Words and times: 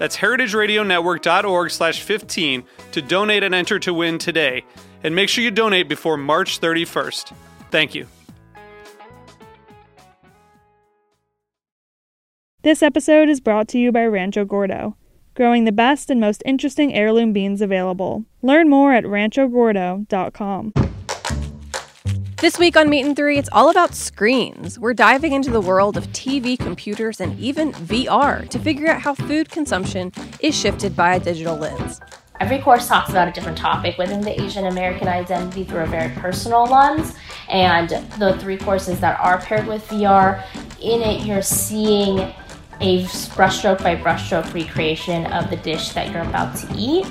That's 0.00 0.16
heritageradionetwork.org 0.16 1.70
slash 1.70 2.00
15 2.00 2.64
to 2.92 3.02
donate 3.02 3.42
and 3.42 3.54
enter 3.54 3.78
to 3.80 3.92
win 3.92 4.16
today. 4.16 4.64
And 5.04 5.14
make 5.14 5.28
sure 5.28 5.44
you 5.44 5.50
donate 5.50 5.90
before 5.90 6.16
March 6.16 6.58
31st. 6.58 7.34
Thank 7.70 7.94
you. 7.94 8.06
This 12.62 12.82
episode 12.82 13.28
is 13.28 13.40
brought 13.40 13.68
to 13.68 13.78
you 13.78 13.92
by 13.92 14.06
Rancho 14.06 14.46
Gordo, 14.46 14.96
growing 15.34 15.66
the 15.66 15.72
best 15.72 16.08
and 16.08 16.18
most 16.18 16.42
interesting 16.46 16.94
heirloom 16.94 17.34
beans 17.34 17.60
available. 17.60 18.24
Learn 18.40 18.70
more 18.70 18.94
at 18.94 19.04
ranchogordo.com. 19.04 20.72
This 22.40 22.58
week 22.58 22.74
on 22.74 22.88
Meat 22.88 23.04
and 23.04 23.14
Three, 23.14 23.36
it's 23.36 23.50
all 23.52 23.68
about 23.68 23.94
screens. 23.94 24.78
We're 24.78 24.94
diving 24.94 25.32
into 25.32 25.50
the 25.50 25.60
world 25.60 25.98
of 25.98 26.06
TV, 26.14 26.58
computers, 26.58 27.20
and 27.20 27.38
even 27.38 27.72
VR 27.72 28.48
to 28.48 28.58
figure 28.58 28.88
out 28.88 29.02
how 29.02 29.12
food 29.12 29.50
consumption 29.50 30.10
is 30.40 30.58
shifted 30.58 30.96
by 30.96 31.16
a 31.16 31.20
digital 31.20 31.54
lens. 31.54 32.00
Every 32.40 32.58
course 32.58 32.88
talks 32.88 33.10
about 33.10 33.28
a 33.28 33.30
different 33.30 33.58
topic 33.58 33.98
within 33.98 34.22
the 34.22 34.40
Asian 34.40 34.68
American 34.68 35.06
identity 35.06 35.64
through 35.64 35.80
a 35.80 35.86
very 35.86 36.08
personal 36.14 36.64
lens. 36.64 37.14
And 37.50 37.90
the 38.18 38.38
three 38.40 38.56
courses 38.56 39.00
that 39.00 39.20
are 39.20 39.38
paired 39.42 39.66
with 39.66 39.86
VR, 39.88 40.42
in 40.80 41.02
it 41.02 41.26
you're 41.26 41.42
seeing 41.42 42.20
a 42.80 43.04
brushstroke 43.34 43.82
by 43.82 43.96
brushstroke 43.96 44.50
recreation 44.54 45.26
of 45.26 45.50
the 45.50 45.56
dish 45.56 45.90
that 45.90 46.10
you're 46.10 46.22
about 46.22 46.56
to 46.56 46.74
eat. 46.74 47.06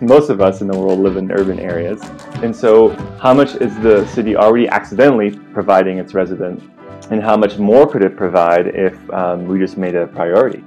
Most 0.00 0.30
of 0.30 0.40
us 0.40 0.62
in 0.62 0.68
the 0.68 0.78
world 0.78 1.00
live 1.00 1.18
in 1.18 1.30
urban 1.30 1.60
areas. 1.60 2.00
And 2.42 2.56
so, 2.56 2.88
how 3.20 3.34
much 3.34 3.54
is 3.56 3.78
the 3.80 4.06
city 4.06 4.34
already 4.34 4.66
accidentally 4.66 5.32
providing 5.52 5.98
its 5.98 6.14
residents? 6.14 6.64
And 7.10 7.22
how 7.22 7.36
much 7.36 7.58
more 7.58 7.86
could 7.86 8.02
it 8.02 8.16
provide 8.16 8.68
if 8.68 8.94
um, 9.10 9.46
we 9.46 9.58
just 9.58 9.76
made 9.76 9.94
it 9.94 10.02
a 10.02 10.06
priority? 10.06 10.64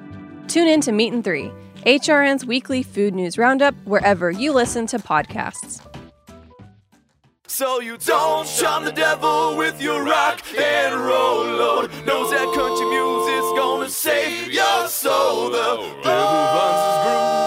Tune 0.47 0.67
in 0.67 0.81
to 0.81 0.91
Meat 0.91 1.13
and 1.13 1.23
Three, 1.23 1.51
HRN's 1.85 2.45
weekly 2.45 2.83
food 2.83 3.16
news 3.16 3.39
roundup, 3.39 3.73
wherever 3.85 4.29
you 4.29 4.53
listen 4.53 4.85
to 4.88 4.99
podcasts. 4.99 5.81
So 7.47 7.81
you 7.81 7.97
don't 7.97 8.47
shun 8.47 8.85
the 8.85 8.91
devil 8.91 9.57
with 9.57 9.81
your 9.81 10.03
rock 10.03 10.41
and 10.55 10.94
roll 10.95 11.44
load. 11.44 11.91
Knows 12.05 12.29
that 12.31 12.53
country 12.53 12.85
music's 12.85 13.59
gonna 13.59 13.89
save 13.89 14.51
your 14.51 14.88
soul. 14.88 15.50
The 15.50 15.57
devil 15.57 16.03
finds 16.03 16.85
his 16.85 17.03
groove 17.03 17.42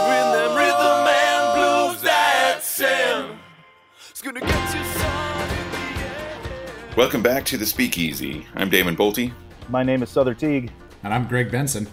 Welcome 6.96 7.22
back 7.22 7.44
to 7.46 7.56
the 7.58 7.66
Speakeasy. 7.66 8.46
I'm 8.54 8.70
Damon 8.70 8.96
Boelte. 8.96 9.32
My 9.68 9.82
name 9.82 10.02
is 10.02 10.08
Sother 10.10 10.36
Teague. 10.36 10.70
And 11.02 11.12
I'm 11.12 11.26
Greg 11.26 11.50
Benson. 11.50 11.86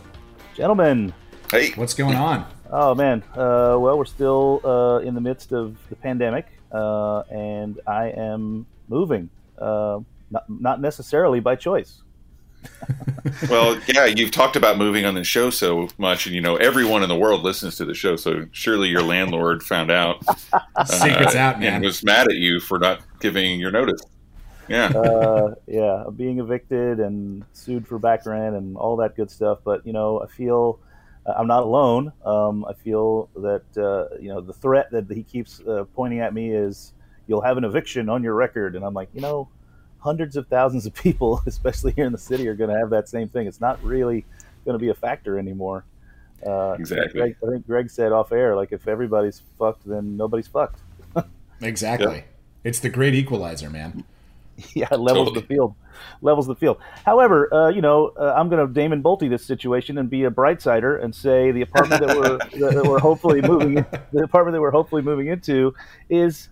Gentlemen, 0.56 1.14
Hey, 1.52 1.72
What's 1.72 1.94
going 1.94 2.16
on? 2.16 2.46
oh 2.72 2.96
man, 2.96 3.22
uh, 3.36 3.78
well, 3.80 3.98
we're 3.98 4.06
still 4.06 4.62
uh, 4.64 5.00
in 5.00 5.14
the 5.14 5.22
midst 5.22 5.52
of 5.52 5.78
the 5.90 5.96
pandemic, 5.96 6.48
uh, 6.72 7.20
and 7.30 7.80
I 7.86 8.10
am 8.12 8.66
moving. 8.88 9.30
Uh, 9.60 10.00
not, 10.32 10.50
not 10.50 10.82
necessarily 10.82 11.40
by 11.40 11.56
choice. 11.56 12.02
well, 13.50 13.78
yeah, 13.94 14.06
you've 14.06 14.32
talked 14.32 14.56
about 14.56 14.78
moving 14.78 15.06
on 15.06 15.14
the 15.16 15.24
show 15.24 15.50
so 15.50 15.90
much, 15.98 16.26
and 16.26 16.34
you 16.34 16.42
know 16.42 16.56
everyone 16.56 17.04
in 17.04 17.10
the 17.10 17.16
world 17.16 17.44
listens 17.44 17.76
to 17.76 17.86
the 17.86 17.94
show. 17.94 18.16
So 18.16 18.48
surely 18.52 18.88
your 18.90 19.04
landlord 19.04 19.62
found 19.62 19.92
out, 19.92 20.24
Secret's 20.86 21.36
out, 21.36 21.60
man. 21.60 21.74
and 21.76 21.84
was 21.86 22.04
mad 22.04 22.28
at 22.30 22.36
you 22.36 22.60
for 22.62 22.80
not 22.80 23.02
giving 23.20 23.60
your 23.60 23.72
notice. 23.72 24.02
Yeah, 24.68 24.88
uh, 24.88 25.56
yeah, 25.68 26.06
being 26.16 26.40
evicted 26.40 27.00
and 27.00 27.44
sued 27.54 27.88
for 27.88 28.00
back 28.00 28.26
rent 28.26 28.56
and 28.56 28.78
all 28.78 28.96
that 28.98 29.16
good 29.16 29.30
stuff. 29.30 29.60
But 29.64 29.86
you 29.86 29.94
know, 29.94 30.22
I 30.22 30.28
feel 30.28 30.80
uh, 31.26 31.34
I'm 31.38 31.48
not 31.48 31.64
alone. 31.64 32.14
Um, 32.26 32.66
I 32.66 32.74
feel 32.74 33.30
that 33.36 33.64
uh, 33.78 34.16
you 34.20 34.30
know 34.30 34.42
the 34.42 34.54
threat 34.54 34.92
that 34.92 35.10
he 35.12 35.24
keeps 35.24 35.62
uh, 35.62 35.86
pointing 35.96 36.20
at 36.20 36.34
me 36.34 36.52
is 36.52 36.94
you'll 37.28 37.42
have 37.42 37.58
an 37.58 37.64
eviction 37.64 38.10
on 38.10 38.24
your 38.24 38.34
record, 38.34 38.76
and 38.76 38.86
I'm 38.86 38.94
like, 38.94 39.10
you 39.14 39.22
know, 39.22 39.50
hundreds 40.00 40.36
of 40.36 40.48
thousands 40.48 40.86
of 40.86 40.94
people, 40.94 41.42
especially 41.48 41.94
here 41.94 42.06
in 42.06 42.12
the 42.12 42.18
city, 42.18 42.48
are 42.48 42.56
going 42.56 42.70
to 42.70 42.78
have 42.78 42.90
that 42.92 43.10
same 43.10 43.30
thing. 43.30 43.48
It's 43.48 43.62
not 43.62 43.84
really 43.84 44.26
going 44.66 44.78
to 44.78 44.80
be 44.80 44.90
a 44.90 44.96
factor 44.96 45.40
anymore. 45.40 45.86
Uh, 46.46 46.76
Exactly. 46.78 47.20
Greg, 47.20 47.36
I 47.42 47.52
think 47.52 47.66
Greg 47.66 47.90
said 47.90 48.12
off 48.12 48.32
air, 48.32 48.56
like 48.56 48.72
if 48.72 48.88
everybody's 48.88 49.42
fucked, 49.58 49.88
then 49.88 50.18
nobody's 50.18 50.48
fucked. 50.48 50.80
Exactly. 51.62 52.16
Yeah. 52.18 52.24
It's 52.66 52.80
the 52.80 52.90
great 52.90 53.14
equalizer, 53.14 53.70
man. 53.70 54.04
yeah, 54.74 54.88
levels 54.92 55.30
Totally. 55.30 55.42
the 55.42 55.48
field. 55.48 55.76
Levels 56.22 56.48
the 56.48 56.56
field. 56.56 56.78
However, 57.06 57.54
uh, 57.54 57.70
you 57.70 57.82
know, 57.82 58.12
uh, 58.20 58.34
I'm 58.36 58.50
going 58.50 58.66
to 58.68 58.72
Damon 58.74 59.02
Boelte 59.04 59.30
this 59.30 59.46
situation 59.46 59.98
and 59.98 60.10
be 60.10 60.24
a 60.24 60.30
bright 60.32 60.62
sider 60.62 60.98
and 60.98 61.14
say 61.14 61.52
the 61.52 61.62
apartment 61.62 62.06
that 62.06 62.18
we're 62.18 62.38
that 62.72 62.86
we're 62.88 63.00
hopefully 63.00 63.42
moving 63.42 63.76
the 64.12 64.24
apartment 64.24 64.54
that 64.54 64.62
we're 64.62 64.72
hopefully 64.72 65.02
moving 65.02 65.28
into 65.28 65.74
is 66.10 66.50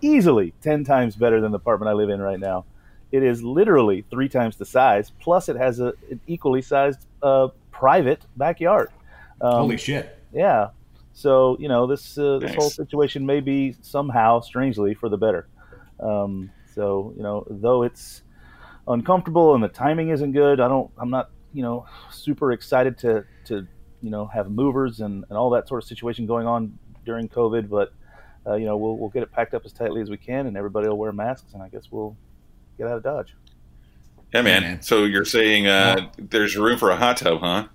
easily 0.00 0.54
ten 0.62 0.84
times 0.84 1.16
better 1.16 1.40
than 1.40 1.50
the 1.52 1.56
apartment 1.58 1.88
I 1.88 1.92
live 1.92 2.08
in 2.10 2.20
right 2.20 2.38
now. 2.40 2.64
It 3.12 3.22
is 3.22 3.42
literally 3.42 4.04
three 4.10 4.28
times 4.28 4.56
the 4.56 4.66
size. 4.66 5.10
Plus, 5.20 5.48
it 5.48 5.56
has 5.56 5.80
a 5.80 5.92
an 6.10 6.20
equally 6.26 6.62
sized 6.62 7.06
uh, 7.22 7.48
private 7.70 8.22
backyard. 8.36 8.90
Um, 9.40 9.52
Holy 9.52 9.76
shit. 9.76 10.18
yeah. 10.32 10.68
So 11.14 11.56
you 11.58 11.68
know 11.68 11.86
this 11.86 12.16
uh, 12.18 12.38
this 12.38 12.50
Nice. 12.50 12.56
whole 12.58 12.70
situation 12.70 13.24
may 13.26 13.40
be 13.40 13.74
somehow 13.82 14.40
strangely 14.40 14.94
for 14.94 15.08
the 15.08 15.16
better. 15.18 15.48
Um, 16.00 16.50
so 16.78 17.12
you 17.16 17.24
know, 17.24 17.44
though 17.50 17.82
it's 17.82 18.22
uncomfortable 18.86 19.56
and 19.56 19.64
the 19.64 19.68
timing 19.68 20.10
isn't 20.10 20.30
good, 20.30 20.60
I 20.60 20.68
don't. 20.68 20.88
I'm 20.96 21.10
not 21.10 21.30
you 21.52 21.62
know 21.62 21.86
super 22.12 22.52
excited 22.52 22.96
to 22.98 23.24
to 23.46 23.66
you 24.00 24.10
know 24.10 24.26
have 24.26 24.48
movers 24.48 25.00
and, 25.00 25.24
and 25.28 25.36
all 25.36 25.50
that 25.50 25.66
sort 25.66 25.82
of 25.82 25.88
situation 25.88 26.24
going 26.24 26.46
on 26.46 26.78
during 27.04 27.28
COVID. 27.28 27.68
But 27.68 27.92
uh, 28.46 28.54
you 28.54 28.64
know 28.64 28.76
we'll 28.76 28.96
we'll 28.96 29.08
get 29.08 29.24
it 29.24 29.32
packed 29.32 29.54
up 29.54 29.64
as 29.64 29.72
tightly 29.72 30.00
as 30.00 30.08
we 30.08 30.16
can, 30.16 30.46
and 30.46 30.56
everybody 30.56 30.86
will 30.86 30.98
wear 30.98 31.10
masks, 31.10 31.52
and 31.52 31.64
I 31.64 31.68
guess 31.68 31.88
we'll 31.90 32.16
get 32.76 32.86
out 32.86 32.98
of 32.98 33.02
Dodge. 33.02 33.34
yeah, 34.32 34.42
man. 34.42 34.62
man. 34.62 34.82
So 34.82 35.02
you're 35.02 35.24
saying 35.24 35.66
uh, 35.66 36.12
there's 36.16 36.56
room 36.56 36.78
for 36.78 36.90
a 36.90 36.96
hot 36.96 37.16
tub, 37.16 37.40
huh? 37.40 37.66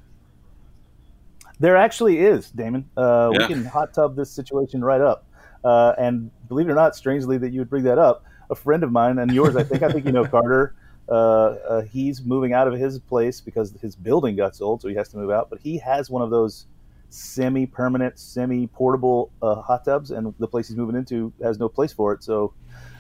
There 1.59 1.75
actually 1.75 2.19
is, 2.19 2.49
Damon. 2.51 2.89
Uh, 2.95 3.31
Yeah. 3.33 3.39
We 3.39 3.53
can 3.53 3.65
hot 3.65 3.93
tub 3.93 4.15
this 4.15 4.31
situation 4.31 4.81
right 4.81 5.01
up. 5.01 5.25
Uh, 5.63 5.93
and 5.97 6.31
believe 6.47 6.67
it 6.67 6.71
or 6.71 6.75
not, 6.75 6.95
strangely 6.95 7.37
that 7.37 7.51
you 7.53 7.59
would 7.59 7.69
bring 7.69 7.83
that 7.83 7.97
up, 7.97 8.25
a 8.53 8.55
friend 8.55 8.83
of 8.83 8.91
mine 8.91 9.19
and 9.19 9.31
yours, 9.31 9.55
I 9.55 9.63
think, 9.63 9.83
I 9.83 9.91
think 9.91 10.05
you 10.05 10.11
know 10.11 10.25
Carter. 10.35 10.75
Uh, 11.09 11.13
uh, 11.13 11.81
he's 11.81 12.23
moving 12.23 12.53
out 12.53 12.67
of 12.67 12.79
his 12.79 12.97
place 12.97 13.41
because 13.41 13.73
his 13.81 13.93
building 13.93 14.37
got 14.37 14.55
sold, 14.55 14.81
so 14.81 14.87
he 14.87 14.95
has 14.95 15.09
to 15.09 15.17
move 15.17 15.31
out. 15.31 15.49
But 15.49 15.59
he 15.59 15.77
has 15.79 16.09
one 16.09 16.21
of 16.21 16.29
those 16.29 16.67
semi-permanent, 17.09 18.17
semi-portable 18.17 19.31
uh, 19.41 19.55
hot 19.61 19.83
tubs, 19.83 20.11
and 20.11 20.33
the 20.39 20.47
place 20.47 20.69
he's 20.69 20.77
moving 20.77 20.95
into 20.95 21.33
has 21.41 21.59
no 21.59 21.67
place 21.67 21.91
for 21.91 22.13
it. 22.13 22.23
So 22.23 22.53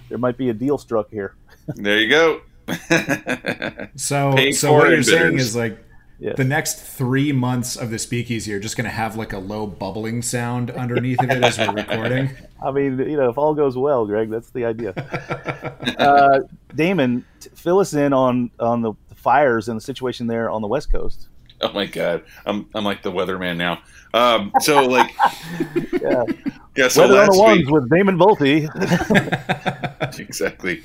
there 0.09 0.17
might 0.17 0.37
be 0.37 0.49
a 0.49 0.53
deal 0.53 0.77
struck 0.77 1.09
here. 1.09 1.35
there 1.67 1.99
you 1.99 2.09
go. 2.09 2.41
So, 3.95 4.33
Paid 4.33 4.53
so 4.53 4.73
what 4.73 4.89
you're 4.89 5.03
saying 5.03 5.37
is 5.37 5.55
like 5.55 5.77
Yeah. 6.23 6.33
the 6.37 6.45
next 6.45 6.79
three 6.79 7.33
months 7.33 7.75
of 7.75 7.89
the 7.89 7.99
speakeasy 7.99 8.53
are 8.53 8.59
just 8.59 8.77
going 8.77 8.85
to 8.85 8.91
have 8.91 9.17
like 9.17 9.33
a 9.33 9.39
low 9.39 9.67
bubbling 9.67 10.21
sound 10.21 10.71
underneath 10.71 11.21
of 11.21 11.29
it 11.29 11.43
as 11.43 11.57
we're 11.57 11.73
recording. 11.73 12.29
I 12.63 12.71
mean, 12.71 12.97
you 12.97 13.17
know, 13.17 13.29
if 13.29 13.37
all 13.37 13.53
goes 13.53 13.75
well, 13.77 14.05
Greg, 14.05 14.29
that's 14.29 14.49
the 14.51 14.63
idea. 14.63 14.91
uh, 15.99 16.39
Damon, 16.73 17.25
t- 17.41 17.49
fill 17.55 17.79
us 17.79 17.93
in 17.93 18.13
on 18.13 18.51
on 18.57 18.81
the 18.81 18.93
fires 19.15 19.67
and 19.67 19.75
the 19.77 19.81
situation 19.83 20.27
there 20.27 20.49
on 20.49 20.61
the 20.61 20.67
West 20.69 20.89
Coast. 20.93 21.27
Oh 21.59 21.73
my 21.73 21.85
god, 21.85 22.23
I'm 22.45 22.69
I'm 22.73 22.85
like 22.85 23.03
the 23.03 23.11
weatherman 23.11 23.57
now. 23.57 23.81
Um, 24.13 24.53
so 24.61 24.85
like, 24.85 25.11
Yeah. 26.01 26.23
yeah. 26.77 26.87
So 26.87 27.01
Weather 27.01 27.19
on 27.21 27.27
last 27.27 27.37
the 27.37 27.43
week, 27.57 27.69
with 27.69 27.89
Damon 27.89 28.17
Boelte. 28.17 28.69
exactly. 30.19 30.83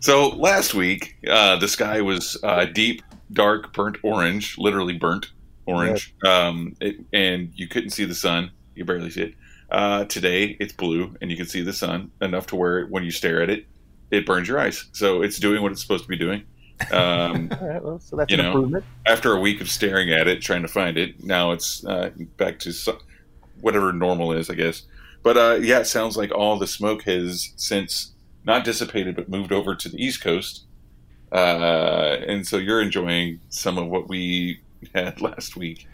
So 0.00 0.28
last 0.28 0.74
week, 0.74 1.16
uh, 1.28 1.56
the 1.56 1.68
sky 1.68 2.00
was 2.02 2.36
uh, 2.42 2.66
deep, 2.66 3.02
dark, 3.34 3.72
burnt 3.74 3.98
orange, 4.02 4.56
literally 4.58 4.94
burnt 4.96 5.30
orange, 5.66 6.14
um, 6.26 6.76
it, 6.80 6.96
and 7.12 7.50
you 7.54 7.68
couldn't 7.68 7.90
see 7.90 8.04
the 8.04 8.14
sun. 8.14 8.50
You 8.74 8.84
barely 8.84 9.10
see 9.10 9.22
it. 9.22 9.34
Uh, 9.70 10.04
today, 10.04 10.56
it's 10.60 10.72
blue, 10.72 11.14
and 11.20 11.30
you 11.30 11.36
can 11.36 11.46
see 11.46 11.62
the 11.62 11.72
sun 11.72 12.10
enough 12.20 12.46
to 12.48 12.56
where 12.56 12.86
when 12.86 13.04
you 13.04 13.10
stare 13.10 13.42
at 13.42 13.50
it, 13.50 13.66
it 14.10 14.26
burns 14.26 14.48
your 14.48 14.58
eyes. 14.58 14.86
So 14.92 15.22
it's 15.22 15.38
doing 15.38 15.62
what 15.62 15.72
it's 15.72 15.80
supposed 15.80 16.04
to 16.04 16.08
be 16.08 16.16
doing. 16.16 16.44
Um, 16.92 17.50
All 17.60 17.68
right, 17.68 17.82
well, 17.82 17.98
so 17.98 18.16
that's 18.16 18.30
you 18.30 18.38
an 18.38 18.44
know, 18.44 18.52
improvement. 18.52 18.84
after 19.06 19.34
a 19.34 19.40
week 19.40 19.60
of 19.60 19.70
staring 19.70 20.10
at 20.12 20.28
it, 20.28 20.42
trying 20.42 20.62
to 20.62 20.68
find 20.68 20.96
it, 20.96 21.22
now 21.24 21.52
it's 21.52 21.84
uh, 21.86 22.10
back 22.36 22.58
to 22.60 22.72
so- 22.72 22.98
whatever 23.60 23.92
normal 23.92 24.32
is, 24.32 24.50
I 24.50 24.54
guess. 24.54 24.82
But 25.22 25.36
uh, 25.36 25.58
yeah, 25.62 25.80
it 25.80 25.86
sounds 25.86 26.16
like 26.16 26.30
all 26.30 26.58
the 26.58 26.66
smoke 26.66 27.04
has 27.04 27.52
since 27.56 28.12
not 28.44 28.64
dissipated, 28.64 29.16
but 29.16 29.28
moved 29.28 29.52
over 29.52 29.74
to 29.74 29.88
the 29.88 29.96
East 30.04 30.20
Coast. 30.20 30.63
Uh, 31.34 32.16
and 32.28 32.46
so 32.46 32.56
you're 32.58 32.80
enjoying 32.80 33.40
some 33.50 33.76
of 33.76 33.88
what 33.88 34.08
we 34.08 34.60
had 34.94 35.20
last 35.20 35.56
week. 35.56 35.88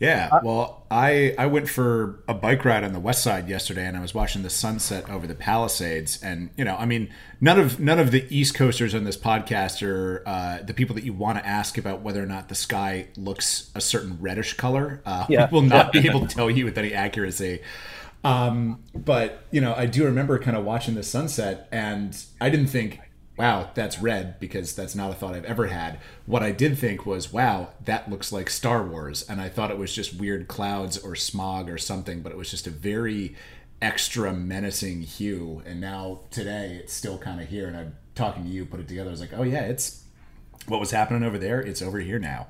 Yeah, 0.00 0.40
well, 0.42 0.84
I 0.90 1.34
I 1.38 1.46
went 1.46 1.68
for 1.68 2.18
a 2.26 2.34
bike 2.34 2.64
ride 2.64 2.82
on 2.82 2.92
the 2.92 2.98
west 3.00 3.22
side 3.22 3.48
yesterday, 3.48 3.86
and 3.86 3.96
I 3.96 4.00
was 4.00 4.12
watching 4.12 4.42
the 4.42 4.50
sunset 4.50 5.08
over 5.08 5.26
the 5.26 5.36
Palisades. 5.36 6.20
And 6.22 6.50
you 6.56 6.64
know, 6.64 6.76
I 6.76 6.84
mean, 6.84 7.10
none 7.40 7.60
of 7.60 7.78
none 7.78 8.00
of 8.00 8.10
the 8.10 8.26
East 8.28 8.54
Coasters 8.56 8.92
on 8.94 9.04
this 9.04 9.16
podcast 9.16 9.86
are 9.86 10.22
uh, 10.26 10.58
the 10.62 10.74
people 10.74 10.96
that 10.96 11.04
you 11.04 11.12
want 11.12 11.38
to 11.38 11.46
ask 11.46 11.78
about 11.78 12.00
whether 12.02 12.20
or 12.22 12.26
not 12.26 12.48
the 12.48 12.56
sky 12.56 13.06
looks 13.16 13.70
a 13.76 13.80
certain 13.80 14.18
reddish 14.20 14.54
color. 14.54 15.00
Uh, 15.06 15.26
Yeah. 15.28 15.48
we 15.50 15.54
will 15.54 15.62
not 15.62 15.92
be 15.92 16.00
able 16.08 16.26
to 16.26 16.34
tell 16.34 16.50
you 16.50 16.64
with 16.64 16.76
any 16.76 16.92
accuracy. 16.92 17.60
Um, 18.24 18.80
but 18.94 19.44
you 19.52 19.60
know, 19.60 19.74
I 19.76 19.86
do 19.86 20.04
remember 20.06 20.38
kind 20.40 20.56
of 20.56 20.64
watching 20.64 20.96
the 20.96 21.02
sunset, 21.04 21.68
and 21.70 22.16
I 22.40 22.50
didn't 22.50 22.66
think, 22.68 22.98
"Wow, 23.36 23.70
that's 23.74 24.00
red," 24.00 24.38
because 24.40 24.74
that's 24.74 24.94
not 24.94 25.10
a 25.10 25.14
thought 25.14 25.34
I've 25.34 25.44
ever 25.44 25.66
had. 25.66 25.98
What 26.26 26.42
I 26.42 26.52
did 26.52 26.78
think 26.78 27.04
was, 27.04 27.32
"Wow, 27.32 27.70
that 27.84 28.10
looks 28.10 28.32
like 28.32 28.48
Star 28.48 28.84
Wars," 28.86 29.24
and 29.28 29.40
I 29.40 29.48
thought 29.48 29.70
it 29.70 29.78
was 29.78 29.94
just 29.94 30.18
weird 30.18 30.48
clouds 30.48 30.98
or 30.98 31.14
smog 31.16 31.68
or 31.68 31.78
something, 31.78 32.20
but 32.20 32.32
it 32.32 32.38
was 32.38 32.50
just 32.50 32.66
a 32.66 32.70
very 32.70 33.34
extra 33.82 34.32
menacing 34.32 35.02
hue. 35.02 35.62
And 35.66 35.80
now 35.80 36.20
today, 36.30 36.78
it's 36.80 36.92
still 36.92 37.18
kind 37.18 37.40
of 37.40 37.48
here, 37.48 37.66
and 37.66 37.76
I'm 37.76 37.96
talking 38.14 38.44
to 38.44 38.50
you, 38.50 38.64
put 38.66 38.80
it 38.80 38.88
together. 38.88 39.10
I 39.10 39.12
was 39.12 39.20
like, 39.20 39.34
"Oh 39.36 39.42
yeah, 39.42 39.62
it's 39.62 40.04
what 40.66 40.80
was 40.80 40.92
happening 40.92 41.24
over 41.24 41.38
there. 41.38 41.60
It's 41.60 41.82
over 41.82 42.00
here 42.00 42.18
now." 42.18 42.46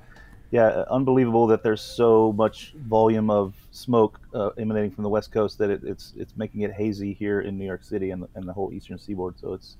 Yeah, 0.51 0.85
unbelievable 0.89 1.49
that 1.49 1.65
there's 1.65 1.81
so 1.81 2.33
much 2.33 2.75
volume 2.87 3.29
of 3.29 3.55
smoke 3.73 4.21
uh, 4.33 4.51
emanating 4.51 4.93
from 4.93 5.03
the 5.03 5.09
west 5.09 5.33
coast 5.33 5.59
that 5.59 5.69
it, 5.69 5.83
it's 5.83 6.13
it's 6.17 6.37
making 6.37 6.61
it 6.61 6.73
hazy 6.73 7.13
here 7.13 7.41
in 7.41 7.59
New 7.59 7.65
York 7.65 7.83
City 7.83 8.13
and 8.13 8.23
the, 8.23 8.29
and 8.37 8.47
the 8.47 8.53
whole 8.53 8.73
eastern 8.73 8.97
seaboard. 8.99 9.37
So 9.41 9.55
it's 9.55 9.77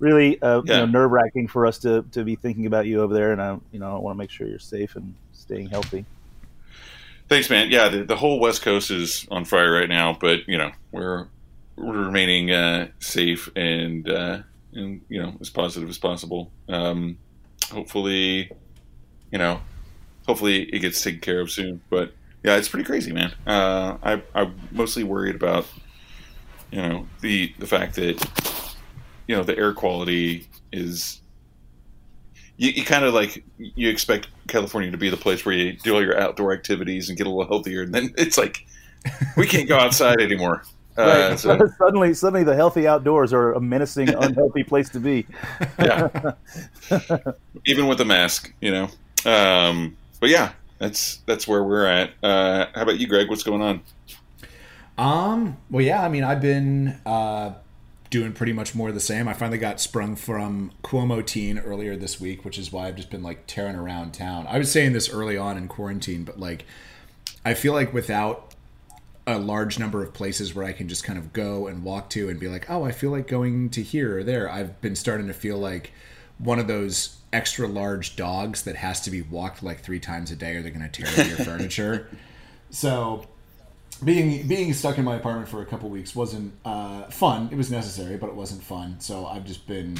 really 0.00 0.40
uh, 0.42 0.62
Yeah. 0.64 0.80
you 0.80 0.86
know, 0.86 0.86
nerve 0.86 1.10
wracking 1.12 1.46
for 1.46 1.66
us 1.66 1.78
to, 1.78 2.04
to 2.12 2.24
be 2.24 2.34
thinking 2.34 2.66
about 2.66 2.86
you 2.86 3.00
over 3.02 3.14
there, 3.14 3.32
and 3.32 3.40
I 3.40 3.56
you 3.72 3.78
know 3.78 3.94
I 3.94 3.98
want 3.98 4.16
to 4.16 4.18
make 4.18 4.30
sure 4.30 4.48
you're 4.48 4.58
safe 4.58 4.96
and 4.96 5.14
staying 5.32 5.68
healthy. 5.68 6.04
Thanks, 7.28 7.48
man. 7.48 7.70
Yeah, 7.70 7.88
the, 7.88 8.02
the 8.02 8.16
whole 8.16 8.40
West 8.40 8.62
Coast 8.62 8.90
is 8.90 9.26
on 9.30 9.44
fire 9.44 9.70
right 9.72 9.88
now, 9.88 10.16
but 10.20 10.40
you 10.48 10.58
know 10.58 10.72
we're 10.90 11.28
we're 11.76 12.06
remaining 12.06 12.50
uh, 12.50 12.88
safe 12.98 13.48
and 13.54 14.08
uh, 14.08 14.38
and 14.72 15.00
you 15.08 15.22
know 15.22 15.34
as 15.40 15.48
positive 15.50 15.88
as 15.88 15.98
possible. 15.98 16.50
Um, 16.68 17.18
hopefully, 17.70 18.50
you 19.30 19.38
know, 19.38 19.60
hopefully 20.26 20.62
it 20.64 20.80
gets 20.80 21.00
taken 21.02 21.20
care 21.20 21.40
of 21.40 21.50
soon. 21.52 21.80
But 21.88 22.12
yeah, 22.42 22.56
it's 22.56 22.68
pretty 22.68 22.84
crazy, 22.84 23.12
man. 23.12 23.32
Uh, 23.46 23.96
I 24.02 24.22
I'm 24.34 24.58
mostly 24.72 25.04
worried 25.04 25.36
about 25.36 25.66
you 26.72 26.82
know 26.82 27.06
the 27.20 27.54
the 27.60 27.66
fact 27.66 27.94
that 27.94 28.16
you 29.30 29.36
know 29.36 29.44
the 29.44 29.56
air 29.56 29.72
quality 29.72 30.48
is 30.72 31.20
you, 32.56 32.70
you 32.72 32.84
kind 32.84 33.04
of 33.04 33.14
like 33.14 33.44
you 33.56 33.88
expect 33.88 34.26
California 34.48 34.90
to 34.90 34.96
be 34.96 35.08
the 35.08 35.16
place 35.16 35.46
where 35.46 35.54
you 35.54 35.74
do 35.74 35.94
all 35.94 36.02
your 36.02 36.18
outdoor 36.18 36.52
activities 36.52 37.08
and 37.08 37.16
get 37.16 37.28
a 37.28 37.30
little 37.30 37.46
healthier, 37.46 37.82
and 37.82 37.94
then 37.94 38.12
it's 38.18 38.36
like 38.36 38.66
we 39.36 39.46
can't 39.46 39.68
go 39.68 39.78
outside 39.78 40.20
anymore. 40.20 40.64
Uh, 40.98 41.28
Right. 41.30 41.38
so, 41.38 41.56
suddenly, 41.78 42.12
suddenly 42.12 42.42
the 42.42 42.56
healthy 42.56 42.88
outdoors 42.88 43.32
are 43.32 43.52
a 43.52 43.60
menacing, 43.60 44.08
unhealthy 44.20 44.64
place 44.64 44.88
to 44.90 44.98
be. 44.98 45.24
yeah, 45.78 46.32
even 47.66 47.86
with 47.86 48.00
a 48.00 48.04
mask, 48.04 48.52
you 48.60 48.72
know. 48.72 48.88
Um, 49.24 49.96
but 50.18 50.28
yeah, 50.28 50.50
that's 50.78 51.18
that's 51.18 51.46
where 51.46 51.62
we're 51.62 51.86
at. 51.86 52.10
Uh, 52.20 52.66
how 52.74 52.82
about 52.82 52.98
you, 52.98 53.06
Greg? 53.06 53.28
What's 53.28 53.44
going 53.44 53.62
on? 53.62 53.80
Um. 54.98 55.56
Well, 55.70 55.84
yeah. 55.84 56.02
I 56.02 56.08
mean, 56.08 56.24
I've 56.24 56.42
been 56.42 56.98
uh, 57.06 57.52
doing 58.10 58.32
pretty 58.32 58.52
much 58.52 58.74
more 58.74 58.88
of 58.88 58.94
the 58.94 59.00
same. 59.00 59.28
I 59.28 59.32
finally 59.32 59.58
got 59.58 59.80
sprung 59.80 60.16
from 60.16 60.72
Cuomo 60.82 61.24
teen 61.24 61.58
earlier 61.58 61.96
this 61.96 62.20
week, 62.20 62.44
which 62.44 62.58
is 62.58 62.72
why 62.72 62.88
I've 62.88 62.96
just 62.96 63.10
been 63.10 63.22
like 63.22 63.46
tearing 63.46 63.76
around 63.76 64.12
town. 64.12 64.46
I 64.48 64.58
was 64.58 64.70
saying 64.70 64.92
this 64.92 65.08
early 65.08 65.38
on 65.38 65.56
in 65.56 65.68
quarantine, 65.68 66.24
but 66.24 66.38
like, 66.38 66.66
I 67.44 67.54
feel 67.54 67.72
like 67.72 67.94
without 67.94 68.54
a 69.26 69.38
large 69.38 69.78
number 69.78 70.02
of 70.02 70.12
places 70.12 70.54
where 70.54 70.64
I 70.64 70.72
can 70.72 70.88
just 70.88 71.04
kind 71.04 71.18
of 71.18 71.32
go 71.32 71.68
and 71.68 71.84
walk 71.84 72.10
to 72.10 72.28
and 72.28 72.40
be 72.40 72.48
like, 72.48 72.68
oh, 72.68 72.84
I 72.84 72.90
feel 72.90 73.10
like 73.10 73.28
going 73.28 73.70
to 73.70 73.82
here 73.82 74.18
or 74.18 74.24
there. 74.24 74.50
I've 74.50 74.80
been 74.80 74.96
starting 74.96 75.28
to 75.28 75.34
feel 75.34 75.58
like 75.58 75.92
one 76.38 76.58
of 76.58 76.66
those 76.66 77.16
extra 77.32 77.68
large 77.68 78.16
dogs 78.16 78.62
that 78.62 78.76
has 78.76 79.00
to 79.02 79.10
be 79.10 79.22
walked 79.22 79.62
like 79.62 79.80
three 79.80 80.00
times 80.00 80.32
a 80.32 80.36
day 80.36 80.56
or 80.56 80.62
they're 80.62 80.72
going 80.72 80.88
to 80.88 81.02
tear 81.02 81.08
up 81.08 81.28
your 81.28 81.36
furniture. 81.46 82.08
So 82.70 83.26
being 84.04 84.46
being 84.46 84.72
stuck 84.72 84.98
in 84.98 85.04
my 85.04 85.16
apartment 85.16 85.48
for 85.48 85.62
a 85.62 85.66
couple 85.66 85.88
weeks 85.88 86.14
wasn't 86.14 86.52
uh, 86.64 87.04
fun. 87.04 87.48
It 87.50 87.56
was 87.56 87.70
necessary, 87.70 88.16
but 88.16 88.28
it 88.28 88.34
wasn't 88.34 88.62
fun. 88.62 89.00
So 89.00 89.26
I've 89.26 89.44
just 89.44 89.66
been 89.66 89.98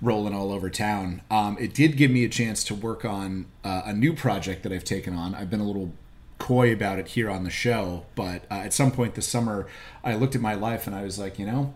rolling 0.00 0.34
all 0.34 0.52
over 0.52 0.70
town. 0.70 1.22
Um, 1.30 1.56
it 1.58 1.74
did 1.74 1.96
give 1.96 2.10
me 2.10 2.24
a 2.24 2.28
chance 2.28 2.62
to 2.64 2.74
work 2.74 3.04
on 3.04 3.46
uh, 3.64 3.82
a 3.84 3.92
new 3.92 4.14
project 4.14 4.62
that 4.62 4.72
I've 4.72 4.84
taken 4.84 5.14
on. 5.14 5.34
I've 5.34 5.50
been 5.50 5.60
a 5.60 5.66
little 5.66 5.92
coy 6.38 6.72
about 6.72 6.98
it 6.98 7.08
here 7.08 7.28
on 7.28 7.44
the 7.44 7.50
show, 7.50 8.06
but 8.14 8.44
uh, 8.50 8.54
at 8.54 8.72
some 8.72 8.92
point 8.92 9.14
this 9.14 9.26
summer, 9.26 9.66
I 10.04 10.14
looked 10.14 10.36
at 10.36 10.40
my 10.40 10.54
life 10.54 10.86
and 10.86 10.94
I 10.94 11.02
was 11.02 11.18
like, 11.18 11.38
you 11.38 11.46
know, 11.46 11.74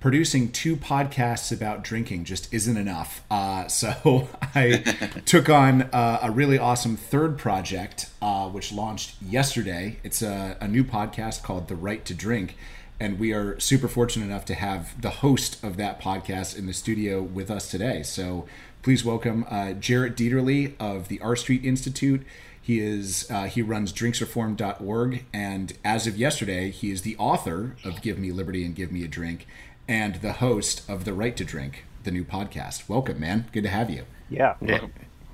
producing 0.00 0.52
two 0.52 0.76
podcasts 0.76 1.50
about 1.50 1.82
drinking 1.82 2.24
just 2.24 2.52
isn't 2.52 2.76
enough. 2.76 3.24
Uh, 3.30 3.66
so 3.68 4.28
I 4.54 4.78
took 5.24 5.48
on 5.48 5.82
uh, 5.82 6.20
a 6.22 6.30
really 6.30 6.58
awesome 6.58 6.96
third 6.96 7.38
project, 7.38 8.10
uh, 8.22 8.48
which 8.48 8.72
launched 8.72 9.20
yesterday. 9.22 9.98
It's 10.02 10.22
a, 10.22 10.56
a 10.60 10.68
new 10.68 10.84
podcast 10.84 11.42
called 11.42 11.68
The 11.68 11.76
Right 11.76 12.04
to 12.04 12.14
Drink. 12.14 12.56
And 13.00 13.20
we 13.20 13.32
are 13.32 13.58
super 13.60 13.86
fortunate 13.86 14.26
enough 14.26 14.44
to 14.46 14.54
have 14.54 15.00
the 15.00 15.10
host 15.10 15.62
of 15.62 15.76
that 15.76 16.00
podcast 16.00 16.58
in 16.58 16.66
the 16.66 16.72
studio 16.72 17.22
with 17.22 17.48
us 17.48 17.70
today. 17.70 18.02
So 18.02 18.46
please 18.82 19.04
welcome 19.04 19.44
uh, 19.48 19.72
Jarrett 19.72 20.16
Dieterle 20.16 20.74
of 20.80 21.06
the 21.06 21.20
R 21.20 21.36
Street 21.36 21.64
Institute. 21.64 22.24
He 22.60 22.80
is 22.80 23.26
uh, 23.30 23.44
he 23.44 23.62
runs 23.62 23.94
drinksreform.org, 23.94 25.24
and 25.32 25.72
as 25.84 26.06
of 26.06 26.18
yesterday, 26.18 26.70
he 26.70 26.90
is 26.90 27.00
the 27.00 27.16
author 27.16 27.76
of 27.82 28.02
"Give 28.02 28.18
Me 28.18 28.30
Liberty 28.30 28.62
and 28.62 28.74
Give 28.74 28.92
Me 28.92 29.04
a 29.04 29.08
Drink," 29.08 29.46
and 29.88 30.16
the 30.16 30.34
host 30.34 30.88
of 30.88 31.04
"The 31.04 31.12
Right 31.14 31.36
to 31.36 31.44
Drink," 31.44 31.84
the 32.04 32.10
new 32.10 32.24
podcast. 32.24 32.88
Welcome, 32.88 33.18
man. 33.20 33.46
Good 33.52 33.62
to 33.64 33.70
have 33.70 33.90
you. 33.90 34.04
Yeah. 34.28 34.54
Yeah. 34.60 34.86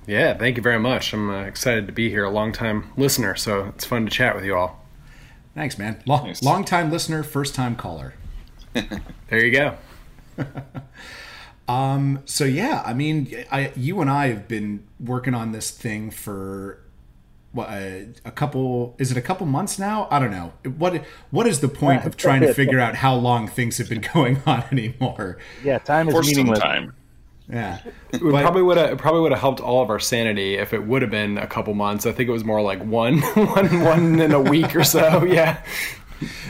Yeah, 0.06 0.36
thank 0.36 0.56
you 0.58 0.62
very 0.62 0.78
much. 0.78 1.12
I'm 1.14 1.30
uh, 1.30 1.42
excited 1.44 1.86
to 1.86 1.92
be 1.92 2.10
here, 2.10 2.24
a 2.24 2.30
long 2.30 2.52
time 2.52 2.92
listener, 2.96 3.34
so 3.36 3.66
it's 3.74 3.86
fun 3.86 4.04
to 4.04 4.10
chat 4.10 4.34
with 4.36 4.44
you 4.44 4.54
all. 4.54 4.84
Thanks, 5.54 5.78
man. 5.78 6.02
Long, 6.06 6.26
Nice. 6.26 6.42
long 6.42 6.64
time 6.64 6.90
listener, 6.90 7.22
first 7.22 7.54
time 7.54 7.74
caller. 7.76 8.14
There 9.30 9.44
you 9.44 9.50
go. 9.52 9.76
um, 11.68 12.20
So 12.26 12.44
yeah, 12.44 12.82
I 12.84 12.92
mean, 12.94 13.44
I 13.50 13.72
you 13.76 14.00
and 14.00 14.10
I 14.10 14.28
have 14.28 14.46
been 14.48 14.84
working 15.00 15.34
on 15.34 15.52
this 15.52 15.70
thing 15.70 16.10
for 16.10 16.78
what 17.54 17.70
a, 17.70 18.08
a 18.24 18.30
couple 18.30 18.94
is 18.98 19.10
it 19.10 19.16
a 19.16 19.22
couple 19.22 19.46
months 19.46 19.78
now? 19.78 20.08
I 20.10 20.18
don't 20.18 20.30
know. 20.30 20.52
What 20.76 21.02
what 21.30 21.46
is 21.46 21.60
the 21.60 21.68
point 21.68 22.04
of 22.04 22.16
trying 22.16 22.42
to 22.42 22.52
figure 22.52 22.80
out 22.80 22.96
how 22.96 23.14
long 23.14 23.48
things 23.48 23.78
have 23.78 23.88
been 23.88 24.04
going 24.14 24.42
on 24.46 24.64
anymore? 24.70 25.38
Yeah, 25.62 25.78
time 25.78 26.08
is 26.08 26.14
For 26.14 26.22
some 26.22 26.30
meaningless. 26.30 26.58
time. 26.58 26.94
Yeah. 27.48 27.78
It 28.10 28.20
But- 28.22 28.42
probably 28.42 28.62
would 28.62 28.76
have 28.76 28.98
probably 28.98 29.20
would 29.22 29.32
have 29.32 29.40
helped 29.40 29.60
all 29.60 29.82
of 29.82 29.90
our 29.90 30.00
sanity 30.00 30.54
if 30.56 30.72
it 30.74 30.86
would 30.86 31.02
have 31.02 31.10
been 31.10 31.38
a 31.38 31.46
couple 31.46 31.74
months. 31.74 32.06
I 32.06 32.12
think 32.12 32.28
it 32.28 32.32
was 32.32 32.44
more 32.44 32.60
like 32.62 32.82
one, 32.84 33.20
one, 33.34 33.80
one 33.84 34.20
in 34.20 34.32
a 34.32 34.40
week 34.40 34.74
or 34.76 34.84
so. 34.84 35.24
Yeah. 35.28 35.62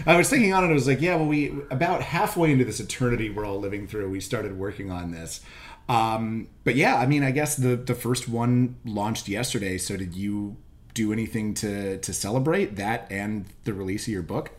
I 0.07 0.17
was 0.17 0.29
thinking 0.31 0.53
on 0.53 0.63
it. 0.63 0.69
I 0.69 0.73
was 0.73 0.87
like, 0.87 1.01
yeah, 1.01 1.17
well, 1.17 1.27
we 1.27 1.49
about 1.71 2.03
halfway 2.03 2.53
into 2.53 2.65
this 2.65 2.79
eternity 2.81 3.29
we're 3.31 3.45
all 3.47 3.59
living 3.59 3.87
through, 3.89 4.09
we 4.11 4.21
started 4.21 4.57
working 4.59 4.91
on 4.93 5.11
this. 5.11 5.41
Um, 5.89 6.49
but 6.63 6.77
yeah, 6.77 6.97
I 6.97 7.07
mean, 7.07 7.23
I 7.25 7.31
guess 7.31 7.57
the 7.57 7.75
the 7.77 7.95
first 7.95 8.29
one 8.29 8.77
launched 8.85 9.27
yesterday. 9.29 9.79
So 9.79 9.97
did 9.97 10.15
you 10.15 10.57
do 10.95 11.13
anything 11.13 11.55
to 11.55 11.99
to 11.99 12.13
celebrate 12.13 12.77
that 12.77 13.07
and 13.11 13.45
the 13.65 13.75
release 13.75 14.07
of 14.07 14.13
your 14.13 14.23
book? 14.23 14.53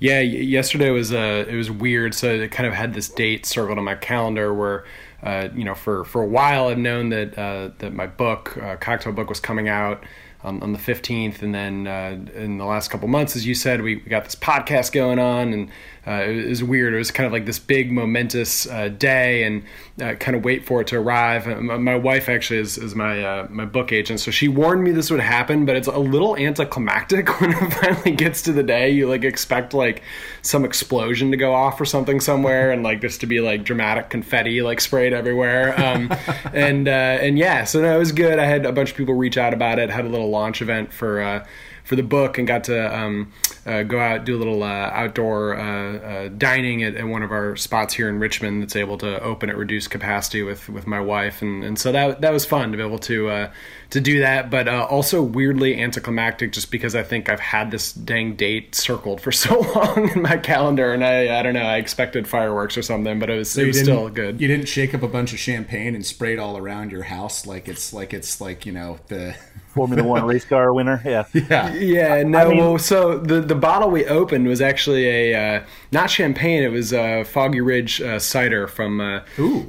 Yeah, 0.00 0.20
yesterday 0.20 0.90
was 0.90 1.12
uh, 1.12 1.44
it 1.48 1.54
was 1.54 1.70
weird. 1.70 2.14
So 2.14 2.30
it 2.30 2.50
kind 2.50 2.66
of 2.66 2.74
had 2.74 2.94
this 2.94 3.08
date 3.08 3.46
circled 3.46 3.78
on 3.78 3.84
my 3.84 3.94
calendar 3.94 4.52
where, 4.54 4.84
uh, 5.22 5.48
you 5.54 5.64
know, 5.64 5.74
for 5.74 6.04
for 6.04 6.22
a 6.22 6.26
while 6.26 6.68
I've 6.68 6.78
known 6.78 7.10
that 7.10 7.38
uh, 7.38 7.70
that 7.78 7.92
my 7.92 8.06
book, 8.06 8.56
uh, 8.56 8.76
cocktail 8.76 9.12
book, 9.12 9.28
was 9.28 9.40
coming 9.40 9.68
out 9.68 10.04
on, 10.42 10.62
on 10.62 10.72
the 10.72 10.78
fifteenth, 10.78 11.42
and 11.42 11.54
then 11.54 11.86
uh, 11.86 12.18
in 12.34 12.58
the 12.58 12.64
last 12.64 12.90
couple 12.90 13.08
months, 13.08 13.36
as 13.36 13.46
you 13.46 13.54
said, 13.54 13.82
we, 13.82 13.96
we 13.96 14.02
got 14.02 14.24
this 14.24 14.36
podcast 14.36 14.92
going 14.92 15.18
on, 15.18 15.52
and 15.52 15.70
uh, 16.08 16.22
it 16.22 16.48
was 16.48 16.64
weird. 16.64 16.94
It 16.94 16.96
was 16.96 17.10
kind 17.10 17.26
of 17.26 17.32
like 17.32 17.44
this 17.44 17.58
big 17.58 17.92
momentous 17.92 18.66
uh, 18.66 18.88
day, 18.88 19.42
and 19.42 19.62
uh, 20.00 20.14
kind 20.14 20.34
of 20.36 20.44
wait 20.44 20.64
for 20.64 20.80
it 20.80 20.86
to 20.86 20.96
arrive. 20.96 21.46
My, 21.46 21.76
my 21.76 21.96
wife 21.96 22.30
actually 22.30 22.60
is, 22.60 22.78
is 22.78 22.94
my 22.94 23.22
uh, 23.22 23.46
my 23.50 23.66
book 23.66 23.92
agent, 23.92 24.20
so 24.20 24.30
she 24.30 24.48
warned 24.48 24.84
me 24.84 24.92
this 24.92 25.10
would 25.10 25.20
happen, 25.20 25.66
but 25.66 25.76
it's 25.76 25.86
a 25.86 25.98
little 25.98 26.34
anticlimactic 26.36 27.28
when 27.40 27.50
it 27.52 27.72
finally 27.74 28.12
gets 28.12 28.40
to 28.42 28.52
the 28.52 28.62
day. 28.62 28.88
You 28.88 29.06
like 29.06 29.22
expect 29.22 29.74
like 29.74 30.02
some 30.40 30.64
explosion 30.64 31.30
to 31.30 31.36
go 31.36 31.52
off 31.52 31.78
or 31.78 31.84
something 31.84 32.20
somewhere, 32.20 32.72
and 32.72 32.82
like 32.82 33.02
this 33.02 33.18
to 33.18 33.26
be 33.26 33.40
like 33.40 33.64
dramatic 33.64 34.08
confetti 34.08 34.62
like 34.62 34.80
sprayed 34.80 35.12
everywhere. 35.12 35.78
Um, 35.78 36.10
and 36.54 36.88
uh, 36.88 37.18
and 37.20 37.38
yeah, 37.38 37.64
so 37.64 37.82
no, 37.82 37.94
it 37.94 37.98
was 37.98 38.12
good. 38.12 38.38
I 38.38 38.46
had 38.46 38.64
a 38.64 38.72
bunch 38.72 38.92
of 38.92 38.96
people 38.96 39.14
reach 39.14 39.36
out 39.36 39.52
about 39.52 39.78
it. 39.78 39.90
Had 39.90 40.06
a 40.06 40.08
little 40.08 40.30
launch 40.30 40.62
event 40.62 40.90
for 40.90 41.20
uh, 41.20 41.46
for 41.88 41.96
the 41.96 42.02
book 42.02 42.36
and 42.36 42.46
got 42.46 42.64
to 42.64 42.94
um, 42.94 43.32
uh, 43.64 43.82
go 43.82 43.98
out 43.98 44.26
do 44.26 44.36
a 44.36 44.38
little 44.38 44.62
uh, 44.62 44.90
outdoor 44.92 45.56
uh, 45.56 45.96
uh, 45.96 46.28
dining 46.28 46.82
at, 46.82 46.94
at, 46.96 47.06
one 47.06 47.22
of 47.22 47.32
our 47.32 47.56
spots 47.56 47.94
here 47.94 48.10
in 48.10 48.18
Richmond 48.18 48.60
that's 48.60 48.76
able 48.76 48.98
to 48.98 49.18
open 49.22 49.48
at 49.48 49.56
reduced 49.56 49.88
capacity 49.88 50.42
with 50.42 50.68
with 50.68 50.86
my 50.86 51.00
wife. 51.00 51.40
And 51.40 51.64
and 51.64 51.78
so 51.78 51.90
that 51.92 52.20
that 52.20 52.30
was 52.30 52.44
fun 52.44 52.72
to 52.72 52.76
be 52.76 52.82
able 52.82 52.98
to 52.98 53.30
uh, 53.30 53.50
to 53.90 54.00
do 54.00 54.20
that 54.20 54.50
but 54.50 54.68
uh, 54.68 54.86
also 54.90 55.22
weirdly 55.22 55.80
anticlimactic 55.80 56.52
just 56.52 56.70
because 56.70 56.94
I 56.94 57.02
think 57.02 57.28
I've 57.28 57.40
had 57.40 57.70
this 57.70 57.92
dang 57.92 58.34
date 58.34 58.74
circled 58.74 59.20
for 59.20 59.32
so 59.32 59.60
long 59.60 60.10
in 60.10 60.22
my 60.22 60.36
calendar 60.36 60.92
and 60.92 61.04
I 61.04 61.38
I 61.38 61.42
don't 61.42 61.54
know 61.54 61.62
I 61.62 61.76
expected 61.76 62.28
fireworks 62.28 62.76
or 62.76 62.82
something 62.82 63.18
but 63.18 63.30
it 63.30 63.38
was, 63.38 63.50
so 63.50 63.62
it 63.62 63.68
was 63.68 63.80
still 63.80 64.08
good. 64.08 64.40
You 64.40 64.48
didn't 64.48 64.68
shake 64.68 64.94
up 64.94 65.02
a 65.02 65.08
bunch 65.08 65.32
of 65.32 65.38
champagne 65.38 65.94
and 65.94 66.04
spray 66.04 66.34
it 66.34 66.38
all 66.38 66.56
around 66.56 66.92
your 66.92 67.04
house 67.04 67.46
like 67.46 67.68
it's 67.68 67.92
like 67.92 68.12
it's 68.12 68.40
like 68.40 68.66
you 68.66 68.72
know 68.72 68.98
the 69.08 69.36
Formula 69.78 70.02
One 70.02 70.24
race 70.24 70.44
car 70.44 70.72
winner. 70.72 71.00
Yeah, 71.04 71.24
yeah, 71.32 71.72
yeah. 71.74 72.22
No, 72.24 72.38
I 72.38 72.48
mean, 72.48 72.58
well, 72.58 72.78
so 72.78 73.18
the 73.18 73.40
the 73.40 73.54
bottle 73.54 73.90
we 73.90 74.04
opened 74.06 74.46
was 74.48 74.60
actually 74.60 75.06
a 75.06 75.34
uh, 75.58 75.64
not 75.90 76.10
champagne. 76.10 76.62
It 76.62 76.72
was 76.72 76.92
a 76.92 77.24
Foggy 77.24 77.60
Ridge 77.60 78.00
uh, 78.00 78.18
cider 78.18 78.66
from 78.66 79.00
uh, 79.00 79.20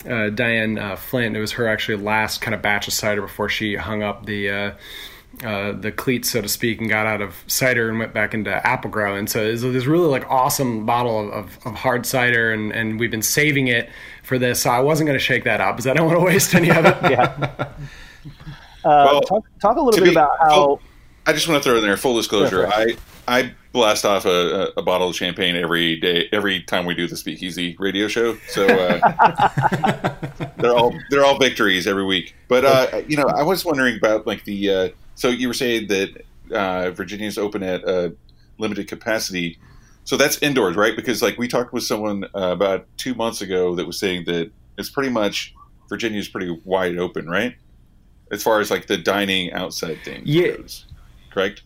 uh 0.07 0.29
Diane 0.29 0.77
uh, 0.77 0.95
Flynt. 0.95 1.35
It 1.35 1.39
was 1.39 1.53
her 1.53 1.67
actually 1.67 2.03
last 2.03 2.41
kind 2.41 2.53
of 2.53 2.61
batch 2.61 2.87
of 2.87 2.93
cider 2.93 3.21
before 3.21 3.49
she 3.49 3.75
hung 3.75 4.03
up 4.03 4.25
the. 4.25 4.49
Uh, 4.49 4.71
uh, 5.43 5.71
the 5.71 5.91
cleats, 5.91 6.31
so 6.31 6.41
to 6.41 6.49
speak, 6.49 6.81
and 6.81 6.89
got 6.89 7.05
out 7.05 7.21
of 7.21 7.45
cider 7.47 7.87
and 7.87 7.97
went 7.97 8.13
back 8.13 8.33
into 8.33 8.51
apple 8.67 8.89
grow. 8.89 9.15
And 9.15 9.29
so 9.29 9.41
it's 9.41 9.61
this 9.61 9.85
really 9.85 10.07
like 10.07 10.29
awesome 10.29 10.85
bottle 10.85 11.19
of, 11.19 11.31
of, 11.31 11.65
of, 11.65 11.75
hard 11.75 12.05
cider, 12.05 12.51
and, 12.51 12.73
and 12.73 12.99
we've 12.99 13.11
been 13.11 13.21
saving 13.21 13.67
it 13.67 13.89
for 14.23 14.37
this. 14.37 14.61
So 14.61 14.69
I 14.71 14.81
wasn't 14.81 15.07
going 15.07 15.17
to 15.17 15.23
shake 15.23 15.45
that 15.45 15.61
up 15.61 15.77
because 15.77 15.87
I 15.87 15.93
don't 15.93 16.07
want 16.07 16.19
to 16.19 16.25
waste 16.25 16.53
any 16.55 16.69
of 16.69 16.85
it. 16.85 16.97
yeah. 17.03 17.69
Uh, 18.81 19.09
well, 19.11 19.21
talk, 19.21 19.45
talk, 19.59 19.75
a 19.75 19.81
little 19.81 19.99
bit 19.99 20.05
be, 20.05 20.11
about 20.11 20.31
how. 20.39 20.53
Full, 20.53 20.81
I 21.25 21.33
just 21.33 21.49
want 21.49 21.61
to 21.61 21.69
throw 21.69 21.77
in 21.77 21.83
there 21.83 21.97
full 21.97 22.15
disclosure. 22.15 22.65
I 22.65 22.95
I 23.29 23.53
blast 23.71 24.05
off 24.05 24.25
a, 24.25 24.73
a, 24.75 24.81
bottle 24.81 25.09
of 25.09 25.15
champagne 25.15 25.55
every 25.55 25.99
day, 25.99 26.27
every 26.31 26.61
time 26.63 26.85
we 26.85 26.95
do 26.95 27.07
the 27.07 27.15
Speakeasy 27.15 27.75
radio 27.79 28.07
show. 28.07 28.37
So 28.49 28.65
uh, 28.65 30.15
they're 30.57 30.75
all 30.75 30.93
they're 31.09 31.23
all 31.23 31.37
victories 31.37 31.87
every 31.87 32.05
week. 32.05 32.35
But 32.47 32.65
uh, 32.65 33.01
you 33.07 33.17
know, 33.17 33.27
I 33.27 33.43
was 33.43 33.63
wondering 33.63 33.97
about 33.97 34.25
like 34.27 34.43
the. 34.45 34.69
Uh, 34.69 34.89
so 35.15 35.29
you 35.29 35.47
were 35.47 35.53
saying 35.53 35.87
that 35.87 36.25
uh, 36.51 36.91
Virginia's 36.91 37.37
open 37.37 37.63
at 37.63 37.83
a 37.83 38.15
limited 38.57 38.87
capacity. 38.87 39.57
So 40.03 40.17
that's 40.17 40.41
indoors, 40.41 40.75
right? 40.75 40.95
Because 40.95 41.21
like 41.21 41.37
we 41.37 41.47
talked 41.47 41.71
with 41.71 41.83
someone 41.83 42.25
uh, 42.35 42.51
about 42.51 42.87
two 42.97 43.13
months 43.13 43.41
ago 43.41 43.75
that 43.75 43.85
was 43.85 43.99
saying 43.99 44.25
that 44.25 44.51
it's 44.77 44.89
pretty 44.89 45.09
much 45.09 45.53
Virginia's 45.87 46.27
pretty 46.27 46.59
wide 46.65 46.97
open, 46.97 47.29
right? 47.29 47.55
as 48.31 48.43
far 48.43 48.59
as 48.59 48.71
like 48.71 48.87
the 48.87 48.97
dining 48.97 49.51
outside 49.53 49.99
thing 50.03 50.21
yeah. 50.25 50.57
goes. 50.57 50.85
Correct? 51.29 51.61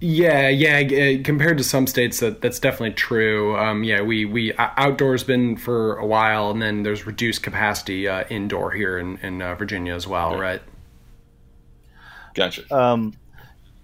Yeah, 0.00 0.48
yeah. 0.48 0.78
Uh, 0.80 1.22
compared 1.22 1.58
to 1.58 1.64
some 1.64 1.86
states, 1.86 2.20
that 2.20 2.40
that's 2.40 2.58
definitely 2.58 2.94
true. 2.94 3.56
Um, 3.58 3.84
yeah, 3.84 4.00
we 4.00 4.24
we 4.24 4.54
uh, 4.54 4.70
outdoors 4.78 5.22
been 5.24 5.56
for 5.56 5.96
a 5.96 6.06
while, 6.06 6.50
and 6.50 6.62
then 6.62 6.82
there's 6.82 7.04
reduced 7.04 7.42
capacity 7.42 8.08
uh, 8.08 8.24
indoor 8.30 8.70
here 8.70 8.98
in 8.98 9.18
in 9.18 9.42
uh, 9.42 9.54
Virginia 9.56 9.94
as 9.94 10.06
well, 10.06 10.32
yeah. 10.32 10.38
right? 10.38 10.62
Gotcha. 12.34 12.74
Um, 12.74 13.12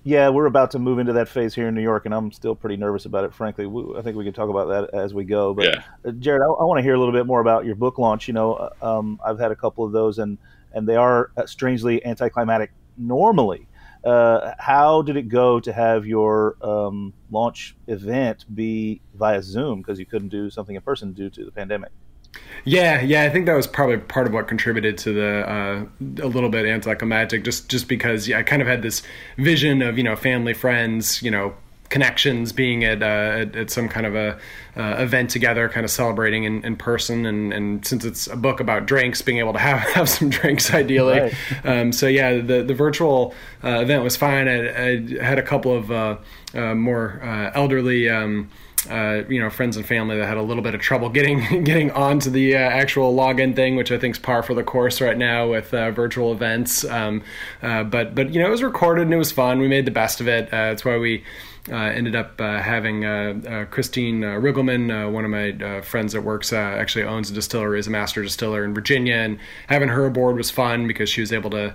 yeah, 0.04 0.30
we're 0.30 0.46
about 0.46 0.70
to 0.70 0.78
move 0.78 1.00
into 1.00 1.12
that 1.14 1.28
phase 1.28 1.54
here 1.54 1.68
in 1.68 1.74
New 1.74 1.82
York, 1.82 2.06
and 2.06 2.14
I'm 2.14 2.32
still 2.32 2.54
pretty 2.54 2.76
nervous 2.76 3.04
about 3.04 3.24
it. 3.24 3.34
Frankly, 3.34 3.66
I 3.98 4.00
think 4.00 4.16
we 4.16 4.24
can 4.24 4.32
talk 4.32 4.48
about 4.48 4.68
that 4.68 4.98
as 4.98 5.12
we 5.12 5.24
go. 5.24 5.52
But 5.52 5.66
yeah. 5.66 5.82
Uh, 6.02 6.12
Jarrett, 6.12 6.42
I, 6.42 6.46
I 6.46 6.64
want 6.64 6.78
to 6.78 6.82
hear 6.82 6.94
a 6.94 6.98
little 6.98 7.12
bit 7.12 7.26
more 7.26 7.40
about 7.40 7.66
your 7.66 7.74
book 7.74 7.98
launch. 7.98 8.26
You 8.26 8.34
know, 8.34 8.70
um, 8.80 9.20
I've 9.22 9.38
had 9.38 9.50
a 9.50 9.56
couple 9.56 9.84
of 9.84 9.92
those, 9.92 10.18
and 10.18 10.38
and 10.72 10.88
they 10.88 10.96
are 10.96 11.30
uh, 11.36 11.44
strangely 11.44 12.02
anticlimactic 12.06 12.70
normally. 12.96 13.65
Uh, 14.06 14.54
how 14.58 15.02
did 15.02 15.16
it 15.16 15.28
go 15.28 15.58
to 15.58 15.72
have 15.72 16.06
your 16.06 16.56
um, 16.62 17.12
launch 17.30 17.74
event 17.88 18.44
be 18.54 19.00
via 19.14 19.42
Zoom 19.42 19.82
because 19.82 19.98
you 19.98 20.06
couldn't 20.06 20.28
do 20.28 20.48
something 20.48 20.76
in 20.76 20.82
person 20.82 21.12
due 21.12 21.28
to 21.28 21.44
the 21.44 21.50
pandemic? 21.50 21.90
Yeah, 22.64 23.00
yeah, 23.00 23.24
I 23.24 23.30
think 23.30 23.46
that 23.46 23.54
was 23.54 23.66
probably 23.66 23.96
part 23.96 24.26
of 24.26 24.32
what 24.32 24.46
contributed 24.46 24.96
to 24.98 25.12
the 25.12 25.50
uh, 25.50 25.86
a 26.22 26.28
little 26.28 26.50
bit 26.50 26.66
anticlimactic, 26.66 27.42
just 27.42 27.68
just 27.68 27.88
because 27.88 28.28
yeah, 28.28 28.38
I 28.38 28.44
kind 28.44 28.62
of 28.62 28.68
had 28.68 28.82
this 28.82 29.02
vision 29.38 29.82
of 29.82 29.98
you 29.98 30.04
know 30.04 30.14
family, 30.14 30.54
friends, 30.54 31.20
you 31.22 31.30
know 31.30 31.54
connections 31.88 32.52
being 32.52 32.84
at, 32.84 33.02
uh, 33.02 33.06
at, 33.06 33.56
at 33.56 33.70
some 33.70 33.88
kind 33.88 34.06
of 34.06 34.14
a 34.14 34.38
uh, 34.76 34.96
event 34.98 35.30
together, 35.30 35.68
kind 35.68 35.84
of 35.84 35.90
celebrating 35.90 36.44
in, 36.44 36.64
in 36.64 36.76
person, 36.76 37.26
and, 37.26 37.52
and 37.52 37.86
since 37.86 38.04
it's 38.04 38.26
a 38.26 38.36
book 38.36 38.60
about 38.60 38.86
drinks, 38.86 39.22
being 39.22 39.38
able 39.38 39.52
to 39.52 39.58
have, 39.58 39.78
have 39.94 40.08
some 40.08 40.28
drinks 40.28 40.72
ideally. 40.72 41.20
Right. 41.20 41.34
Um, 41.64 41.92
so 41.92 42.06
yeah, 42.06 42.40
the 42.40 42.62
the 42.62 42.74
virtual 42.74 43.34
uh, 43.64 43.80
event 43.80 44.04
was 44.04 44.16
fine. 44.16 44.48
I, 44.48 44.68
I, 44.68 45.24
had 45.24 45.38
a 45.38 45.42
couple 45.42 45.74
of 45.74 45.90
uh, 45.90 46.16
uh, 46.54 46.74
more 46.74 47.20
uh, 47.22 47.50
elderly. 47.54 48.08
Um, 48.08 48.50
uh, 48.90 49.24
you 49.28 49.40
know, 49.40 49.50
friends 49.50 49.76
and 49.76 49.84
family 49.84 50.16
that 50.16 50.26
had 50.26 50.36
a 50.36 50.42
little 50.42 50.62
bit 50.62 50.72
of 50.72 50.80
trouble 50.80 51.08
getting 51.08 51.64
getting 51.64 51.90
onto 51.90 52.30
the 52.30 52.54
uh, 52.54 52.58
actual 52.58 53.12
login 53.16 53.56
thing, 53.56 53.74
which 53.74 53.90
I 53.90 53.98
think 53.98 54.14
is 54.14 54.18
par 54.20 54.44
for 54.44 54.54
the 54.54 54.62
course 54.62 55.00
right 55.00 55.16
now 55.18 55.50
with 55.50 55.74
uh, 55.74 55.90
virtual 55.90 56.30
events. 56.30 56.84
Um, 56.84 57.22
but 57.60 58.14
but 58.14 58.32
you 58.32 58.40
know, 58.40 58.46
it 58.46 58.50
was 58.50 58.62
recorded 58.62 59.02
and 59.02 59.14
it 59.14 59.16
was 59.16 59.32
fun. 59.32 59.58
We 59.58 59.66
made 59.66 59.86
the 59.86 59.90
best 59.90 60.20
of 60.20 60.28
it. 60.28 60.50
that's 60.50 60.84
why 60.84 60.98
we 60.98 61.24
Uh, 61.70 61.74
ended 61.74 62.14
up 62.14 62.40
uh, 62.40 62.60
having 62.60 63.04
uh, 63.04 63.34
uh 63.48 63.64
Christine 63.64 64.22
uh, 64.22 64.28
Riggleman, 64.34 65.10
one 65.10 65.24
of 65.24 65.30
my 65.30 65.80
friends 65.80 66.12
that 66.12 66.20
works, 66.20 66.52
actually 66.52 67.04
owns 67.04 67.30
a 67.30 67.34
distillery, 67.34 67.80
is 67.80 67.88
a 67.88 67.90
master 67.90 68.22
distiller 68.22 68.64
in 68.64 68.72
Virginia, 68.72 69.14
and 69.14 69.38
having 69.66 69.88
her 69.88 70.06
aboard 70.06 70.36
was 70.36 70.50
fun 70.50 70.86
because 70.86 71.10
she 71.10 71.20
was 71.20 71.32
able 71.32 71.50
to 71.50 71.74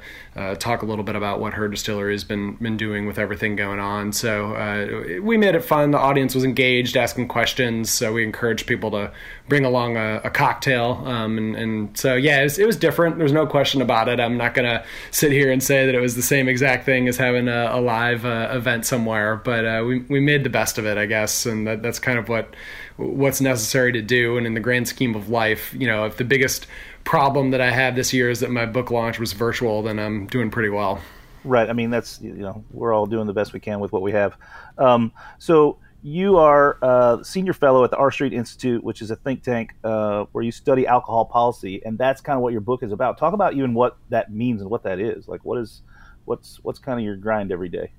talk 0.59 0.81
a 0.81 0.85
little 0.85 1.03
bit 1.03 1.15
about 1.15 1.41
what 1.41 1.53
her 1.53 1.67
distillery 1.67 2.13
has 2.13 2.23
been 2.23 2.55
been 2.55 2.77
doing 2.77 3.05
with 3.05 3.19
everything 3.19 3.57
going 3.57 3.79
on. 3.79 4.13
So 4.13 5.19
we 5.21 5.35
made 5.35 5.55
it 5.55 5.63
fun. 5.63 5.91
The 5.91 5.97
audience 5.97 6.35
was 6.35 6.45
engaged, 6.45 6.95
asking 6.95 7.27
questions. 7.27 7.89
So 7.89 8.13
we 8.13 8.23
encouraged 8.23 8.67
people 8.67 8.91
to 8.91 9.11
bring 9.49 9.65
along 9.65 9.97
a, 9.97 10.21
a 10.23 10.29
cocktail, 10.29 11.03
um, 11.05 11.37
and, 11.37 11.55
and, 11.57 11.97
so 11.97 12.15
yeah, 12.15 12.39
it 12.39 12.43
was, 12.43 12.59
it 12.59 12.65
was, 12.65 12.77
different. 12.77 13.17
There's 13.17 13.33
no 13.33 13.45
question 13.45 13.81
about 13.81 14.07
it. 14.07 14.21
I'm 14.21 14.37
not 14.37 14.53
gonna 14.53 14.85
sit 15.11 15.33
here 15.33 15.51
and 15.51 15.61
say 15.61 15.85
that 15.85 15.93
it 15.93 15.99
was 15.99 16.15
the 16.15 16.21
same 16.21 16.47
exact 16.47 16.85
thing 16.85 17.09
as 17.09 17.17
having 17.17 17.49
a, 17.49 17.71
a 17.73 17.81
live 17.81 18.25
uh, 18.25 18.47
event 18.53 18.85
somewhere, 18.85 19.35
but 19.35 19.65
we 19.85 19.99
we 19.99 20.19
made 20.19 20.43
the 20.43 20.49
best 20.49 20.77
of 20.77 20.85
it, 20.85 20.97
I 20.97 21.05
guess, 21.05 21.45
and 21.45 21.67
that, 21.67 21.81
that's 21.81 21.99
kind 21.99 22.17
of 22.17 22.29
what 22.29 22.55
what's 22.97 23.41
necessary 23.41 23.91
to 23.93 24.01
do. 24.01 24.37
And 24.37 24.45
in 24.45 24.53
the 24.53 24.59
grand 24.59 24.87
scheme 24.87 25.15
of 25.15 25.29
life, 25.29 25.73
you 25.73 25.87
know, 25.87 26.05
if 26.05 26.17
the 26.17 26.23
biggest 26.23 26.67
problem 27.03 27.51
that 27.51 27.61
I 27.61 27.71
had 27.71 27.95
this 27.95 28.13
year 28.13 28.29
is 28.29 28.39
that 28.41 28.51
my 28.51 28.65
book 28.65 28.91
launch 28.91 29.19
was 29.19 29.33
virtual, 29.33 29.81
then 29.81 29.99
I'm 29.99 30.27
doing 30.27 30.51
pretty 30.51 30.69
well. 30.69 31.01
Right. 31.43 31.69
I 31.69 31.73
mean, 31.73 31.89
that's 31.89 32.21
you 32.21 32.33
know, 32.33 32.63
we're 32.71 32.93
all 32.93 33.05
doing 33.05 33.27
the 33.27 33.33
best 33.33 33.53
we 33.53 33.59
can 33.59 33.79
with 33.79 33.91
what 33.91 34.01
we 34.01 34.11
have. 34.11 34.35
Um, 34.77 35.11
so 35.39 35.79
you 36.03 36.37
are 36.37 36.77
a 36.81 37.19
senior 37.23 37.53
fellow 37.53 37.83
at 37.83 37.91
the 37.91 37.97
R 37.97 38.11
Street 38.11 38.33
Institute, 38.33 38.83
which 38.83 39.01
is 39.01 39.11
a 39.11 39.15
think 39.15 39.43
tank 39.43 39.75
uh, 39.83 40.25
where 40.31 40.43
you 40.43 40.51
study 40.51 40.87
alcohol 40.87 41.25
policy, 41.25 41.81
and 41.85 41.97
that's 41.97 42.21
kind 42.21 42.37
of 42.37 42.43
what 42.43 42.51
your 42.51 42.61
book 42.61 42.83
is 42.83 42.91
about. 42.91 43.17
Talk 43.17 43.33
about 43.33 43.55
you 43.55 43.63
and 43.63 43.75
what 43.75 43.97
that 44.09 44.31
means 44.31 44.61
and 44.61 44.69
what 44.69 44.83
that 44.83 44.99
is. 44.99 45.27
Like, 45.27 45.45
what 45.45 45.59
is 45.59 45.81
what's 46.25 46.59
what's 46.63 46.79
kind 46.79 46.99
of 46.99 47.05
your 47.05 47.15
grind 47.15 47.51
every 47.51 47.69
day? 47.69 47.91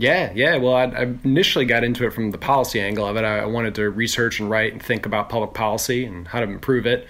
Yeah, 0.00 0.32
yeah. 0.34 0.56
Well, 0.56 0.72
I, 0.72 0.84
I, 0.84 1.02
initially 1.24 1.66
got 1.66 1.84
into 1.84 2.06
it 2.06 2.14
from 2.14 2.30
the 2.30 2.38
policy 2.38 2.80
angle 2.80 3.04
of 3.06 3.18
it. 3.18 3.24
I, 3.24 3.40
I 3.40 3.44
wanted 3.44 3.74
to 3.74 3.90
research 3.90 4.40
and 4.40 4.48
write 4.48 4.72
and 4.72 4.82
think 4.82 5.04
about 5.04 5.28
public 5.28 5.52
policy 5.52 6.06
and 6.06 6.26
how 6.26 6.40
to 6.40 6.46
improve 6.46 6.86
it. 6.86 7.06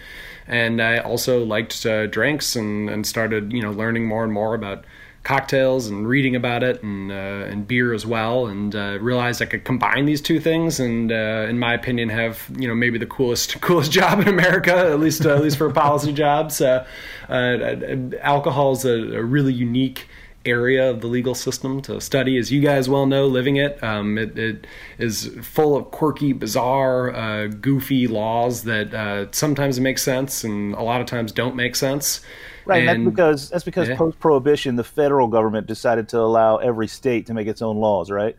And 0.49 0.83
I 0.83 0.99
also 0.99 1.45
liked 1.45 1.87
uh, 1.87 2.09
drinks 2.09 2.57
and, 2.57 2.91
and 2.91 3.07
started, 3.07 3.53
you 3.53 3.63
know, 3.63 3.71
learning 3.71 4.07
more 4.07 4.25
and 4.25 4.33
more 4.33 4.57
about 4.57 4.85
cocktails 5.23 5.87
and 5.87 6.09
reading 6.09 6.35
about 6.35 6.65
it 6.65 6.83
and 6.83 7.13
uh, 7.13 7.15
and 7.15 7.69
beer 7.69 7.93
as 7.93 8.07
well 8.07 8.47
and 8.47 8.75
uh, 8.75 8.99
realized 9.03 9.43
I 9.43 9.45
could 9.45 9.65
combine 9.65 10.07
these 10.07 10.23
two 10.23 10.41
things 10.41 10.81
and 10.81 11.13
uh, 11.13 11.47
in 11.47 11.59
my 11.59 11.75
opinion 11.75 12.09
have 12.09 12.51
you 12.59 12.67
know 12.67 12.75
maybe 12.75 12.97
the 12.97 13.05
coolest 13.05 13.61
coolest 13.61 13.93
job 13.93 14.21
in 14.21 14.29
America 14.29 14.75
at 14.75 14.99
least 14.99 15.27
at 15.27 15.43
least 15.43 15.59
for 15.59 15.67
a 15.67 15.73
policy 15.75 16.15
job 16.15 16.51
so 16.51 16.87
uh, 17.29 17.77
alcohol 18.23 18.73
is 18.73 18.87
a, 18.87 19.19
a 19.19 19.23
really 19.23 19.53
unique 19.53 20.09
area 20.45 20.91
of 20.91 21.01
the 21.01 21.07
legal 21.07 21.35
system 21.35 21.83
to 21.83 22.01
study, 22.01 22.39
as 22.39 22.51
you 22.51 22.61
guys 22.61 22.89
well 22.89 23.07
know, 23.07 23.27
living 23.27 23.57
it. 23.57 23.83
Um, 23.83 24.17
it, 24.17 24.39
it 24.39 24.67
is 24.99 25.31
full 25.43 25.77
of 25.77 25.91
quirky, 25.91 26.33
bizarre, 26.33 27.15
uh, 27.15 27.47
goofy 27.49 28.07
laws 28.07 28.65
that 28.65 28.95
uh, 28.95 29.27
sometimes 29.33 29.79
make 29.81 29.99
sense 29.99 30.45
and 30.45 30.75
a 30.75 30.83
lot 30.83 31.01
of 31.01 31.07
times 31.07 31.33
don't 31.33 31.57
make 31.57 31.77
sense. 31.77 32.21
Right, 32.65 32.87
and, 32.87 33.07
that's 33.07 33.15
because 33.15 33.51
that's 33.51 33.65
because 33.65 33.89
yeah. 33.89 33.97
post 33.97 34.19
prohibition, 34.21 34.77
the 34.77 34.85
federal 34.85 35.29
government 35.29 35.67
decided 35.67 36.09
to 36.11 36.21
allow 36.21 36.57
every 36.57 36.89
state 36.89 37.27
to 37.27 37.35
make 37.35 37.47
its 37.47 37.63
own 37.63 37.79
laws, 37.79 38.11
right? 38.11 38.37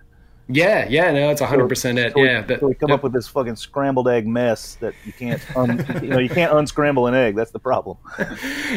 Yeah, 0.51 0.87
yeah, 0.89 1.11
no, 1.11 1.29
it's 1.29 1.41
100 1.41 1.67
percent 1.67 1.97
it. 1.97 2.13
So 2.13 2.21
we, 2.21 2.27
yeah, 2.27 2.41
that, 2.41 2.59
so 2.59 2.67
we 2.67 2.73
come 2.73 2.91
up 2.91 3.03
with 3.03 3.13
this 3.13 3.27
fucking 3.27 3.55
scrambled 3.55 4.07
egg 4.07 4.27
mess 4.27 4.75
that 4.75 4.93
you 5.05 5.13
can't, 5.13 5.41
un, 5.55 5.85
you 6.03 6.09
know, 6.09 6.19
you 6.19 6.29
can't 6.29 6.53
unscramble 6.53 7.07
an 7.07 7.13
egg. 7.13 7.35
That's 7.35 7.51
the 7.51 7.59
problem. 7.59 7.97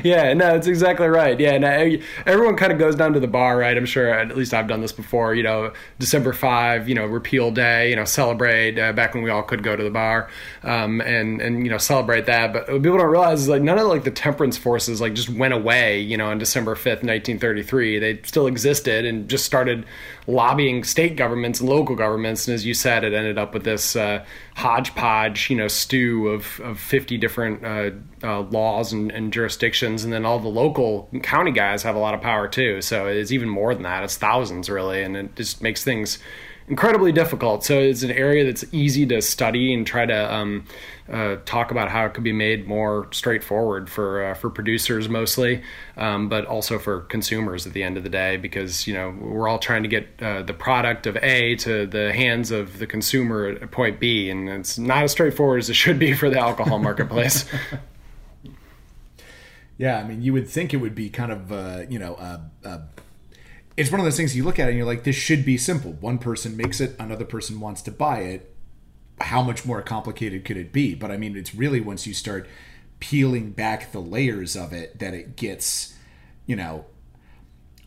yeah, 0.04 0.32
no, 0.34 0.54
it's 0.54 0.66
exactly 0.66 1.08
right. 1.08 1.38
Yeah, 1.38 1.58
no, 1.58 1.96
everyone 2.26 2.56
kind 2.56 2.72
of 2.72 2.78
goes 2.78 2.94
down 2.94 3.12
to 3.14 3.20
the 3.20 3.26
bar, 3.28 3.58
right? 3.58 3.76
I'm 3.76 3.86
sure, 3.86 4.08
at 4.08 4.36
least 4.36 4.54
I've 4.54 4.68
done 4.68 4.80
this 4.80 4.92
before. 4.92 5.34
You 5.34 5.42
know, 5.42 5.72
December 5.98 6.32
five, 6.32 6.88
you 6.88 6.94
know, 6.94 7.06
repeal 7.06 7.50
day, 7.50 7.90
you 7.90 7.96
know, 7.96 8.04
celebrate 8.04 8.78
uh, 8.78 8.92
back 8.92 9.14
when 9.14 9.22
we 9.22 9.30
all 9.30 9.42
could 9.42 9.62
go 9.62 9.74
to 9.74 9.82
the 9.82 9.90
bar, 9.90 10.28
um, 10.62 11.00
and 11.00 11.40
and 11.40 11.64
you 11.64 11.70
know, 11.70 11.78
celebrate 11.78 12.26
that. 12.26 12.52
But 12.52 12.70
what 12.70 12.82
people 12.82 12.98
don't 12.98 13.10
realize 13.10 13.42
is 13.42 13.48
like 13.48 13.62
none 13.62 13.78
of 13.78 13.86
like 13.86 14.04
the 14.04 14.10
temperance 14.10 14.56
forces 14.56 15.00
like 15.00 15.14
just 15.14 15.28
went 15.28 15.54
away. 15.54 16.00
You 16.00 16.16
know, 16.16 16.26
on 16.26 16.38
December 16.38 16.74
fifth, 16.74 17.02
1933, 17.02 17.98
they 17.98 18.20
still 18.22 18.46
existed 18.46 19.04
and 19.04 19.28
just 19.28 19.44
started 19.44 19.86
lobbying 20.26 20.84
state 20.84 21.16
governments 21.16 21.60
and 21.60 21.68
local 21.68 21.96
governments. 21.96 22.48
And 22.48 22.54
as 22.54 22.64
you 22.64 22.74
said, 22.74 23.04
it 23.04 23.12
ended 23.12 23.38
up 23.38 23.52
with 23.52 23.64
this 23.64 23.94
uh, 23.96 24.24
hodgepodge, 24.56 25.50
you 25.50 25.56
know, 25.56 25.68
stew 25.68 26.28
of, 26.28 26.60
of 26.60 26.78
50 26.80 27.18
different 27.18 27.64
uh, 27.64 27.90
uh, 28.22 28.40
laws 28.42 28.92
and, 28.92 29.10
and 29.12 29.32
jurisdictions. 29.32 30.04
And 30.04 30.12
then 30.12 30.24
all 30.24 30.38
the 30.38 30.48
local 30.48 31.08
county 31.22 31.52
guys 31.52 31.82
have 31.82 31.96
a 31.96 31.98
lot 31.98 32.14
of 32.14 32.20
power 32.20 32.48
too. 32.48 32.80
So 32.80 33.06
it's 33.06 33.32
even 33.32 33.48
more 33.48 33.74
than 33.74 33.82
that. 33.82 34.04
It's 34.04 34.16
thousands 34.16 34.70
really. 34.70 35.02
And 35.02 35.16
it 35.16 35.36
just 35.36 35.62
makes 35.62 35.84
things 35.84 36.18
incredibly 36.68 37.12
difficult. 37.12 37.64
So 37.64 37.78
it's 37.78 38.02
an 38.02 38.10
area 38.10 38.44
that's 38.44 38.64
easy 38.72 39.06
to 39.06 39.20
study 39.20 39.74
and 39.74 39.86
try 39.86 40.06
to 40.06 40.34
um, 40.34 40.66
uh, 41.10 41.36
talk 41.44 41.70
about 41.70 41.90
how 41.90 42.06
it 42.06 42.14
could 42.14 42.24
be 42.24 42.32
made 42.32 42.66
more 42.66 43.08
straightforward 43.12 43.90
for 43.90 44.24
uh, 44.24 44.34
for 44.34 44.50
producers 44.50 45.08
mostly, 45.08 45.62
um, 45.96 46.28
but 46.28 46.46
also 46.46 46.78
for 46.78 47.00
consumers 47.02 47.66
at 47.66 47.72
the 47.72 47.82
end 47.82 47.96
of 47.96 48.02
the 48.02 48.08
day, 48.08 48.36
because 48.36 48.86
you 48.86 48.94
know 48.94 49.14
we're 49.20 49.48
all 49.48 49.58
trying 49.58 49.82
to 49.82 49.88
get 49.88 50.08
uh, 50.22 50.42
the 50.42 50.54
product 50.54 51.06
of 51.06 51.16
A 51.18 51.56
to 51.56 51.86
the 51.86 52.12
hands 52.12 52.50
of 52.50 52.78
the 52.78 52.86
consumer 52.86 53.48
at 53.48 53.70
point 53.70 54.00
B, 54.00 54.30
and 54.30 54.48
it's 54.48 54.78
not 54.78 55.04
as 55.04 55.12
straightforward 55.12 55.60
as 55.60 55.70
it 55.70 55.74
should 55.74 55.98
be 55.98 56.14
for 56.14 56.30
the 56.30 56.38
alcohol 56.38 56.78
marketplace. 56.78 57.44
Yeah, 59.76 59.98
I 59.98 60.04
mean, 60.04 60.22
you 60.22 60.32
would 60.32 60.48
think 60.48 60.72
it 60.72 60.76
would 60.76 60.94
be 60.94 61.10
kind 61.10 61.32
of, 61.32 61.52
uh, 61.52 61.82
you 61.88 61.98
know, 61.98 62.14
uh, 62.14 62.40
uh, 62.64 62.78
it's 63.76 63.90
one 63.90 64.00
of 64.00 64.04
those 64.04 64.16
things 64.16 64.36
you 64.36 64.44
look 64.44 64.58
at 64.58 64.68
and 64.68 64.76
you're 64.76 64.86
like, 64.86 65.04
this 65.04 65.16
should 65.16 65.44
be 65.44 65.58
simple. 65.58 65.92
One 65.94 66.18
person 66.18 66.56
makes 66.56 66.80
it, 66.80 66.94
another 66.98 67.24
person 67.24 67.60
wants 67.60 67.82
to 67.82 67.90
buy 67.90 68.20
it. 68.20 68.54
How 69.20 69.42
much 69.42 69.64
more 69.64 69.82
complicated 69.82 70.44
could 70.44 70.56
it 70.56 70.72
be? 70.72 70.94
But 70.94 71.10
I 71.10 71.16
mean, 71.16 71.36
it's 71.36 71.54
really 71.54 71.80
once 71.80 72.06
you 72.06 72.14
start 72.14 72.48
peeling 73.00 73.50
back 73.50 73.92
the 73.92 74.00
layers 74.00 74.56
of 74.56 74.72
it 74.72 74.98
that 74.98 75.14
it 75.14 75.36
gets, 75.36 75.94
you 76.46 76.56
know, 76.56 76.86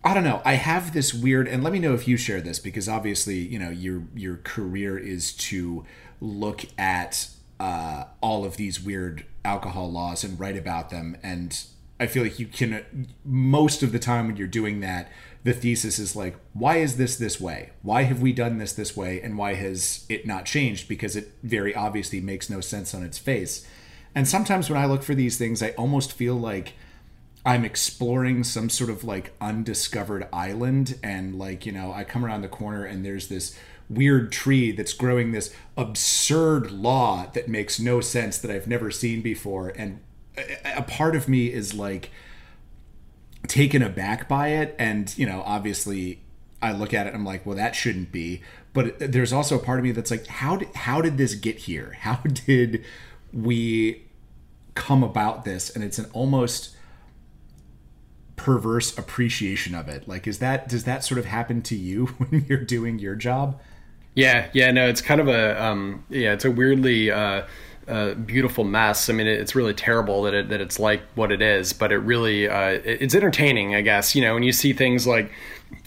I 0.03 0.13
don't 0.13 0.23
know. 0.23 0.41
I 0.45 0.53
have 0.53 0.93
this 0.93 1.13
weird, 1.13 1.47
and 1.47 1.63
let 1.63 1.73
me 1.73 1.79
know 1.79 1.93
if 1.93 2.07
you 2.07 2.15
share 2.15 2.39
this 2.39 2.59
because 2.59 2.87
obviously, 2.87 3.39
you 3.39 3.59
know, 3.59 3.69
your 3.69 4.03
your 4.15 4.37
career 4.37 4.97
is 4.97 5.33
to 5.33 5.85
look 6.21 6.65
at 6.77 7.27
uh, 7.59 8.05
all 8.21 8.45
of 8.45 8.55
these 8.55 8.79
weird 8.79 9.25
alcohol 9.43 9.91
laws 9.91 10.23
and 10.23 10.39
write 10.39 10.55
about 10.55 10.91
them. 10.91 11.17
And 11.23 11.61
I 11.99 12.07
feel 12.07 12.23
like 12.23 12.39
you 12.39 12.45
can 12.45 13.07
most 13.25 13.83
of 13.83 13.91
the 13.91 13.99
time 13.99 14.27
when 14.27 14.37
you're 14.37 14.47
doing 14.47 14.79
that, 14.81 15.11
the 15.47 15.53
thesis 15.53 15.97
is 15.97 16.13
like, 16.13 16.35
why 16.51 16.75
is 16.75 16.97
this 16.97 17.15
this 17.15 17.39
way? 17.39 17.69
Why 17.81 18.03
have 18.03 18.21
we 18.21 18.33
done 18.33 18.57
this 18.57 18.73
this 18.73 18.97
way? 18.97 19.21
And 19.21 19.37
why 19.37 19.53
has 19.53 20.05
it 20.09 20.27
not 20.27 20.43
changed? 20.43 20.89
Because 20.89 21.15
it 21.15 21.31
very 21.41 21.73
obviously 21.73 22.19
makes 22.19 22.49
no 22.49 22.59
sense 22.59 22.93
on 22.93 23.01
its 23.01 23.17
face. 23.17 23.65
And 24.13 24.27
sometimes 24.27 24.69
when 24.69 24.77
I 24.77 24.85
look 24.85 25.03
for 25.03 25.15
these 25.15 25.37
things, 25.37 25.63
I 25.63 25.69
almost 25.71 26.11
feel 26.11 26.35
like 26.35 26.73
I'm 27.45 27.63
exploring 27.63 28.43
some 28.43 28.69
sort 28.69 28.89
of 28.89 29.05
like 29.05 29.31
undiscovered 29.39 30.27
island 30.33 30.99
and 31.01 31.39
like, 31.39 31.65
you 31.65 31.71
know, 31.71 31.93
I 31.93 32.03
come 32.03 32.25
around 32.25 32.41
the 32.41 32.49
corner 32.49 32.83
and 32.83 33.05
there's 33.05 33.29
this 33.29 33.57
weird 33.89 34.33
tree 34.33 34.73
that's 34.73 34.91
growing 34.91 35.31
this 35.31 35.55
absurd 35.77 36.71
law 36.71 37.31
that 37.33 37.47
makes 37.47 37.79
no 37.79 38.01
sense 38.01 38.37
that 38.39 38.51
I've 38.51 38.67
never 38.67 38.91
seen 38.91 39.21
before 39.21 39.69
and 39.69 40.01
a- 40.65 40.81
part 40.81 41.15
of 41.15 41.29
me 41.29 41.47
is 41.53 41.73
like 41.73 42.11
taken 43.47 43.81
aback 43.81 44.27
by 44.27 44.49
it. 44.49 44.75
And, 44.77 45.15
you 45.17 45.25
know, 45.25 45.43
obviously 45.45 46.21
I 46.61 46.71
look 46.71 46.93
at 46.93 47.07
it 47.07 47.13
I'm 47.13 47.25
like, 47.25 47.45
well 47.45 47.55
that 47.55 47.75
shouldn't 47.75 48.11
be, 48.11 48.41
but 48.73 48.99
there's 48.99 49.33
also 49.33 49.57
a 49.57 49.59
part 49.59 49.79
of 49.79 49.85
me 49.85 49.91
that's 49.91 50.11
like 50.11 50.27
how 50.27 50.57
did, 50.57 50.73
how 50.75 51.01
did 51.01 51.17
this 51.17 51.35
get 51.35 51.57
here? 51.57 51.97
How 52.01 52.15
did 52.17 52.83
we 53.33 54.03
come 54.75 55.03
about 55.03 55.43
this? 55.43 55.69
And 55.69 55.83
it's 55.83 55.97
an 55.97 56.05
almost 56.13 56.75
perverse 58.35 58.97
appreciation 58.97 59.75
of 59.75 59.89
it. 59.89 60.07
Like 60.07 60.27
is 60.27 60.39
that 60.39 60.69
does 60.69 60.83
that 60.85 61.03
sort 61.03 61.19
of 61.19 61.25
happen 61.25 61.61
to 61.63 61.75
you 61.75 62.05
when 62.17 62.45
you're 62.47 62.63
doing 62.63 62.99
your 62.99 63.15
job? 63.15 63.59
Yeah, 64.15 64.49
yeah, 64.51 64.71
no, 64.71 64.87
it's 64.87 65.01
kind 65.01 65.21
of 65.21 65.27
a 65.27 65.63
um, 65.63 66.03
yeah, 66.09 66.33
it's 66.33 66.45
a 66.45 66.49
weirdly 66.49 67.11
uh, 67.11 67.43
uh, 67.87 68.13
beautiful 68.15 68.63
mess. 68.63 69.09
I 69.09 69.13
mean, 69.13 69.27
it's 69.27 69.55
really 69.55 69.73
terrible 69.73 70.23
that 70.23 70.33
it 70.33 70.49
that 70.49 70.61
it's 70.61 70.79
like 70.79 71.01
what 71.15 71.31
it 71.31 71.41
is, 71.41 71.73
but 71.73 71.91
it 71.91 71.97
really 71.99 72.47
uh, 72.47 72.79
it's 72.83 73.15
entertaining, 73.15 73.75
I 73.75 73.81
guess. 73.81 74.15
You 74.15 74.21
know, 74.21 74.33
when 74.33 74.43
you 74.43 74.51
see 74.51 74.73
things 74.73 75.07
like 75.07 75.31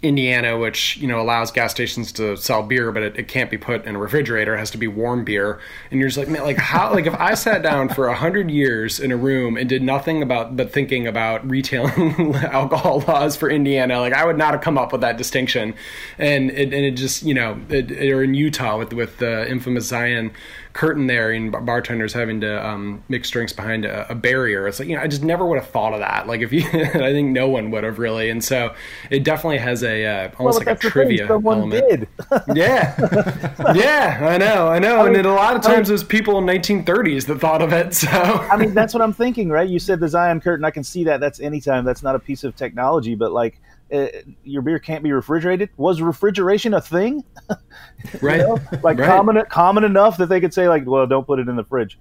Indiana, 0.03 0.59
which 0.59 0.97
you 0.99 1.07
know 1.09 1.21
allows 1.21 1.51
gas 1.51 1.71
stations 1.73 2.13
to 2.13 2.37
sell 2.37 2.63
beer, 2.63 2.91
but 2.93 3.03
it, 3.03 3.17
it 3.19 3.29
can't 3.29 3.51
be 3.51 3.59
put 3.59 3.85
in 3.85 3.97
a 3.97 3.99
refrigerator; 3.99 4.55
it 4.55 4.59
has 4.59 4.71
to 4.71 4.79
be 4.79 4.87
warm 4.89 5.25
beer. 5.25 5.61
And 5.91 6.01
you're 6.01 6.09
just 6.09 6.19
like, 6.19 6.29
man, 6.29 6.43
like 6.43 6.57
how? 6.57 6.93
Like 6.93 7.07
if 7.07 7.15
I 7.15 7.35
sat 7.35 7.63
down 7.63 7.89
for 7.91 8.09
a 8.09 8.15
hundred 8.15 8.51
years 8.51 8.99
in 8.99 9.13
a 9.13 9.17
room 9.17 9.57
and 9.57 9.69
did 9.69 9.83
nothing 9.83 10.23
about 10.23 10.57
but 10.57 10.73
thinking 10.73 11.07
about 11.07 11.49
retailing 11.51 12.35
alcohol 12.37 13.01
laws 13.07 13.37
for 13.37 13.51
Indiana, 13.51 14.01
like 14.01 14.13
I 14.15 14.25
would 14.25 14.39
not 14.39 14.53
have 14.53 14.63
come 14.63 14.79
up 14.79 14.93
with 14.93 15.03
that 15.03 15.17
distinction. 15.19 15.75
And 16.19 16.51
it, 16.51 16.73
and 16.73 16.85
it 16.85 16.93
just 16.93 17.23
you 17.23 17.35
know, 17.35 17.61
it- 17.69 17.91
or 18.11 18.23
in 18.23 18.35
Utah 18.35 18.79
with 18.79 18.93
with 18.95 19.19
the 19.19 19.49
infamous 19.51 19.87
Zion 19.87 20.31
curtain 20.73 21.07
there 21.07 21.31
and 21.33 21.51
bartenders 21.67 22.13
having 22.13 22.41
to 22.41 22.67
um, 22.67 23.03
mix 23.09 23.29
drinks 23.31 23.53
behind 23.53 23.85
a, 23.85 24.11
a 24.11 24.15
barrier. 24.15 24.69
It's 24.69 24.79
like 24.79 24.89
you 24.89 24.97
know 24.97 25.03
I 25.03 25.07
just 25.09 25.23
never 25.23 25.47
would 25.47 25.59
have 25.59 25.69
thought 25.69 25.93
of 25.93 26.01
that. 26.01 26.27
Like 26.27 26.41
if 26.41 26.53
you, 26.53 26.63
I 26.73 27.13
think 27.13 27.31
no 27.31 27.49
one 27.49 27.71
would 27.71 27.85
have 27.85 27.99
really. 27.99 28.31
And 28.31 28.43
so 28.43 28.75
it 29.11 29.25
definitely 29.25 29.59
has 29.59 29.83
a 29.83 30.05
uh, 30.07 30.31
almost 30.39 30.59
but 30.61 30.67
like 30.67 30.77
a 30.77 30.81
thing, 30.81 30.91
trivia 30.91 31.27
element. 31.29 31.71
did. 31.89 32.09
yeah, 32.57 33.73
yeah, 33.75 34.19
I 34.23 34.39
know, 34.39 34.69
I 34.69 34.79
know. 34.79 34.97
I 35.01 35.05
and 35.07 35.13
mean- 35.13 35.21
it, 35.21 35.27
a 35.27 35.33
lot 35.33 35.57
of 35.57 35.65
I 35.65 35.69
mean- 35.69 35.77
times 35.77 35.91
it 35.91 35.93
was 35.93 36.05
people 36.05 36.39
in 36.39 36.45
1930s 36.47 37.27
that 37.27 37.41
thought 37.41 37.63
of 37.63 37.73
it. 37.73 37.81
So 38.01 38.09
I 38.09 38.57
mean, 38.57 38.73
that's 38.73 38.95
what 38.95 39.03
I'm 39.03 39.13
thinking, 39.13 39.51
right? 39.51 39.69
You 39.69 39.79
said 39.79 40.01
the 40.01 40.09
Zion 40.09 40.41
curtain. 40.41 40.65
I 40.65 40.71
can 40.71 40.83
see 40.85 41.05
that. 41.05 41.21
That's 41.21 41.39
anytime. 41.41 41.85
That's 41.85 42.03
not 42.03 42.15
a 42.15 42.19
piece 42.19 42.45
of 42.45 42.57
technology, 42.57 43.15
but 43.15 43.33
like 43.33 43.61
uh, 43.93 44.07
your 44.45 44.63
beer 44.63 44.79
can't 44.79 45.03
be 45.03 45.13
refrigerated. 45.13 45.71
Was 45.77 46.01
refrigeration 46.01 46.75
a 46.75 46.81
thing? 46.81 47.25
right, 48.21 48.41
know? 48.41 48.59
Like 48.83 48.99
Right. 48.99 49.09
common 49.09 49.45
common 49.49 49.85
enough 49.85 50.17
that 50.19 50.29
they 50.29 50.41
could 50.41 50.55
say 50.55 50.69
like, 50.69 50.87
well, 50.87 51.07
don't 51.07 51.27
put 51.27 51.39
it 51.39 51.49
in 51.49 51.57
the 51.57 51.65
fridge. 51.65 51.99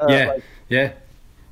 Uh, 0.00 0.06
yeah, 0.08 0.26
like, 0.26 0.44
yeah. 0.68 0.92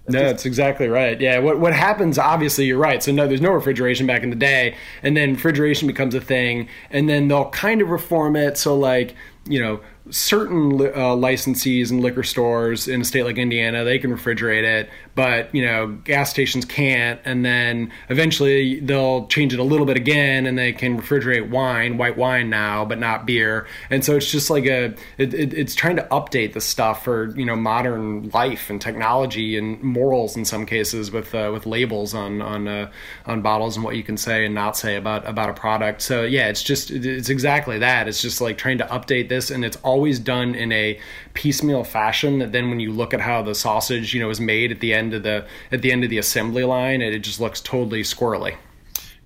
No, 0.07 0.19
that's 0.19 0.45
exactly 0.45 0.87
right. 0.89 1.19
Yeah, 1.19 1.39
what 1.39 1.59
what 1.59 1.73
happens? 1.73 2.19
Obviously, 2.19 2.67
you're 2.67 2.79
right. 2.79 3.03
So 3.03 3.11
no, 3.11 3.27
there's 3.27 3.41
no 3.41 3.53
refrigeration 3.53 4.07
back 4.07 4.23
in 4.23 4.29
the 4.29 4.37
day, 4.37 4.77
and 5.03 5.17
then 5.17 5.33
refrigeration 5.33 5.87
becomes 5.87 6.15
a 6.15 6.21
thing, 6.21 6.69
and 6.91 7.09
then 7.09 7.29
they'll 7.29 7.49
kind 7.51 7.81
of 7.81 7.89
reform 7.89 8.37
it. 8.37 8.59
So 8.59 8.77
like 8.77 9.15
you 9.47 9.61
know, 9.61 9.81
certain 10.11 10.73
uh, 10.81 11.15
licensees 11.15 11.91
and 11.91 12.01
liquor 12.01 12.23
stores 12.23 12.89
in 12.89 13.01
a 13.01 13.05
state 13.05 13.25
like 13.25 13.39
Indiana, 13.39 13.85
they 13.85 13.99
can 13.99 14.11
refrigerate 14.15 14.65
it, 14.65 14.91
but 15.15 15.55
you 15.55 15.65
know, 15.65 15.89
gas 16.05 16.31
stations 16.31 16.65
can't. 16.65 17.21
And 17.25 17.45
then 17.45 17.93
eventually 18.09 18.81
they'll 18.81 19.27
change 19.27 19.55
it 19.55 19.61
a 19.61 19.65
little 19.65 19.87
bit 19.87 19.97
again, 19.97 20.47
and 20.47 20.59
they 20.59 20.73
can 20.73 21.01
refrigerate 21.01 21.51
wine, 21.51 21.99
white 21.99 22.17
wine 22.17 22.51
now, 22.51 22.85
but 22.85 22.99
not 22.99 23.27
beer. 23.27 23.67
And 23.91 24.05
so 24.05 24.17
it's 24.17 24.31
just 24.31 24.51
like 24.51 24.67
a, 24.67 24.95
it, 25.19 25.35
it, 25.35 25.55
it's 25.55 25.75
trying 25.75 25.97
to 25.97 26.03
update 26.11 26.53
the 26.53 26.61
stuff 26.61 27.05
for 27.05 27.37
you 27.37 27.45
know 27.45 27.57
modern 27.57 28.31
life 28.31 28.71
and 28.71 28.81
technology 28.81 29.57
and 29.57 29.81
morals 29.83 30.37
in 30.37 30.45
some 30.45 30.67
cases 30.67 31.11
with 31.11 31.35
uh, 31.35 31.51
with 31.53 31.67
labels 31.67 32.15
on 32.15 32.43
on 32.43 32.67
uh, 32.67 32.91
on 33.27 33.43
bottles 33.43 33.77
and 33.77 33.85
what 33.85 33.97
you 33.97 34.03
can 34.03 34.17
say 34.17 34.45
and 34.45 34.55
not 34.55 34.77
say 34.77 34.97
about 34.97 35.27
about 35.29 35.51
a 35.51 35.55
product. 35.55 36.03
So 36.03 36.23
yeah, 36.23 36.49
it's 36.49 36.63
just 36.63 36.91
it's 36.91 37.29
exactly 37.29 37.79
that. 37.79 38.09
It's 38.09 38.21
just 38.21 38.41
like 38.41 38.59
trying 38.59 38.79
to 38.79 38.87
update 38.87 39.29
this, 39.29 39.51
and 39.51 39.65
it's 39.65 39.77
always 39.79 40.19
done 40.19 40.55
in 40.55 40.73
a 40.73 40.99
piecemeal 41.35 41.85
fashion. 41.85 42.39
That 42.39 42.53
then 42.53 42.69
when 42.71 42.81
you 42.81 42.93
look 42.93 43.15
at 43.15 43.21
how 43.21 43.43
the 43.43 43.55
sausage 43.55 44.15
you 44.15 44.21
know 44.21 44.31
is 44.31 44.41
made 44.41 44.73
at 44.73 44.81
the 44.81 44.95
end 44.95 45.04
of 45.13 45.23
the 45.25 45.45
at 45.73 45.83
the 45.83 45.93
end 45.93 46.05
of 46.05 46.11
the 46.11 46.19
assembly 46.19 46.65
line, 46.65 47.03
it, 47.03 47.13
it 47.13 47.19
just 47.21 47.41
looks 47.41 47.61
totally 47.61 48.03
squirrely. 48.03 48.57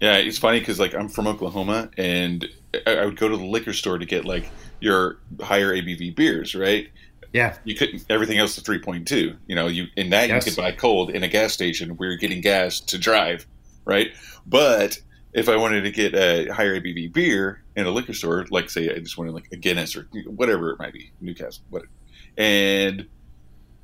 Yeah, 0.01 0.17
it's 0.17 0.39
funny 0.39 0.59
because 0.61 0.81
like 0.81 0.95
I'm 0.95 1.09
from 1.09 1.27
Oklahoma, 1.27 1.91
and 1.97 2.49
I, 2.87 2.97
I 2.97 3.05
would 3.05 3.17
go 3.17 3.29
to 3.29 3.37
the 3.37 3.45
liquor 3.45 3.73
store 3.73 3.99
to 3.99 4.07
get 4.07 4.25
like 4.25 4.49
your 4.81 5.19
higher 5.41 5.73
ABV 5.75 6.17
beers, 6.17 6.55
right? 6.55 6.89
Yeah, 7.33 7.57
You 7.65 7.75
couldn't. 7.75 8.07
Everything 8.09 8.39
else 8.39 8.57
is 8.57 8.65
three 8.65 8.79
point 8.79 9.07
two. 9.07 9.37
You 9.47 9.55
know, 9.55 9.67
you 9.67 9.87
in 9.97 10.11
that 10.11 10.29
Yes. 10.29 10.47
you 10.47 10.53
could 10.53 10.57
buy 10.63 10.73
cold 10.73 11.11
in 11.11 11.23
a 11.23 11.29
gas 11.29 11.53
station 11.53 11.91
where 11.97 12.09
you're 12.09 12.19
getting 12.19 12.41
gas 12.41 12.81
to 12.81 12.97
drive, 12.97 13.47
right? 13.85 14.09
But 14.47 14.99
if 15.35 15.49
I 15.51 15.57
wanted 15.57 15.83
to 15.83 15.91
get 15.91 16.15
a 16.15 16.49
higher 16.53 16.81
ABV 16.81 17.13
beer 17.13 17.63
in 17.77 17.85
a 17.85 17.91
liquor 17.91 18.15
store, 18.15 18.47
like 18.51 18.71
say 18.71 18.89
I 18.89 18.99
just 18.99 19.19
wanted 19.19 19.35
like 19.35 19.49
a 19.53 19.57
Guinness 19.57 19.95
or 19.95 20.09
whatever 20.27 20.71
it 20.71 20.79
might 20.79 20.95
be, 20.95 21.11
Newcastle, 21.21 21.63
whatever, 21.69 21.91
and 22.39 23.07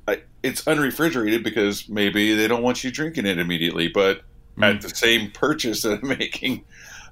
I, 0.07 0.21
it's 0.43 0.63
unrefrigerated 0.67 1.43
because 1.43 1.89
maybe 1.89 2.35
they 2.35 2.47
don't 2.47 2.61
want 2.63 2.83
you 2.83 2.91
drinking 2.91 3.25
it 3.25 3.37
immediately, 3.39 3.87
but 3.87 4.21
at 4.61 4.81
the 4.81 4.89
same 4.89 5.31
purchase 5.31 5.81
that 5.83 6.01
I'm 6.01 6.07
making, 6.19 6.63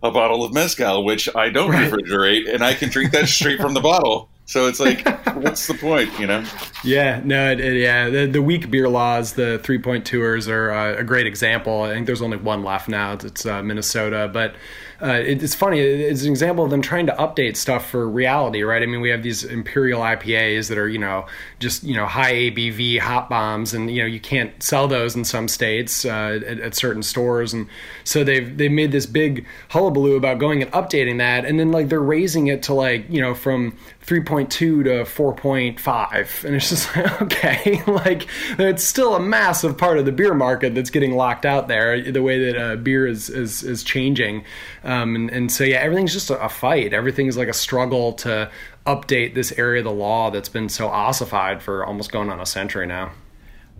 a 0.01 0.11
bottle 0.11 0.43
of 0.43 0.53
mezcal, 0.53 1.03
which 1.05 1.33
I 1.35 1.49
don't 1.49 1.71
Right. 1.71 1.89
refrigerate, 1.91 2.53
and 2.53 2.61
I 2.63 2.73
can 2.73 2.89
drink 2.89 3.11
that 3.13 3.27
straight 3.29 3.59
from 3.61 3.73
the 3.73 3.79
bottle. 3.91 4.29
So 4.45 4.67
it's 4.67 4.79
like, 4.81 5.07
what's 5.35 5.65
the 5.67 5.73
point, 5.73 6.19
you 6.19 6.27
know? 6.27 6.43
Yeah, 6.83 7.21
no, 7.23 7.51
it, 7.51 7.61
it- 7.61 7.81
yeah. 7.81 8.09
The, 8.09 8.25
the 8.27 8.41
weak 8.41 8.69
beer 8.69 8.89
laws, 8.89 9.33
the 9.33 9.59
three 9.63 9.77
point 9.79 10.05
twos, 10.05 10.49
are 10.49 10.71
uh, 10.71 10.97
a 10.97 11.03
great 11.05 11.25
example. 11.25 11.83
I 11.83 11.93
think 11.93 12.05
there's 12.05 12.21
only 12.21 12.35
one 12.37 12.63
left 12.63 12.89
now. 12.89 13.13
It's, 13.13 13.23
it's 13.23 13.45
uh, 13.45 13.63
Minnesota, 13.63 14.29
but 14.31 14.55
uh, 15.03 15.19
it, 15.19 15.43
it's 15.43 15.53
funny. 15.53 15.81
It's 15.81 16.23
an 16.23 16.29
example 16.29 16.63
of 16.63 16.71
them 16.71 16.81
trying 16.81 17.07
to 17.07 17.13
update 17.13 17.57
stuff 17.57 17.89
for 17.89 18.07
reality, 18.07 18.63
right? 18.63 18.81
I 18.81 18.85
mean, 18.85 19.01
we 19.01 19.09
have 19.09 19.21
these 19.21 19.43
imperial 19.43 19.99
IPAs 19.99 20.69
that 20.69 20.77
are, 20.77 20.87
you 20.87 20.97
know, 20.97 21.25
just 21.59 21.83
you 21.83 21.93
know 21.93 22.05
high 22.05 22.33
ABV 22.33 22.99
hop 22.99 23.29
bombs, 23.29 23.73
and 23.73 23.91
you 23.91 24.01
know 24.01 24.07
you 24.07 24.21
can't 24.21 24.63
sell 24.63 24.87
those 24.87 25.13
in 25.13 25.25
some 25.25 25.49
states 25.49 26.05
uh, 26.05 26.39
at, 26.47 26.59
at 26.59 26.75
certain 26.75 27.03
stores, 27.03 27.53
and 27.53 27.67
so 28.05 28.23
they've 28.23 28.57
they've 28.57 28.71
made 28.71 28.93
this 28.93 29.05
big 29.05 29.45
hullabaloo 29.69 30.15
about 30.15 30.39
going 30.39 30.61
and 30.61 30.71
updating 30.71 31.17
that, 31.17 31.43
and 31.43 31.59
then 31.59 31.73
like 31.73 31.89
they're 31.89 31.99
raising 31.99 32.47
it 32.47 32.63
to 32.63 32.73
like 32.73 33.05
you 33.09 33.19
know 33.19 33.33
from 33.33 33.77
3.2 34.05 34.49
to 34.49 34.73
4.5 34.83 36.43
and 36.43 36.55
it's 36.55 36.69
just 36.69 36.93
like 36.95 37.21
okay 37.21 37.81
like 37.87 38.27
it's 38.59 38.83
still 38.83 39.15
a 39.15 39.19
massive 39.19 39.77
part 39.77 39.97
of 39.97 40.05
the 40.05 40.11
beer 40.11 40.33
market 40.33 40.75
that's 40.75 40.89
getting 40.89 41.15
locked 41.15 41.45
out 41.45 41.69
there 41.69 42.11
the 42.11 42.21
way 42.21 42.51
that 42.51 42.57
uh, 42.57 42.75
beer 42.75 43.07
is 43.07 43.29
is, 43.29 43.63
is 43.63 43.83
changing. 43.83 44.43
Um, 44.83 45.15
and, 45.15 45.29
and 45.29 45.51
so 45.51 45.63
yeah 45.63 45.77
everything's 45.77 46.13
just 46.13 46.29
a, 46.29 46.49
fight. 46.49 46.93
Everything's 46.93 47.37
like 47.37 47.47
a 47.47 47.53
struggle 47.53 48.13
to 48.13 48.51
update 48.85 49.33
this 49.33 49.51
area 49.53 49.79
of 49.79 49.85
the 49.85 49.91
law 49.91 50.29
that's 50.29 50.49
been 50.49 50.69
so 50.69 50.87
ossified 50.87 51.63
for 51.63 51.85
almost 51.85 52.11
going 52.11 52.29
on 52.29 52.39
a 52.39 52.45
century 52.45 52.85
now. 52.85 53.11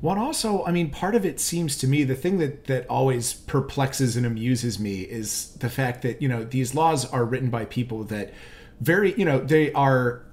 What 0.01 0.17
also, 0.17 0.65
I 0.65 0.71
mean, 0.71 0.89
part 0.89 1.15
of 1.15 1.25
it 1.25 1.39
seems 1.39 1.77
to 1.77 1.88
me 1.88 2.03
the 2.03 2.15
thing 2.15 2.39
that 2.39 2.65
that 2.65 2.88
always 2.88 3.33
perplexes 3.33 4.17
and 4.17 4.25
amuses 4.25 4.79
me 4.79 5.01
is 5.01 5.53
the 5.59 5.69
fact 5.69 6.01
that 6.01 6.21
you 6.21 6.27
know 6.27 6.43
these 6.43 6.73
laws 6.73 7.05
are 7.12 7.23
written 7.23 7.49
by 7.49 7.65
people 7.65 8.03
that 8.05 8.33
very 8.81 9.13
you 9.15 9.25
know 9.25 9.39
they 9.39 9.71
are 9.73 10.23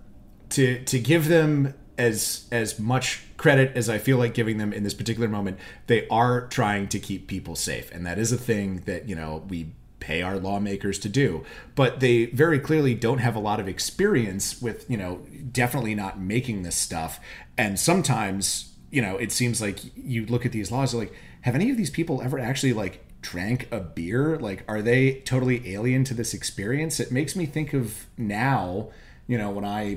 to 0.50 0.82
to 0.84 0.98
give 0.98 1.28
them 1.28 1.74
as 1.98 2.46
as 2.50 2.78
much 2.78 3.22
credit 3.36 3.76
as 3.76 3.88
I 3.88 3.98
feel 3.98 4.18
like 4.18 4.34
giving 4.34 4.58
them 4.58 4.72
in 4.72 4.82
this 4.84 4.94
particular 4.94 5.28
moment. 5.28 5.58
They 5.86 6.08
are 6.08 6.46
trying 6.48 6.88
to 6.88 6.98
keep 6.98 7.26
people 7.26 7.56
safe, 7.56 7.90
and 7.92 8.04
that 8.06 8.18
is 8.18 8.32
a 8.32 8.38
thing 8.38 8.82
that 8.86 9.08
you 9.08 9.14
know 9.14 9.44
we 9.48 9.72
pay 10.00 10.22
our 10.22 10.38
lawmakers 10.38 10.98
to 10.98 11.10
do 11.10 11.44
but 11.74 12.00
they 12.00 12.24
very 12.26 12.58
clearly 12.58 12.94
don't 12.94 13.18
have 13.18 13.36
a 13.36 13.38
lot 13.38 13.60
of 13.60 13.68
experience 13.68 14.60
with 14.60 14.90
you 14.90 14.96
know 14.96 15.20
definitely 15.52 15.94
not 15.94 16.18
making 16.18 16.62
this 16.62 16.74
stuff 16.74 17.20
and 17.58 17.78
sometimes 17.78 18.74
you 18.90 19.02
know 19.02 19.16
it 19.18 19.30
seems 19.30 19.60
like 19.60 19.78
you 19.94 20.24
look 20.26 20.46
at 20.46 20.52
these 20.52 20.72
laws 20.72 20.94
like 20.94 21.12
have 21.42 21.54
any 21.54 21.70
of 21.70 21.76
these 21.76 21.90
people 21.90 22.22
ever 22.22 22.38
actually 22.38 22.72
like 22.72 23.04
drank 23.20 23.68
a 23.70 23.80
beer? 23.80 24.38
Like 24.38 24.64
are 24.68 24.82
they 24.82 25.20
totally 25.20 25.72
alien 25.72 26.04
to 26.04 26.14
this 26.14 26.34
experience? 26.34 27.00
It 27.00 27.12
makes 27.12 27.36
me 27.36 27.46
think 27.46 27.72
of 27.72 28.06
now 28.16 28.90
you 29.30 29.38
know 29.38 29.48
when 29.48 29.64
i 29.64 29.96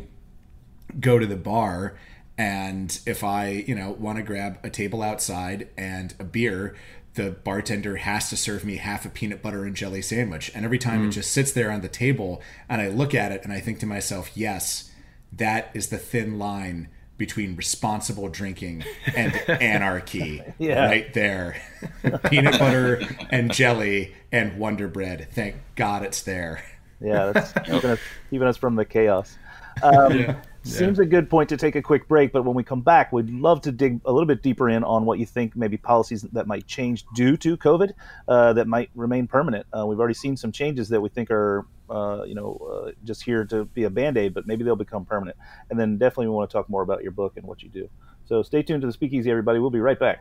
go 0.99 1.17
to 1.17 1.25
the 1.25 1.35
bar 1.35 1.97
and 2.37 2.99
if 3.07 3.23
i 3.23 3.49
you 3.49 3.73
know 3.73 3.91
want 3.91 4.17
to 4.17 4.23
grab 4.23 4.59
a 4.63 4.69
table 4.69 5.01
outside 5.01 5.67
and 5.75 6.13
a 6.19 6.23
beer 6.23 6.75
the 7.15 7.31
bartender 7.31 7.97
has 7.97 8.29
to 8.29 8.37
serve 8.37 8.63
me 8.63 8.77
half 8.77 9.05
a 9.05 9.09
peanut 9.09 9.39
butter 9.39 9.65
and 9.65 9.75
jelly 9.75 10.01
sandwich. 10.01 10.51
And 10.55 10.65
every 10.65 10.79
time 10.79 11.03
it 11.03 11.09
mm. 11.09 11.11
just 11.11 11.31
sits 11.31 11.51
there 11.51 11.69
on 11.69 11.81
the 11.81 11.87
table 11.87 12.41
and 12.67 12.81
i 12.81 12.87
look 12.87 13.13
at 13.13 13.31
it 13.31 13.43
and 13.43 13.53
i 13.53 13.59
think 13.59 13.79
to 13.79 13.85
myself 13.85 14.31
yes 14.35 14.91
that 15.31 15.69
is 15.75 15.89
the 15.89 15.99
thin 15.99 16.39
line 16.39 16.87
between 17.17 17.55
responsible 17.55 18.27
drinking 18.29 18.83
and 19.15 19.33
anarchy 19.49 20.41
Yeah. 20.57 20.85
right 20.85 21.13
there 21.13 21.55
peanut 22.29 22.57
butter 22.59 23.01
and 23.29 23.53
jelly 23.53 24.13
and 24.31 24.57
wonder 24.57 24.87
bread 24.87 25.27
thank 25.31 25.55
god 25.75 26.03
it's 26.03 26.21
there 26.23 26.63
Yeah, 27.01 27.31
that's 27.33 27.51
keeping 27.65 27.89
us, 27.91 27.99
keeping 28.29 28.47
us 28.47 28.57
from 28.57 28.75
the 28.75 28.85
chaos. 28.85 29.37
Um, 29.81 30.37
Seems 30.65 30.97
a 30.99 31.05
good 31.05 31.29
point 31.29 31.49
to 31.49 31.57
take 31.57 31.75
a 31.75 31.81
quick 31.81 32.07
break, 32.07 32.31
but 32.31 32.43
when 32.45 32.55
we 32.55 32.63
come 32.63 32.79
back, 32.79 33.11
we'd 33.11 33.29
love 33.29 33.59
to 33.63 33.71
dig 33.73 33.99
a 34.05 34.11
little 34.13 34.25
bit 34.25 34.41
deeper 34.41 34.69
in 34.69 34.81
on 34.85 35.03
what 35.03 35.19
you 35.19 35.25
think 35.25 35.57
maybe 35.57 35.75
policies 35.75 36.21
that 36.21 36.47
might 36.47 36.65
change 36.67 37.03
due 37.13 37.35
to 37.35 37.57
COVID 37.57 37.91
uh, 38.29 38.53
that 38.53 38.65
might 38.67 38.89
remain 38.95 39.27
permanent. 39.27 39.65
Uh, 39.77 39.85
we've 39.85 39.99
already 39.99 40.13
seen 40.13 40.37
some 40.37 40.53
changes 40.53 40.87
that 40.87 41.01
we 41.01 41.09
think 41.09 41.29
are, 41.31 41.65
uh, 41.93 42.23
you 42.23 42.33
know, 42.33 42.57
uh, 42.57 42.91
just 43.03 43.23
here 43.23 43.45
to 43.45 43.65
be 43.65 43.83
a 43.83 43.89
band 43.89 44.17
aid, 44.17 44.33
but 44.33 44.47
maybe 44.47 44.63
they'll 44.63 44.75
become 44.75 45.05
permanent. 45.05 45.37
And 45.69 45.79
then 45.79 45.97
definitely 45.97 46.27
we 46.27 46.33
want 46.33 46.49
to 46.49 46.53
talk 46.53 46.69
more 46.69 46.81
about 46.81 47.03
your 47.03 47.11
book 47.11 47.37
and 47.37 47.45
what 47.45 47.61
you 47.61 47.69
do. 47.69 47.87
So 48.25 48.41
stay 48.41 48.63
tuned 48.63 48.81
to 48.81 48.87
the 48.87 48.93
Speakeasy, 48.93 49.29
everybody. 49.29 49.59
We'll 49.59 49.69
be 49.69 49.79
right 49.79 49.99
back. 49.99 50.19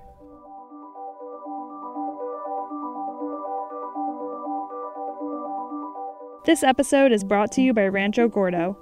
This 6.44 6.62
episode 6.62 7.12
is 7.12 7.22
brought 7.24 7.52
to 7.52 7.62
you 7.62 7.72
by 7.72 7.86
Rancho 7.86 8.28
Gordo. 8.28 8.76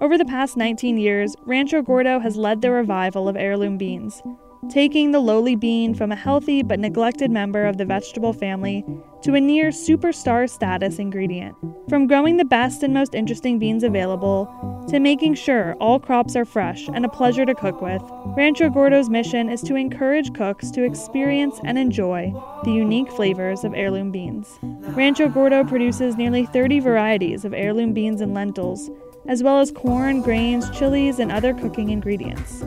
Over 0.00 0.16
the 0.16 0.24
past 0.24 0.56
19 0.56 0.96
years, 0.96 1.34
Rancho 1.44 1.82
Gordo 1.82 2.20
has 2.20 2.36
led 2.36 2.62
the 2.62 2.70
revival 2.70 3.28
of 3.28 3.36
heirloom 3.36 3.76
beans, 3.76 4.22
taking 4.68 5.10
the 5.10 5.20
lowly 5.20 5.56
bean 5.56 5.94
from 5.94 6.12
a 6.12 6.16
healthy 6.16 6.62
but 6.62 6.78
neglected 6.78 7.30
member 7.30 7.64
of 7.64 7.78
the 7.78 7.84
vegetable 7.84 8.32
family 8.32 8.84
to 9.22 9.34
a 9.34 9.40
near 9.40 9.68
superstar 9.68 10.48
status 10.48 10.98
ingredient. 10.98 11.56
From 11.88 12.06
growing 12.06 12.36
the 12.36 12.44
best 12.44 12.82
and 12.82 12.92
most 12.92 13.14
interesting 13.14 13.58
beans 13.58 13.82
available 13.82 14.86
to 14.88 15.00
making 15.00 15.34
sure 15.34 15.74
all 15.80 15.98
crops 15.98 16.36
are 16.36 16.44
fresh 16.44 16.88
and 16.88 17.04
a 17.04 17.08
pleasure 17.08 17.46
to 17.46 17.54
cook 17.54 17.80
with, 17.80 18.02
Rancho 18.36 18.70
Gordo's 18.70 19.08
mission 19.08 19.48
is 19.48 19.62
to 19.62 19.76
encourage 19.76 20.34
cooks 20.34 20.70
to 20.72 20.84
experience 20.84 21.58
and 21.64 21.78
enjoy 21.78 22.32
the 22.64 22.72
unique 22.72 23.10
flavors 23.10 23.64
of 23.64 23.74
heirloom 23.74 24.10
beans. 24.10 24.58
Rancho 24.62 25.28
Gordo 25.28 25.64
produces 25.64 26.16
nearly 26.16 26.46
30 26.46 26.80
varieties 26.80 27.44
of 27.44 27.54
heirloom 27.54 27.92
beans 27.92 28.20
and 28.20 28.34
lentils, 28.34 28.90
as 29.26 29.42
well 29.42 29.60
as 29.60 29.70
corn, 29.70 30.22
grains, 30.22 30.70
chilies, 30.70 31.18
and 31.18 31.30
other 31.30 31.54
cooking 31.54 31.90
ingredients. 31.90 32.62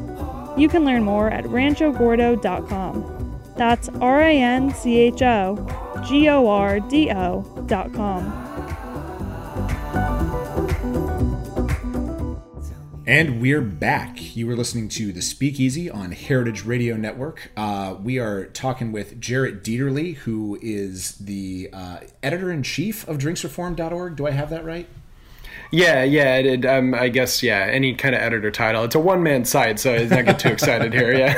You 0.58 0.70
can 0.70 0.86
learn 0.86 1.04
more 1.04 1.30
at 1.30 1.46
ranchogordo.com. 1.46 3.42
That's 3.56 3.90
R 3.90 4.24
I 4.24 4.34
N 4.34 4.74
C 4.74 5.00
H 5.00 5.22
O 5.22 6.04
G 6.08 6.30
O 6.30 6.48
R 6.48 6.80
D 6.80 7.12
O.com. 7.12 8.44
And 13.06 13.42
we're 13.42 13.62
back. 13.62 14.36
You 14.36 14.48
were 14.48 14.56
listening 14.56 14.88
to 14.90 15.12
The 15.12 15.22
Speakeasy 15.22 15.90
on 15.90 16.14
Heritage 16.14 16.64
Radio 16.64 16.96
Network. 16.96 17.52
Uh, 17.58 17.96
we 18.02 18.18
are 18.18 18.46
talking 18.46 18.94
with 18.94 19.20
Jarrett 19.20 19.62
Dieterle, 19.62 20.16
who 20.16 20.58
is 20.62 21.16
the 21.18 21.70
uh, 21.74 21.98
editor 22.24 22.50
in 22.50 22.64
chief 22.64 23.06
of 23.08 23.18
drinksreform.org. 23.18 24.16
Do 24.16 24.26
I 24.26 24.32
have 24.32 24.50
that 24.52 24.64
right? 24.64 24.88
Yeah, 25.74 26.04
yeah. 26.04 26.36
It, 26.36 26.46
it, 26.46 26.66
um, 26.66 26.94
I 26.94 27.10
guess 27.10 27.42
yeah. 27.42 27.68
Any 27.70 27.96
kind 27.96 28.14
of 28.14 28.22
editor 28.22 28.52
title. 28.52 28.84
It's 28.84 28.94
a 28.94 29.00
one 29.00 29.24
man 29.24 29.44
site, 29.44 29.80
so 29.80 29.92
let's 29.92 30.12
not 30.12 30.26
get 30.26 30.38
too 30.38 30.50
excited 30.50 30.94
here. 30.94 31.12
Yeah. 31.14 31.34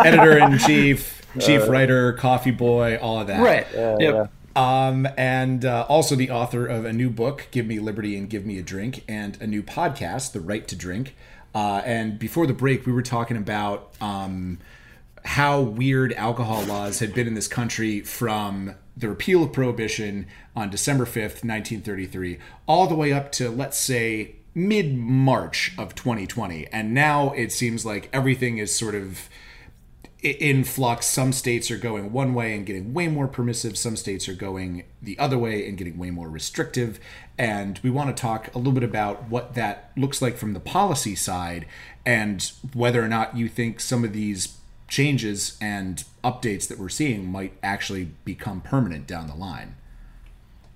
editor 0.04 0.38
in 0.38 0.58
chief, 0.58 1.26
chief 1.40 1.66
writer, 1.66 2.12
coffee 2.12 2.52
boy, 2.52 2.96
all 3.02 3.20
of 3.20 3.26
that. 3.26 3.42
right. 3.42 3.66
Yeah, 3.74 3.96
yep. 3.98 4.14
yeah. 4.14 4.26
Um, 4.54 5.08
and 5.16 5.64
uh, 5.64 5.86
also 5.88 6.14
the 6.14 6.30
author 6.30 6.64
of 6.64 6.84
a 6.84 6.92
new 6.92 7.10
book, 7.10 7.48
Give 7.50 7.66
Me 7.66 7.80
Liberty 7.80 8.16
and 8.16 8.30
Give 8.30 8.46
Me 8.46 8.58
a 8.58 8.62
Drink, 8.62 9.02
and 9.08 9.36
a 9.40 9.48
new 9.48 9.64
podcast, 9.64 10.32
The 10.32 10.40
Right 10.40 10.68
to 10.68 10.76
Drink. 10.76 11.16
Uh, 11.52 11.82
and 11.84 12.18
before 12.18 12.46
the 12.46 12.52
break, 12.52 12.86
we 12.86 12.92
were 12.92 13.02
talking 13.02 13.36
about 13.36 13.92
um, 14.00 14.58
how 15.24 15.60
weird 15.60 16.12
alcohol 16.12 16.62
laws 16.62 17.00
had 17.00 17.14
been 17.14 17.26
in 17.26 17.34
this 17.34 17.48
country 17.48 18.00
from 18.00 18.74
the 18.96 19.08
repeal 19.08 19.44
of 19.44 19.52
prohibition 19.52 20.26
on 20.54 20.70
December 20.70 21.04
5th, 21.04 21.44
1933, 21.44 22.38
all 22.66 22.86
the 22.86 22.94
way 22.94 23.12
up 23.12 23.32
to, 23.32 23.48
let's 23.50 23.78
say, 23.78 24.36
mid 24.54 24.96
March 24.96 25.72
of 25.78 25.94
2020. 25.94 26.66
And 26.72 26.92
now 26.92 27.32
it 27.32 27.52
seems 27.52 27.86
like 27.86 28.08
everything 28.12 28.58
is 28.58 28.74
sort 28.74 28.94
of 28.94 29.28
in 30.22 30.62
flux. 30.62 31.06
Some 31.06 31.32
states 31.32 31.70
are 31.70 31.78
going 31.78 32.12
one 32.12 32.32
way 32.32 32.54
and 32.54 32.64
getting 32.64 32.94
way 32.94 33.08
more 33.08 33.26
permissive. 33.26 33.76
Some 33.76 33.96
states 33.96 34.28
are 34.28 34.34
going 34.34 34.84
the 35.00 35.18
other 35.18 35.38
way 35.38 35.66
and 35.66 35.76
getting 35.76 35.98
way 35.98 36.10
more 36.10 36.28
restrictive. 36.28 37.00
And 37.36 37.80
we 37.82 37.90
want 37.90 38.14
to 38.14 38.20
talk 38.20 38.54
a 38.54 38.58
little 38.58 38.72
bit 38.72 38.84
about 38.84 39.28
what 39.28 39.54
that 39.54 39.90
looks 39.96 40.22
like 40.22 40.36
from 40.36 40.52
the 40.52 40.60
policy 40.60 41.16
side 41.16 41.66
and 42.06 42.52
whether 42.72 43.02
or 43.02 43.08
not 43.08 43.36
you 43.36 43.48
think 43.48 43.80
some 43.80 44.04
of 44.04 44.12
these 44.12 44.58
changes 44.92 45.56
and 45.58 46.04
updates 46.22 46.68
that 46.68 46.78
we're 46.78 46.90
seeing 46.90 47.24
might 47.24 47.54
actually 47.62 48.10
become 48.26 48.60
permanent 48.60 49.06
down 49.06 49.26
the 49.26 49.34
line. 49.34 49.74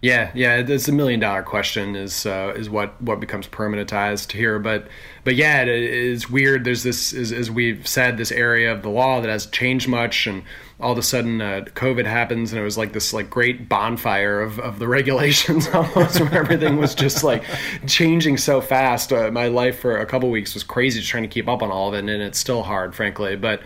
Yeah, 0.00 0.30
yeah, 0.34 0.56
it's 0.56 0.88
a 0.88 0.92
million 0.92 1.20
dollar 1.20 1.42
question 1.42 1.96
is 1.96 2.26
uh, 2.26 2.52
is 2.56 2.70
what 2.70 3.00
what 3.02 3.18
becomes 3.18 3.46
permanentized 3.46 4.32
here, 4.32 4.58
but 4.58 4.88
but 5.24 5.34
yeah, 5.34 5.62
it 5.62 5.68
is 5.68 6.30
weird. 6.30 6.64
There's 6.64 6.82
this 6.82 7.12
as, 7.12 7.32
as 7.32 7.50
we've 7.50 7.86
said, 7.86 8.16
this 8.16 8.30
area 8.30 8.72
of 8.72 8.82
the 8.82 8.88
law 8.88 9.20
that 9.20 9.28
hasn't 9.28 9.52
changed 9.52 9.88
much, 9.88 10.26
and 10.26 10.44
all 10.80 10.92
of 10.92 10.98
a 10.98 11.02
sudden 11.02 11.40
uh, 11.40 11.64
COVID 11.74 12.04
happens, 12.04 12.52
and 12.52 12.60
it 12.60 12.64
was 12.64 12.78
like 12.78 12.92
this 12.92 13.12
like 13.12 13.28
great 13.30 13.68
bonfire 13.68 14.40
of, 14.40 14.60
of 14.60 14.78
the 14.78 14.86
regulations 14.98 15.68
almost, 15.68 16.20
where 16.20 16.34
everything 16.34 16.76
was 16.76 16.94
just 16.94 17.24
like 17.24 17.42
changing 17.86 18.36
so 18.36 18.60
fast. 18.60 19.12
Uh, 19.12 19.30
my 19.30 19.48
life 19.48 19.80
for 19.80 19.96
a 19.96 20.06
couple 20.06 20.30
weeks 20.30 20.54
was 20.54 20.62
crazy, 20.62 21.00
just 21.00 21.10
trying 21.10 21.24
to 21.24 21.28
keep 21.28 21.48
up 21.48 21.62
on 21.62 21.70
all 21.70 21.88
of 21.88 21.94
it, 21.94 22.00
and 22.00 22.10
it's 22.10 22.38
still 22.38 22.62
hard, 22.62 22.94
frankly, 22.94 23.34
but 23.34 23.60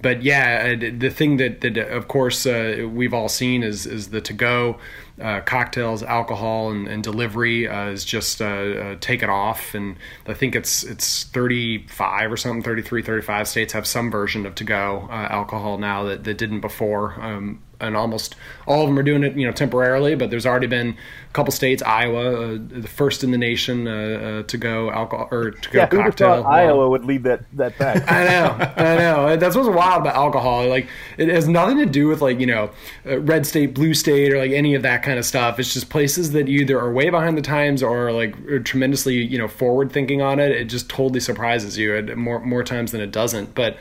but 0.00 0.22
yeah, 0.22 0.74
the 0.74 1.10
thing 1.10 1.36
that, 1.38 1.60
that 1.60 1.76
of 1.76 2.08
course 2.08 2.46
uh, 2.46 2.88
we've 2.90 3.14
all 3.14 3.28
seen 3.28 3.62
is 3.62 3.86
is 3.86 4.10
the 4.10 4.20
to 4.20 4.32
go 4.32 4.78
uh, 5.20 5.40
cocktails, 5.40 6.02
alcohol, 6.02 6.70
and, 6.70 6.88
and 6.88 7.02
delivery 7.02 7.68
uh, 7.68 7.88
is 7.88 8.04
just 8.04 8.40
uh, 8.40 8.44
uh, 8.44 8.96
taken 9.00 9.28
off. 9.28 9.74
And 9.74 9.96
I 10.26 10.34
think 10.34 10.56
it's 10.56 10.82
it's 10.82 11.24
35 11.24 12.32
or 12.32 12.36
something, 12.36 12.62
33, 12.62 13.02
35 13.02 13.48
states 13.48 13.72
have 13.72 13.86
some 13.86 14.10
version 14.10 14.46
of 14.46 14.54
to 14.56 14.64
go 14.64 15.08
uh, 15.10 15.28
alcohol 15.30 15.78
now 15.78 16.04
that, 16.04 16.24
that 16.24 16.38
didn't 16.38 16.60
before. 16.60 17.20
Um, 17.20 17.60
and 17.80 17.96
almost 17.96 18.36
all 18.66 18.82
of 18.82 18.88
them 18.88 18.98
are 18.98 19.02
doing 19.02 19.24
it, 19.24 19.36
you 19.36 19.46
know, 19.46 19.52
temporarily. 19.52 20.14
But 20.14 20.30
there's 20.30 20.46
already 20.46 20.66
been 20.66 20.96
couple 21.32 21.52
states, 21.52 21.82
Iowa, 21.82 22.54
uh, 22.54 22.58
the 22.58 22.88
first 22.88 23.22
in 23.22 23.30
the 23.30 23.38
nation 23.38 23.86
uh, 23.86 23.90
uh, 23.90 24.42
to 24.44 24.58
go 24.58 24.90
alcohol 24.90 25.28
or 25.30 25.52
to 25.52 25.70
go 25.70 25.78
yeah, 25.78 25.86
cocktail. 25.86 26.44
Iowa 26.44 26.88
would 26.88 27.04
lead 27.04 27.22
that 27.22 27.44
that 27.52 27.78
back. 27.78 28.10
I 28.10 28.24
know, 28.24 28.72
I 28.76 28.96
know. 28.96 29.36
That's 29.36 29.54
what's 29.54 29.68
wild 29.68 30.02
about 30.02 30.16
alcohol. 30.16 30.66
Like 30.66 30.88
it 31.18 31.28
has 31.28 31.46
nothing 31.46 31.78
to 31.78 31.86
do 31.86 32.08
with 32.08 32.20
like 32.20 32.40
you 32.40 32.46
know, 32.46 32.70
uh, 33.06 33.20
red 33.20 33.46
state, 33.46 33.74
blue 33.74 33.94
state, 33.94 34.32
or 34.32 34.38
like 34.38 34.50
any 34.50 34.74
of 34.74 34.82
that 34.82 35.02
kind 35.02 35.18
of 35.18 35.24
stuff. 35.24 35.60
It's 35.60 35.72
just 35.72 35.88
places 35.88 36.32
that 36.32 36.48
either 36.48 36.78
are 36.80 36.92
way 36.92 37.10
behind 37.10 37.38
the 37.38 37.42
times 37.42 37.82
or 37.82 38.10
like 38.12 38.36
are 38.46 38.60
tremendously 38.60 39.14
you 39.14 39.38
know 39.38 39.48
forward 39.48 39.92
thinking 39.92 40.20
on 40.20 40.40
it. 40.40 40.50
It 40.50 40.64
just 40.64 40.88
totally 40.88 41.20
surprises 41.20 41.78
you 41.78 42.02
more 42.16 42.40
more 42.40 42.64
times 42.64 42.90
than 42.90 43.00
it 43.00 43.12
doesn't. 43.12 43.54
But 43.54 43.76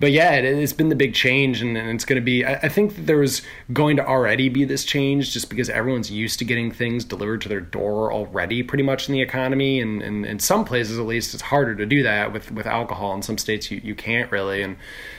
but 0.00 0.10
yeah, 0.12 0.32
it, 0.32 0.58
has 0.58 0.72
been 0.72 0.88
the 0.88 0.96
big 0.96 1.14
change, 1.14 1.60
and, 1.60 1.76
and 1.76 1.90
it's 1.90 2.04
going 2.04 2.20
to 2.20 2.24
be. 2.24 2.44
I, 2.44 2.54
I 2.54 2.68
think 2.68 3.06
there 3.06 3.18
was 3.18 3.42
going 3.72 3.96
to 3.96 4.06
already 4.06 4.48
be 4.48 4.64
this 4.64 4.84
change 4.84 5.32
just 5.32 5.50
because 5.50 5.68
everyone's 5.68 6.10
used 6.10 6.38
to 6.38 6.44
getting 6.44 6.70
things 6.70 6.93
delivered 7.02 7.40
to 7.40 7.48
their 7.48 7.62
door 7.62 8.12
already 8.12 8.62
pretty 8.62 8.84
much 8.84 9.08
in 9.08 9.14
the 9.14 9.22
economy. 9.22 9.80
And, 9.80 10.02
and 10.02 10.26
in 10.26 10.38
some 10.38 10.66
places 10.66 10.98
at 10.98 11.06
least 11.06 11.32
it's 11.32 11.44
harder 11.44 11.74
to 11.76 11.86
do 11.86 12.02
that 12.02 12.30
with, 12.30 12.52
with 12.52 12.66
alcohol. 12.66 13.14
In 13.14 13.22
some 13.22 13.38
states 13.38 13.70
you, 13.70 13.80
you 13.82 13.94
can't 13.94 14.30
really. 14.30 14.62
And 14.62 14.76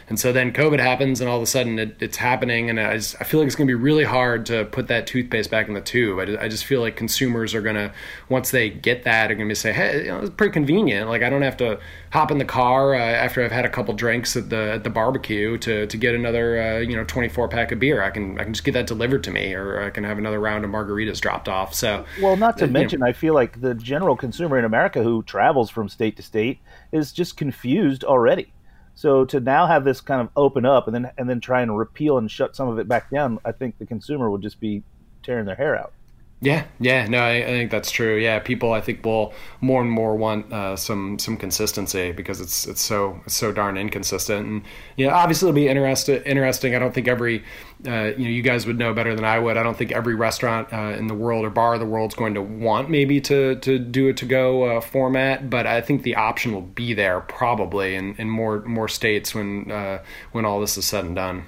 and 0.08 0.20
so 0.20 0.32
then 0.32 0.54
COVID 0.54 0.80
happens, 0.80 1.20
and 1.20 1.30
all 1.30 1.38
of 1.38 1.44
a 1.44 1.48
sudden 1.48 1.80
it, 1.80 1.96
it's 2.00 2.18
happening, 2.18 2.70
and 2.70 2.80
I, 2.80 2.96
just, 2.98 3.16
I, 3.20 3.24
feel 3.24 3.40
like 3.40 3.48
it's 3.48 3.56
going 3.56 3.68
to 3.68 3.72
be 3.72 3.82
really 3.82 4.04
hard 4.04 4.46
to 4.48 4.66
put 4.66 4.88
that 4.88 5.08
toothpaste 5.08 5.50
back 5.50 5.68
in 5.68 5.74
the 5.74 5.82
tube. 5.82 6.20
I, 6.20 6.46
I 6.46 6.48
just 6.48 6.66
feel 6.66 6.82
like 6.82 6.96
consumers 6.96 7.56
are 7.56 7.62
going 7.62 7.76
to, 7.76 7.92
once 8.30 8.52
they 8.52 8.70
get 8.70 9.04
that, 9.06 9.32
are 9.32 9.36
going 9.36 9.50
to 9.50 9.56
say, 9.56 9.74
"Hey, 9.74 10.06
you 10.06 10.08
know, 10.10 10.20
it's 10.20 10.30
pretty 10.30 10.54
convenient. 10.54 11.10
Like 11.10 11.24
I 11.24 11.30
don't 11.30 11.42
have 11.42 11.58
to 11.58 11.80
hop 12.12 12.30
in 12.30 12.38
the 12.38 12.46
car 12.46 12.94
uh, 12.94 13.00
after 13.00 13.44
I've 13.44 13.52
had 13.52 13.66
a 13.66 13.70
couple 13.70 13.94
drinks 13.94 14.38
at 14.38 14.50
the 14.50 14.74
at 14.74 14.84
the 14.84 14.90
barbecue 14.90 15.58
to 15.60 15.88
to 15.88 15.98
get 15.98 16.14
another 16.14 16.62
uh, 16.62 16.80
you 16.80 16.96
know 16.96 17.04
24 17.04 17.48
pack 17.50 17.72
of 17.72 17.80
beer. 17.80 18.04
I 18.04 18.12
can 18.12 18.40
I 18.40 18.44
can 18.44 18.54
just 18.54 18.64
get 18.64 18.74
that 18.74 18.88
delivered 18.88 19.24
to 19.24 19.32
me, 19.32 19.54
or 19.54 19.82
I 19.82 19.90
can 19.90 20.04
have 20.04 20.18
another 20.18 20.40
round 20.40 20.66
of 20.66 20.72
margaritas 20.72 21.20
dropped 21.20 21.50
off. 21.50 21.74
So 21.74 22.06
well, 22.22 22.38
not 22.38 22.58
to 22.60 22.66
uh, 22.66 22.68
mention, 22.68 23.00
know. 23.00 23.08
I 23.08 23.14
feel 23.14 23.34
like 23.34 23.60
the 23.60 23.74
general 23.74 24.16
consumer 24.16 24.60
in 24.60 24.66
America 24.66 25.02
who 25.02 25.24
travels 25.24 25.70
from 25.70 25.90
state 25.90 26.16
to 26.18 26.24
state 26.24 26.60
is 26.92 27.12
just 27.12 27.38
confused 27.38 28.04
already 28.04 28.54
so 28.96 29.26
to 29.26 29.40
now 29.40 29.68
have 29.68 29.84
this 29.84 30.02
kind 30.02 30.22
of 30.22 30.30
open 30.36 30.66
up 30.66 30.88
and 30.88 30.96
then 30.96 31.12
and 31.18 31.30
then 31.30 31.42
try 31.42 31.62
and 31.62 31.78
repeal 31.78 32.18
and 32.18 32.32
shut 32.32 32.56
some 32.56 32.70
of 32.70 32.80
it 32.80 32.88
back 32.88 33.12
down, 33.12 33.40
I 33.46 33.52
think 33.52 33.78
the 33.78 33.86
consumer 33.86 34.30
would 34.30 34.42
just 34.42 34.60
be 34.60 34.84
tearing 35.22 35.46
their 35.46 35.56
hair 35.56 35.78
out. 35.78 35.94
Yeah, 36.42 36.66
yeah, 36.80 37.08
no, 37.08 37.20
I, 37.20 37.38
I, 37.38 37.46
think 37.46 37.72
that's 37.72 37.90
true. 37.90 38.18
Yeah, 38.18 38.40
people 38.40 38.74
I 38.74 38.82
think 38.82 39.06
will 39.06 39.34
more 39.62 39.82
and 39.82 39.90
more 39.90 40.18
want 40.18 40.52
uh, 40.52 40.76
some 40.76 41.18
some 41.18 41.38
consistency 41.38 42.12
because 42.12 42.42
it's 42.42 42.68
it's 42.68 42.82
so 42.82 43.22
it's 43.26 43.36
so 43.36 43.54
darn 43.54 43.78
inconsistent. 43.78 44.46
And 44.46 44.64
you 44.98 45.08
know, 45.08 45.14
obviously 45.14 45.48
it'll 45.48 45.56
be 45.56 45.70
interesting. 45.70 46.22
Interesting. 46.24 46.76
I 46.76 46.80
don't 46.80 46.94
think 46.94 47.08
every 47.08 47.44
uh, 47.88 48.12
you 48.18 48.26
know 48.26 48.30
you 48.30 48.42
guys 48.42 48.68
would 48.68 48.78
know 48.78 48.94
better 48.94 49.16
than 49.16 49.24
I 49.24 49.40
would. 49.40 49.56
I 49.56 49.64
don't 49.64 49.78
think 49.78 49.94
every 49.94 50.14
restaurant 50.14 50.72
uh, 50.74 50.96
in 50.98 51.08
the 51.08 51.14
world 51.14 51.46
or 51.46 51.50
bar 51.50 51.76
in 51.76 51.80
the 51.80 51.86
world 51.86 52.12
is 52.12 52.16
going 52.16 52.34
to 52.34 52.42
want 52.42 52.90
maybe 52.90 53.22
to 53.22 53.56
to 53.56 53.80
do 53.80 54.10
a 54.10 54.14
to 54.14 54.26
go 54.26 54.64
uh, 54.64 54.82
format, 54.82 55.50
but 55.50 55.66
I 55.66 55.80
think 55.80 56.04
the 56.04 56.16
option 56.16 56.52
will 56.52 56.62
be 56.62 56.94
there 56.94 57.22
probably 57.22 57.96
in, 57.96 58.14
in 58.18 58.30
more 58.30 58.60
more 58.66 58.90
states 58.90 59.34
when 59.34 59.72
uh, 59.72 60.04
when 60.34 60.44
all 60.44 60.60
this 60.60 60.78
is 60.78 60.86
said 60.86 61.06
and 61.06 61.16
done. 61.16 61.46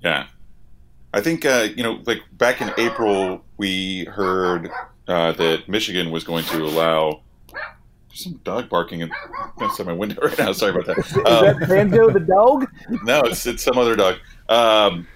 Yeah, 0.00 0.28
I 1.12 1.20
think 1.20 1.44
uh, 1.44 1.68
you 1.74 1.82
know, 1.82 2.00
like 2.06 2.22
back 2.32 2.60
in 2.60 2.72
April, 2.78 3.44
we 3.58 4.04
heard 4.06 4.70
uh, 5.06 5.32
that 5.32 5.68
Michigan 5.68 6.10
was 6.10 6.24
going 6.24 6.44
to 6.44 6.64
allow 6.64 7.20
some 8.14 8.40
dog 8.44 8.68
barking 8.68 9.08
outside 9.60 9.86
my 9.86 9.92
window 9.92 10.20
right 10.22 10.38
now. 10.38 10.52
Sorry 10.52 10.72
about 10.72 10.86
that. 10.86 10.98
Is 10.98 11.16
um, 11.16 11.22
that 11.24 11.68
Banjo 11.68 12.10
the 12.10 12.20
dog? 12.20 12.66
no, 13.04 13.20
it's 13.20 13.46
it's 13.46 13.62
some 13.62 13.76
other 13.78 13.96
dog. 13.96 14.16
Um, 14.48 15.06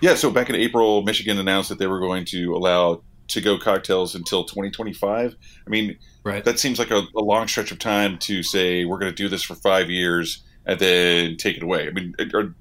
yeah, 0.00 0.14
so 0.14 0.30
back 0.30 0.48
in 0.48 0.56
April, 0.56 1.02
Michigan 1.02 1.38
announced 1.38 1.68
that 1.68 1.78
they 1.78 1.86
were 1.86 2.00
going 2.00 2.24
to 2.26 2.54
allow 2.54 3.02
to 3.28 3.40
go 3.40 3.58
cocktails 3.58 4.14
until 4.14 4.44
2025. 4.44 5.36
I 5.66 5.70
mean, 5.70 5.98
right. 6.24 6.44
that 6.44 6.58
seems 6.58 6.78
like 6.78 6.90
a, 6.90 7.02
a 7.14 7.20
long 7.20 7.46
stretch 7.46 7.70
of 7.72 7.78
time 7.78 8.18
to 8.20 8.42
say 8.42 8.84
we're 8.84 8.98
going 8.98 9.12
to 9.12 9.16
do 9.16 9.28
this 9.28 9.42
for 9.42 9.54
five 9.54 9.90
years 9.90 10.42
and 10.64 10.78
then 10.78 11.36
take 11.36 11.56
it 11.56 11.62
away. 11.62 11.88
I 11.88 11.90
mean, 11.90 12.14
are, 12.32 12.54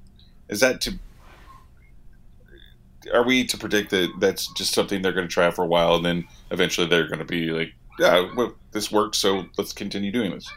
is 0.50 0.60
that 0.60 0.82
to 0.82 0.94
are 3.14 3.24
we 3.24 3.46
to 3.46 3.58
predict 3.58 3.92
that 3.92 4.12
that's 4.20 4.52
just 4.54 4.74
something 4.74 5.02
they're 5.02 5.14
going 5.14 5.28
to 5.28 5.34
try 5.34 5.50
for 5.52 5.64
a 5.64 5.68
while 5.68 5.96
and 5.96 6.06
then 6.06 6.28
eventually 6.52 6.88
they're 6.88 7.08
going 7.08 7.20
to 7.20 7.26
be 7.26 7.50
like, 7.50 7.74
yeah, 8.00 8.32
well, 8.36 8.54
this 8.72 8.92
worked, 8.92 9.16
so 9.16 9.46
let's 9.58 9.74
continue 9.74 10.12
doing 10.12 10.32
this? 10.32 10.50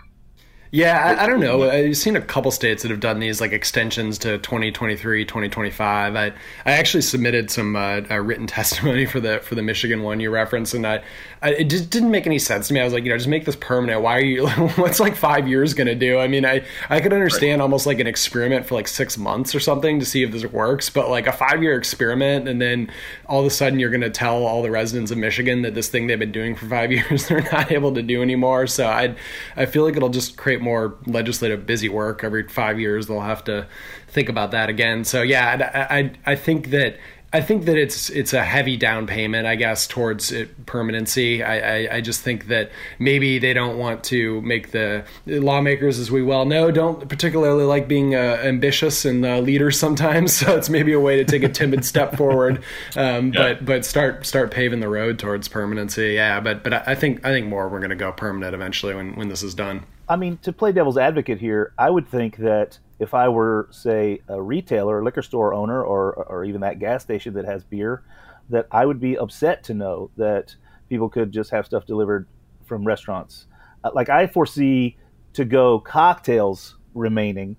Yeah, 0.72 1.16
I, 1.18 1.24
I, 1.24 1.26
don't 1.26 1.40
know. 1.40 1.68
I've 1.68 1.96
seen 1.96 2.14
a 2.14 2.20
couple 2.20 2.52
states 2.52 2.82
that 2.82 2.92
have 2.92 3.00
done 3.00 3.18
these 3.18 3.40
like 3.40 3.50
extensions 3.50 4.18
to 4.18 4.38
2023, 4.38 5.24
2025. 5.24 6.14
I, 6.14 6.26
I 6.26 6.32
actually 6.64 7.00
submitted 7.00 7.50
some 7.50 7.74
uh, 7.74 8.02
written 8.02 8.46
testimony 8.46 9.04
for 9.04 9.18
the 9.18 9.40
for 9.40 9.56
the 9.56 9.62
Michigan 9.62 10.04
one 10.04 10.20
you 10.20 10.30
referenced, 10.30 10.74
and 10.74 10.86
I, 10.86 11.02
I, 11.42 11.54
it 11.54 11.64
just 11.64 11.90
didn't 11.90 12.12
make 12.12 12.24
any 12.24 12.38
sense 12.38 12.68
to 12.68 12.74
me. 12.74 12.80
I 12.80 12.84
was 12.84 12.92
like, 12.92 13.02
you 13.02 13.10
know, 13.10 13.16
just 13.16 13.28
make 13.28 13.46
this 13.46 13.56
permanent. 13.56 14.00
Why 14.02 14.18
are 14.18 14.24
you? 14.24 14.46
what's 14.76 15.00
like 15.00 15.16
five 15.16 15.48
years 15.48 15.74
going 15.74 15.88
to 15.88 15.96
do? 15.96 16.20
I 16.20 16.28
mean, 16.28 16.46
I 16.46 16.64
I 16.88 17.00
could 17.00 17.12
understand 17.12 17.58
right. 17.58 17.64
almost 17.64 17.86
like 17.86 17.98
an 17.98 18.06
experiment 18.06 18.64
for 18.64 18.76
like 18.76 18.86
six 18.86 19.18
months 19.18 19.56
or 19.56 19.60
something 19.60 19.98
to 19.98 20.06
see 20.06 20.22
if 20.22 20.30
this 20.30 20.44
works, 20.44 20.88
but 20.88 21.10
like 21.10 21.26
a 21.26 21.32
five 21.32 21.64
year 21.64 21.76
experiment, 21.76 22.46
and 22.46 22.62
then 22.62 22.92
all 23.26 23.40
of 23.40 23.46
a 23.46 23.50
sudden 23.50 23.80
you're 23.80 23.90
going 23.90 24.02
to 24.02 24.10
tell 24.10 24.46
all 24.46 24.62
the 24.62 24.70
residents 24.70 25.10
of 25.10 25.18
Michigan 25.18 25.62
that 25.62 25.74
this 25.74 25.88
thing 25.88 26.06
they've 26.06 26.16
been 26.16 26.30
doing 26.30 26.54
for 26.54 26.66
five 26.66 26.92
years 26.92 27.26
they're 27.26 27.42
not 27.50 27.72
able 27.72 27.92
to 27.94 28.02
do 28.02 28.22
anymore. 28.22 28.68
So 28.68 28.86
I 28.86 29.16
I 29.56 29.66
feel 29.66 29.82
like 29.82 29.96
it'll 29.96 30.10
just 30.10 30.36
create 30.36 30.59
more 30.60 30.96
legislative 31.06 31.66
busy 31.66 31.88
work. 31.88 32.24
Every 32.24 32.46
five 32.48 32.78
years, 32.78 33.06
they'll 33.06 33.20
have 33.20 33.44
to 33.44 33.66
think 34.08 34.28
about 34.28 34.50
that 34.52 34.68
again. 34.68 35.04
So 35.04 35.22
yeah, 35.22 35.88
I, 35.90 35.98
I, 35.98 36.12
I 36.26 36.36
think 36.36 36.70
that 36.70 36.96
I 37.32 37.40
think 37.40 37.66
that 37.66 37.76
it's 37.76 38.10
it's 38.10 38.32
a 38.32 38.42
heavy 38.42 38.76
down 38.76 39.06
payment, 39.06 39.46
I 39.46 39.54
guess, 39.54 39.86
towards 39.86 40.32
it, 40.32 40.66
permanency. 40.66 41.44
I, 41.44 41.84
I, 41.84 41.96
I, 41.96 42.00
just 42.00 42.22
think 42.22 42.48
that 42.48 42.72
maybe 42.98 43.38
they 43.38 43.52
don't 43.52 43.78
want 43.78 44.02
to 44.04 44.40
make 44.40 44.72
the 44.72 45.04
lawmakers, 45.26 46.00
as 46.00 46.10
we 46.10 46.24
well 46.24 46.44
know, 46.44 46.72
don't 46.72 47.08
particularly 47.08 47.62
like 47.62 47.86
being 47.86 48.16
uh, 48.16 48.40
ambitious 48.42 49.04
and 49.04 49.24
uh, 49.24 49.38
leaders 49.38 49.78
sometimes. 49.78 50.30
So 50.40 50.56
it's 50.56 50.70
maybe 50.70 50.92
a 50.92 51.00
way 51.00 51.16
to 51.16 51.24
take 51.24 51.42
a 51.42 51.48
timid 51.48 51.84
step 51.84 52.16
forward, 52.16 52.62
um, 52.96 53.32
yeah. 53.32 53.54
but 53.54 53.64
but 53.64 53.84
start 53.84 54.24
start 54.24 54.50
paving 54.50 54.80
the 54.80 54.88
road 54.88 55.18
towards 55.18 55.48
permanency. 55.48 56.14
Yeah, 56.14 56.40
but 56.40 56.64
but 56.64 56.88
I 56.88 56.94
think 56.94 57.24
I 57.26 57.30
think 57.30 57.46
more 57.46 57.68
we're 57.68 57.80
going 57.80 57.90
to 57.90 57.96
go 57.96 58.10
permanent 58.10 58.54
eventually 58.54 58.94
when 58.94 59.14
when 59.16 59.28
this 59.28 59.42
is 59.42 59.54
done. 59.54 59.84
I 60.10 60.16
mean, 60.16 60.38
to 60.38 60.52
play 60.52 60.72
devil's 60.72 60.98
advocate 60.98 61.38
here, 61.38 61.72
I 61.78 61.88
would 61.88 62.08
think 62.08 62.36
that 62.38 62.80
if 62.98 63.14
I 63.14 63.28
were, 63.28 63.68
say, 63.70 64.22
a 64.26 64.42
retailer, 64.42 64.98
a 64.98 65.04
liquor 65.04 65.22
store 65.22 65.54
owner, 65.54 65.84
or 65.84 66.14
or 66.14 66.44
even 66.44 66.62
that 66.62 66.80
gas 66.80 67.04
station 67.04 67.32
that 67.34 67.44
has 67.44 67.62
beer, 67.62 68.02
that 68.48 68.66
I 68.72 68.86
would 68.86 69.00
be 69.00 69.16
upset 69.16 69.62
to 69.64 69.74
know 69.74 70.10
that 70.16 70.56
people 70.88 71.08
could 71.08 71.30
just 71.30 71.52
have 71.52 71.64
stuff 71.64 71.86
delivered 71.86 72.26
from 72.66 72.84
restaurants. 72.84 73.46
Uh, 73.84 73.90
like 73.94 74.08
I 74.08 74.26
foresee 74.26 74.96
to 75.34 75.44
go 75.44 75.78
cocktails 75.78 76.76
remaining, 76.92 77.56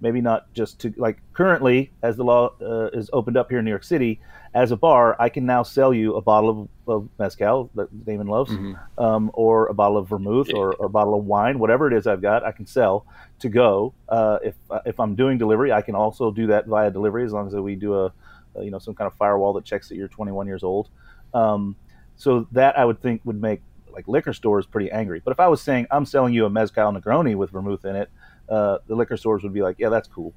maybe 0.00 0.20
not 0.20 0.52
just 0.52 0.80
to 0.80 0.92
like 0.96 1.18
currently 1.32 1.90
as 2.02 2.16
the 2.16 2.24
law 2.24 2.52
uh, 2.60 2.90
is 2.92 3.10
opened 3.12 3.36
up 3.36 3.48
here 3.50 3.58
in 3.58 3.64
New 3.64 3.70
York 3.70 3.84
City 3.84 4.20
as 4.54 4.70
a 4.70 4.76
bar, 4.76 5.16
I 5.18 5.28
can 5.28 5.46
now 5.46 5.64
sell 5.64 5.92
you 5.92 6.14
a 6.14 6.20
bottle 6.20 6.68
of, 6.86 6.88
of 6.88 7.08
mezcal 7.18 7.70
that 7.74 8.04
Damon 8.04 8.28
loves, 8.28 8.52
mm-hmm. 8.52 9.02
um, 9.02 9.30
or 9.34 9.66
a 9.66 9.74
bottle 9.74 9.98
of 9.98 10.08
vermouth, 10.08 10.48
yeah. 10.48 10.56
or, 10.56 10.74
or, 10.74 10.86
a 10.86 10.88
bottle 10.88 11.18
of 11.18 11.24
wine, 11.24 11.58
whatever 11.58 11.88
it 11.88 11.92
is 11.92 12.06
I've 12.06 12.22
got, 12.22 12.44
I 12.44 12.52
can 12.52 12.64
sell 12.64 13.04
to 13.40 13.48
go. 13.48 13.94
Uh, 14.08 14.38
if 14.44 14.54
uh, 14.70 14.78
if 14.86 15.00
I'm 15.00 15.16
doing 15.16 15.38
delivery, 15.38 15.72
I 15.72 15.82
can 15.82 15.96
also 15.96 16.30
do 16.30 16.46
that 16.48 16.66
via 16.66 16.90
delivery 16.90 17.24
as 17.24 17.32
long 17.32 17.48
as 17.48 17.54
we 17.54 17.74
do 17.74 17.94
a, 17.94 18.12
a 18.54 18.62
you 18.62 18.70
know 18.70 18.78
some 18.78 18.94
kind 18.94 19.06
of 19.10 19.14
firewall 19.14 19.52
that 19.54 19.64
checks 19.64 19.88
that 19.88 19.96
you're 19.96 20.08
21 20.08 20.46
years 20.46 20.62
old. 20.62 20.88
Um, 21.34 21.74
so 22.16 22.46
that 22.52 22.78
I 22.78 22.84
would 22.84 23.02
think 23.02 23.22
would 23.24 23.40
make 23.40 23.60
like 23.92 24.06
liquor 24.06 24.32
stores 24.32 24.66
pretty 24.66 24.90
angry. 24.92 25.20
But 25.24 25.32
if 25.32 25.40
I 25.40 25.48
was 25.48 25.62
saying 25.62 25.88
I'm 25.90 26.06
selling 26.06 26.32
you 26.32 26.46
a 26.46 26.50
mezcal 26.50 26.92
Negroni 26.92 27.34
with 27.34 27.50
vermouth 27.50 27.84
in 27.84 27.96
it, 27.96 28.08
uh, 28.48 28.78
the 28.86 28.94
liquor 28.94 29.16
stores 29.16 29.42
would 29.42 29.52
be 29.52 29.62
like, 29.62 29.76
yeah, 29.78 29.88
that's 29.88 30.08
cool 30.08 30.34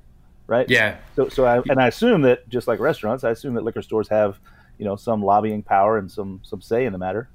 right? 0.48 0.70
Yeah. 0.70 0.98
So, 1.16 1.30
so 1.30 1.46
I, 1.46 1.62
and 1.70 1.80
I 1.80 1.88
assume 1.88 2.22
that 2.24 2.48
just 2.50 2.68
like 2.68 2.80
restaurants, 2.80 3.24
I 3.24 3.32
assume 3.32 3.54
that 3.56 3.64
liquor 3.64 3.82
stores 3.82 4.08
have, 4.10 4.40
you 4.78 4.86
know, 4.86 4.96
some 4.96 5.22
lobbying 5.22 5.62
power 5.62 5.98
and 5.98 6.10
some 6.10 6.40
some 6.44 6.62
say 6.62 6.86
in 6.86 6.94
the 6.94 7.00
matter. 7.00 7.30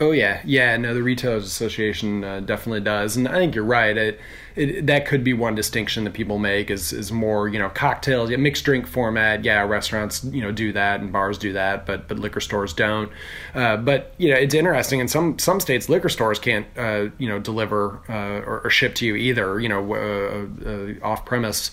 Oh 0.00 0.12
yeah, 0.12 0.40
yeah. 0.44 0.76
No, 0.76 0.94
the 0.94 1.02
Retailers 1.02 1.44
Association 1.44 2.22
uh, 2.22 2.38
definitely 2.38 2.82
does, 2.82 3.16
and 3.16 3.26
I 3.26 3.32
think 3.32 3.56
you're 3.56 3.64
right. 3.64 3.96
It, 3.96 4.20
it, 4.54 4.86
that 4.86 5.06
could 5.06 5.24
be 5.24 5.32
one 5.32 5.56
distinction 5.56 6.04
that 6.04 6.12
people 6.12 6.38
make 6.38 6.70
is 6.70 6.92
is 6.92 7.10
more 7.10 7.48
you 7.48 7.58
know 7.58 7.68
cocktails, 7.68 8.30
yeah, 8.30 8.36
mixed 8.36 8.64
drink 8.64 8.86
format. 8.86 9.44
Yeah, 9.44 9.62
restaurants 9.62 10.22
you 10.22 10.40
know 10.40 10.52
do 10.52 10.72
that 10.72 11.00
and 11.00 11.12
bars 11.12 11.36
do 11.36 11.52
that, 11.52 11.84
but 11.84 12.06
but 12.06 12.16
liquor 12.16 12.38
stores 12.38 12.72
don't. 12.72 13.10
Uh, 13.56 13.76
but 13.76 14.14
you 14.18 14.30
know 14.30 14.36
it's 14.36 14.54
interesting. 14.54 15.00
In 15.00 15.08
some 15.08 15.36
some 15.36 15.58
states, 15.58 15.88
liquor 15.88 16.08
stores 16.08 16.38
can't 16.38 16.66
uh, 16.76 17.06
you 17.18 17.28
know 17.28 17.40
deliver 17.40 18.00
uh, 18.08 18.46
or, 18.46 18.60
or, 18.60 18.70
ship 18.70 18.94
to 18.96 19.06
you 19.06 19.16
either. 19.16 19.58
You 19.58 19.68
know 19.68 19.94
uh, 19.94 20.68
uh, 20.68 21.06
off 21.06 21.24
premise 21.24 21.72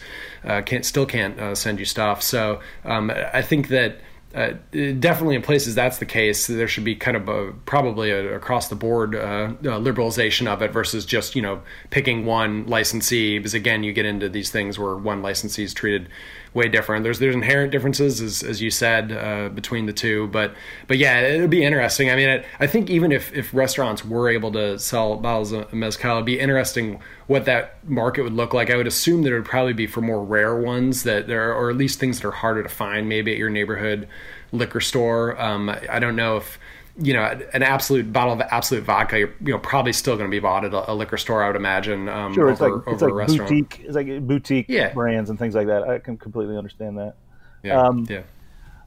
can't 0.66 0.86
still 0.86 1.06
can't 1.06 1.56
send 1.56 1.78
you 1.78 1.86
stuff. 1.86 2.24
So 2.24 2.60
um, 2.86 3.12
I 3.12 3.44
think 3.44 3.68
that 3.68 4.00
uh, 4.36 4.54
definitely 4.72 5.36
in 5.36 5.42
places 5.42 5.76
that's 5.76 6.00
the 6.00 6.06
case. 6.06 6.48
There 6.48 6.68
should 6.68 6.84
be 6.84 6.96
kind 6.96 7.16
of 7.16 7.30
a, 7.30 7.54
probably 7.66 8.12
a, 8.12 8.36
across 8.36 8.68
the 8.68 8.76
board 8.76 9.16
uh, 9.16 9.54
liberalization 9.62 10.48
of 10.48 10.62
it 10.62 10.72
versus 10.72 11.06
just 11.06 11.36
you 11.36 11.42
know 11.42 11.62
picking 11.90 12.26
one 12.26 12.68
licensee. 12.68 13.40
Because 13.40 13.54
again, 13.54 13.84
you 13.84 13.94
get 13.94 14.06
into 14.06 14.28
these 14.28 14.50
things 14.50 14.78
where 14.78 14.98
one 14.98 15.22
licensee 15.22 15.64
is 15.64 15.74
treated 15.74 16.10
way 16.56 16.70
different. 16.70 17.04
There's 17.04 17.20
there's 17.20 17.36
inherent 17.36 17.72
differences 17.72 18.22
as, 18.22 18.42
as 18.42 18.62
you 18.62 18.72
said 18.72 19.12
uh, 19.12 19.50
between 19.50 19.86
the 19.86 19.94
two, 19.94 20.28
but 20.28 20.56
but 20.88 20.98
yeah, 20.98 21.20
it 21.20 21.42
would 21.42 21.50
be 21.50 21.64
interesting. 21.64 22.10
I 22.10 22.16
mean, 22.16 22.30
I, 22.30 22.46
I 22.60 22.66
think 22.66 22.90
even 22.90 23.12
if 23.12 23.32
if 23.34 23.54
restaurants 23.54 24.04
were 24.04 24.30
able 24.30 24.52
to 24.54 24.80
sell 24.80 25.18
bottles 25.18 25.52
of 25.52 25.72
mezcal, 25.74 26.14
it'd 26.16 26.26
be 26.26 26.40
interesting 26.40 27.00
what 27.28 27.46
that 27.46 27.78
market 27.88 28.24
would 28.24 28.34
look 28.34 28.54
like. 28.54 28.72
I 28.72 28.78
would 28.78 28.88
assume 28.88 29.24
that 29.24 29.34
it 29.34 29.36
would 29.36 29.46
probably 29.46 29.74
be 29.74 29.86
for 29.86 30.02
more 30.02 30.24
rare 30.24 30.56
ones 30.56 31.04
that 31.04 31.28
there, 31.28 31.54
or 31.54 31.70
at 31.70 31.76
least 31.76 32.00
things 32.00 32.22
that 32.22 32.28
are 32.28 32.32
harder 32.32 32.64
to 32.64 32.70
find, 32.70 33.10
maybe 33.10 33.32
at 33.34 33.38
your 33.38 33.50
neighborhood 33.50 34.08
liquor 34.52 34.82
store. 34.82 35.40
Um, 35.40 35.70
I 35.70 36.00
don't 36.00 36.16
know 36.16 36.38
if 36.38 36.58
you 36.98 37.14
know 37.14 37.24
an 37.54 37.62
absolute 37.62 38.12
bottle 38.14 38.34
of 38.34 38.42
Absolut 38.42 38.84
vodka 38.84 39.20
you're 39.20 39.34
you 39.42 39.52
know 39.52 39.60
probably 39.60 39.92
still 39.92 40.16
going 40.16 40.30
to 40.30 40.34
be 40.34 40.40
bought 40.40 40.64
at 40.64 40.74
a, 40.74 40.92
a, 40.92 40.94
liquor 40.94 41.18
store 41.18 41.44
i 41.44 41.48
would 41.48 41.56
imagine 41.56 42.08
um, 42.08 42.34
sure 42.34 42.50
it's 42.50 42.62
over, 42.62 42.78
like 42.78 42.88
it's 42.88 43.02
like 43.02 43.28
boutique 43.28 43.82
it's 43.84 43.96
like 43.96 44.28
boutique 44.28 44.66
yeah. 44.70 44.94
brands 44.94 45.30
and 45.30 45.38
things 45.38 45.56
like 45.56 45.68
that. 45.68 45.84
I 45.84 46.00
can 46.00 46.18
completely 46.18 46.58
understand 46.58 46.98
that. 46.98 47.16
Yeah 47.64 47.82
um, 47.82 48.06
yeah. 48.10 48.22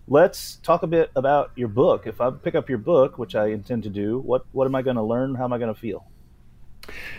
let's 0.06 0.56
talk 0.56 0.82
a 0.82 0.86
bit 0.86 1.10
about 1.16 1.50
your 1.54 1.68
book. 1.68 2.06
If 2.06 2.20
i 2.20 2.30
pick 2.30 2.54
up 2.54 2.68
your 2.68 2.78
book 2.78 3.18
which 3.18 3.34
i 3.34 3.48
intend 3.48 3.82
to 3.82 3.90
do 3.90 4.18
what 4.20 4.46
what 4.52 4.66
am 4.66 4.74
i 4.74 4.82
going 4.82 4.96
to 4.96 5.02
learn? 5.02 5.34
How 5.34 5.44
am 5.44 5.52
i 5.52 5.58
going 5.58 5.74
to 5.74 5.78
feel? 5.78 6.06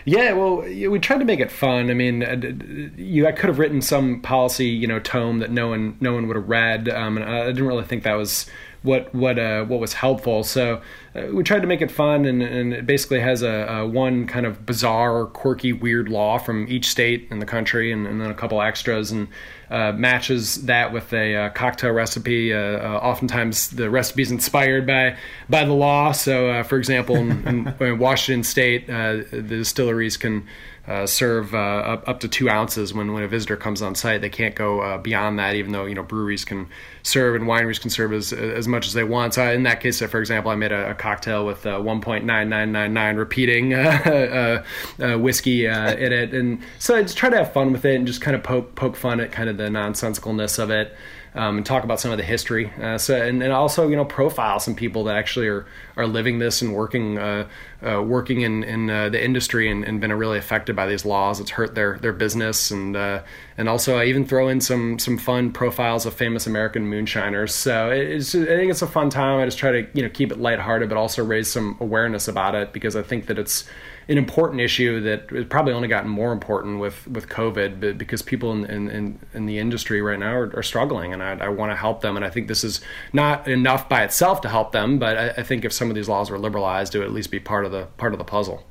Yeah, 0.04 0.32
well, 0.32 0.56
we 0.62 0.98
tried 0.98 1.18
to 1.18 1.24
make 1.24 1.38
it 1.38 1.52
fun. 1.52 1.90
I 1.90 1.94
mean, 1.94 2.24
uh, 2.24 3.00
you 3.00 3.28
I 3.28 3.32
could 3.32 3.48
have 3.48 3.60
written 3.60 3.80
some 3.80 4.20
policy, 4.20 4.66
you 4.66 4.88
know, 4.88 4.98
tome 4.98 5.38
that 5.38 5.52
no 5.52 5.68
one 5.68 5.96
no 6.00 6.12
one 6.12 6.26
would 6.26 6.36
have 6.36 6.48
read, 6.48 6.88
um, 6.88 7.16
and 7.16 7.24
I 7.24 7.46
didn't 7.46 7.66
really 7.66 7.84
think 7.84 8.02
that 8.02 8.14
was 8.14 8.46
what 8.82 9.14
what 9.14 9.38
uh, 9.38 9.64
what 9.64 9.80
was 9.80 9.92
helpful. 9.92 10.42
So 10.42 10.80
uh, 11.14 11.26
we 11.32 11.42
tried 11.42 11.60
to 11.60 11.66
make 11.66 11.82
it 11.82 11.90
fun, 11.90 12.24
and, 12.24 12.42
and 12.42 12.72
it 12.72 12.86
basically 12.86 13.20
has 13.20 13.42
a, 13.42 13.66
a, 13.68 13.86
one 13.86 14.26
kind 14.26 14.46
of 14.46 14.64
bizarre, 14.64 15.26
quirky, 15.26 15.72
weird 15.72 16.08
law 16.08 16.38
from 16.38 16.66
each 16.68 16.88
state 16.88 17.28
in 17.30 17.40
the 17.40 17.46
country, 17.46 17.92
and, 17.92 18.06
and 18.06 18.20
then 18.20 18.30
a 18.30 18.34
couple 18.34 18.62
extras, 18.62 19.10
and 19.10 19.28
uh, 19.70 19.92
matches 19.92 20.66
that 20.66 20.92
with 20.92 21.12
a 21.12 21.36
uh, 21.36 21.48
cocktail 21.50 21.92
recipe. 21.92 22.54
Uh, 22.54 22.58
uh, 22.58 23.00
oftentimes, 23.02 23.70
the 23.70 23.90
recipe 23.90 24.22
is 24.22 24.30
inspired 24.30 24.86
by 24.86 25.16
by 25.48 25.64
the 25.64 25.74
law. 25.74 26.12
So, 26.12 26.62
for 26.64 26.78
example, 26.78 27.16
in, 27.16 27.74
in, 27.80 27.98
Washington 27.98 28.44
State, 28.44 28.86
the 28.86 29.44
distilleries 29.46 30.16
can 30.16 30.46
uh, 30.90 31.06
serve 31.06 31.54
uh, 31.54 31.58
up, 31.58 32.08
up 32.08 32.18
to 32.18 32.26
two 32.26 32.50
ounces 32.50 32.92
when, 32.92 33.12
when 33.12 33.22
a 33.22 33.28
visitor 33.28 33.56
comes 33.56 33.80
on 33.80 33.94
site. 33.94 34.20
They 34.20 34.28
can't 34.28 34.56
go 34.56 34.80
uh, 34.80 34.98
beyond 34.98 35.38
that, 35.38 35.54
even 35.54 35.70
though 35.70 35.84
you 35.84 35.94
know 35.94 36.02
breweries 36.02 36.44
can 36.44 36.68
serve 37.04 37.36
and 37.36 37.44
wineries 37.44 37.80
can 37.80 37.90
serve 37.90 38.12
as 38.12 38.32
as 38.32 38.66
much 38.66 38.88
as 38.88 38.92
they 38.92 39.04
want. 39.04 39.34
So 39.34 39.52
in 39.52 39.62
that 39.62 39.80
case, 39.80 40.00
for 40.00 40.18
example, 40.18 40.50
I 40.50 40.56
made 40.56 40.72
a, 40.72 40.90
a 40.90 40.94
cocktail 40.94 41.46
with 41.46 41.64
uh, 41.64 41.78
1.9999 41.78 43.16
repeating 43.16 43.72
uh, 43.74 44.64
uh, 44.98 45.16
whiskey 45.16 45.66
in 45.66 46.12
it, 46.12 46.34
and 46.34 46.60
so 46.80 46.96
I 46.96 47.02
just 47.02 47.16
try 47.16 47.30
to 47.30 47.36
have 47.36 47.52
fun 47.52 47.70
with 47.70 47.84
it 47.84 47.94
and 47.94 48.04
just 48.04 48.20
kind 48.20 48.34
of 48.34 48.42
poke 48.42 48.74
poke 48.74 48.96
fun 48.96 49.20
at 49.20 49.30
kind 49.30 49.48
of 49.48 49.58
the 49.58 49.68
nonsensicalness 49.68 50.58
of 50.58 50.70
it 50.70 50.96
um, 51.34 51.58
and 51.58 51.66
talk 51.66 51.84
about 51.84 52.00
some 52.00 52.10
of 52.10 52.18
the 52.18 52.24
history. 52.24 52.72
Uh, 52.80 52.98
so 52.98 53.20
and, 53.20 53.42
and 53.42 53.52
also 53.52 53.88
you 53.88 53.96
know 53.96 54.04
profile 54.04 54.58
some 54.60 54.74
people 54.74 55.04
that 55.04 55.16
actually 55.16 55.46
are 55.46 55.66
are 55.96 56.06
living 56.06 56.38
this 56.38 56.62
and 56.62 56.74
working 56.74 57.18
uh, 57.18 57.48
uh, 57.82 58.02
working 58.02 58.42
in 58.42 58.62
in 58.62 58.90
uh, 58.90 59.08
the 59.08 59.22
industry 59.22 59.70
and, 59.70 59.84
and, 59.84 60.00
been 60.00 60.12
really 60.12 60.38
affected 60.38 60.76
by 60.76 60.86
these 60.86 61.04
laws. 61.04 61.40
It's 61.40 61.50
hurt 61.50 61.74
their 61.74 61.98
their 61.98 62.12
business 62.12 62.70
and 62.70 62.96
uh, 62.96 63.22
and 63.56 63.68
also 63.68 63.96
I 63.96 64.04
even 64.04 64.26
throw 64.26 64.48
in 64.48 64.60
some 64.60 64.98
some 64.98 65.16
fun 65.16 65.52
profiles 65.52 66.06
of 66.06 66.14
famous 66.14 66.46
American 66.46 66.86
moonshiners. 66.86 67.54
So 67.54 67.90
it's 67.90 68.34
I 68.34 68.44
think 68.44 68.70
it's 68.70 68.82
a 68.82 68.86
fun 68.86 69.10
time. 69.10 69.40
I 69.40 69.44
just 69.44 69.58
try 69.58 69.72
to 69.72 69.86
you 69.94 70.02
know 70.02 70.10
keep 70.10 70.30
it 70.30 70.38
lighthearted, 70.38 70.88
but 70.88 70.98
also 70.98 71.24
raise 71.24 71.50
some 71.50 71.76
awareness 71.80 72.28
about 72.28 72.54
it 72.54 72.72
because 72.72 72.96
I 72.96 73.02
think 73.02 73.26
that 73.26 73.38
it's 73.38 73.64
an 74.10 74.18
important 74.18 74.60
issue 74.60 75.00
that 75.02 75.30
has 75.30 75.44
probably 75.44 75.72
only 75.72 75.86
gotten 75.86 76.10
more 76.10 76.32
important 76.32 76.80
with 76.80 77.06
with 77.06 77.28
COVID, 77.28 77.80
but 77.80 77.96
because 77.96 78.22
people 78.22 78.52
in 78.52 78.90
in, 78.90 79.20
in 79.32 79.46
the 79.46 79.58
industry 79.58 80.02
right 80.02 80.18
now 80.18 80.32
are, 80.32 80.56
are 80.56 80.64
struggling, 80.64 81.12
and 81.12 81.22
I, 81.22 81.36
I 81.38 81.48
want 81.48 81.70
to 81.70 81.76
help 81.76 82.00
them. 82.00 82.16
And 82.16 82.24
I 82.24 82.30
think 82.30 82.48
this 82.48 82.64
is 82.64 82.80
not 83.12 83.46
enough 83.46 83.88
by 83.88 84.02
itself 84.02 84.40
to 84.40 84.48
help 84.48 84.72
them, 84.72 84.98
but 84.98 85.16
I, 85.16 85.28
I 85.30 85.42
think 85.44 85.64
if 85.64 85.72
some 85.72 85.90
of 85.90 85.94
these 85.94 86.08
laws 86.08 86.28
were 86.28 86.40
liberalized, 86.40 86.94
it 86.94 86.98
would 86.98 87.06
at 87.06 87.12
least 87.12 87.30
be 87.30 87.38
part 87.38 87.64
of 87.64 87.69
the 87.70 87.86
part 87.96 88.12
of 88.12 88.18
the 88.18 88.24
puzzle. 88.24 88.64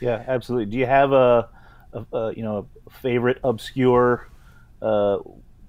Yeah, 0.00 0.24
absolutely. 0.26 0.66
Do 0.66 0.76
you 0.78 0.86
have 0.86 1.12
a, 1.12 1.48
a, 1.92 2.16
a 2.16 2.34
you 2.34 2.42
know 2.42 2.66
a 2.86 2.90
favorite 2.90 3.38
obscure 3.44 4.28
uh, 4.82 5.18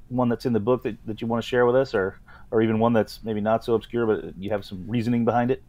one 0.09 0.29
that's 0.29 0.45
in 0.45 0.53
the 0.53 0.59
book 0.59 0.83
that, 0.83 0.97
that 1.05 1.21
you 1.21 1.27
want 1.27 1.43
to 1.43 1.47
share 1.47 1.65
with 1.65 1.75
us, 1.75 1.93
or 1.93 2.19
or 2.51 2.61
even 2.61 2.79
one 2.79 2.93
that's 2.93 3.23
maybe 3.23 3.41
not 3.41 3.63
so 3.63 3.73
obscure, 3.73 4.05
but 4.05 4.37
you 4.37 4.51
have 4.51 4.65
some 4.65 4.85
reasoning 4.87 5.25
behind 5.25 5.51
it? 5.51 5.63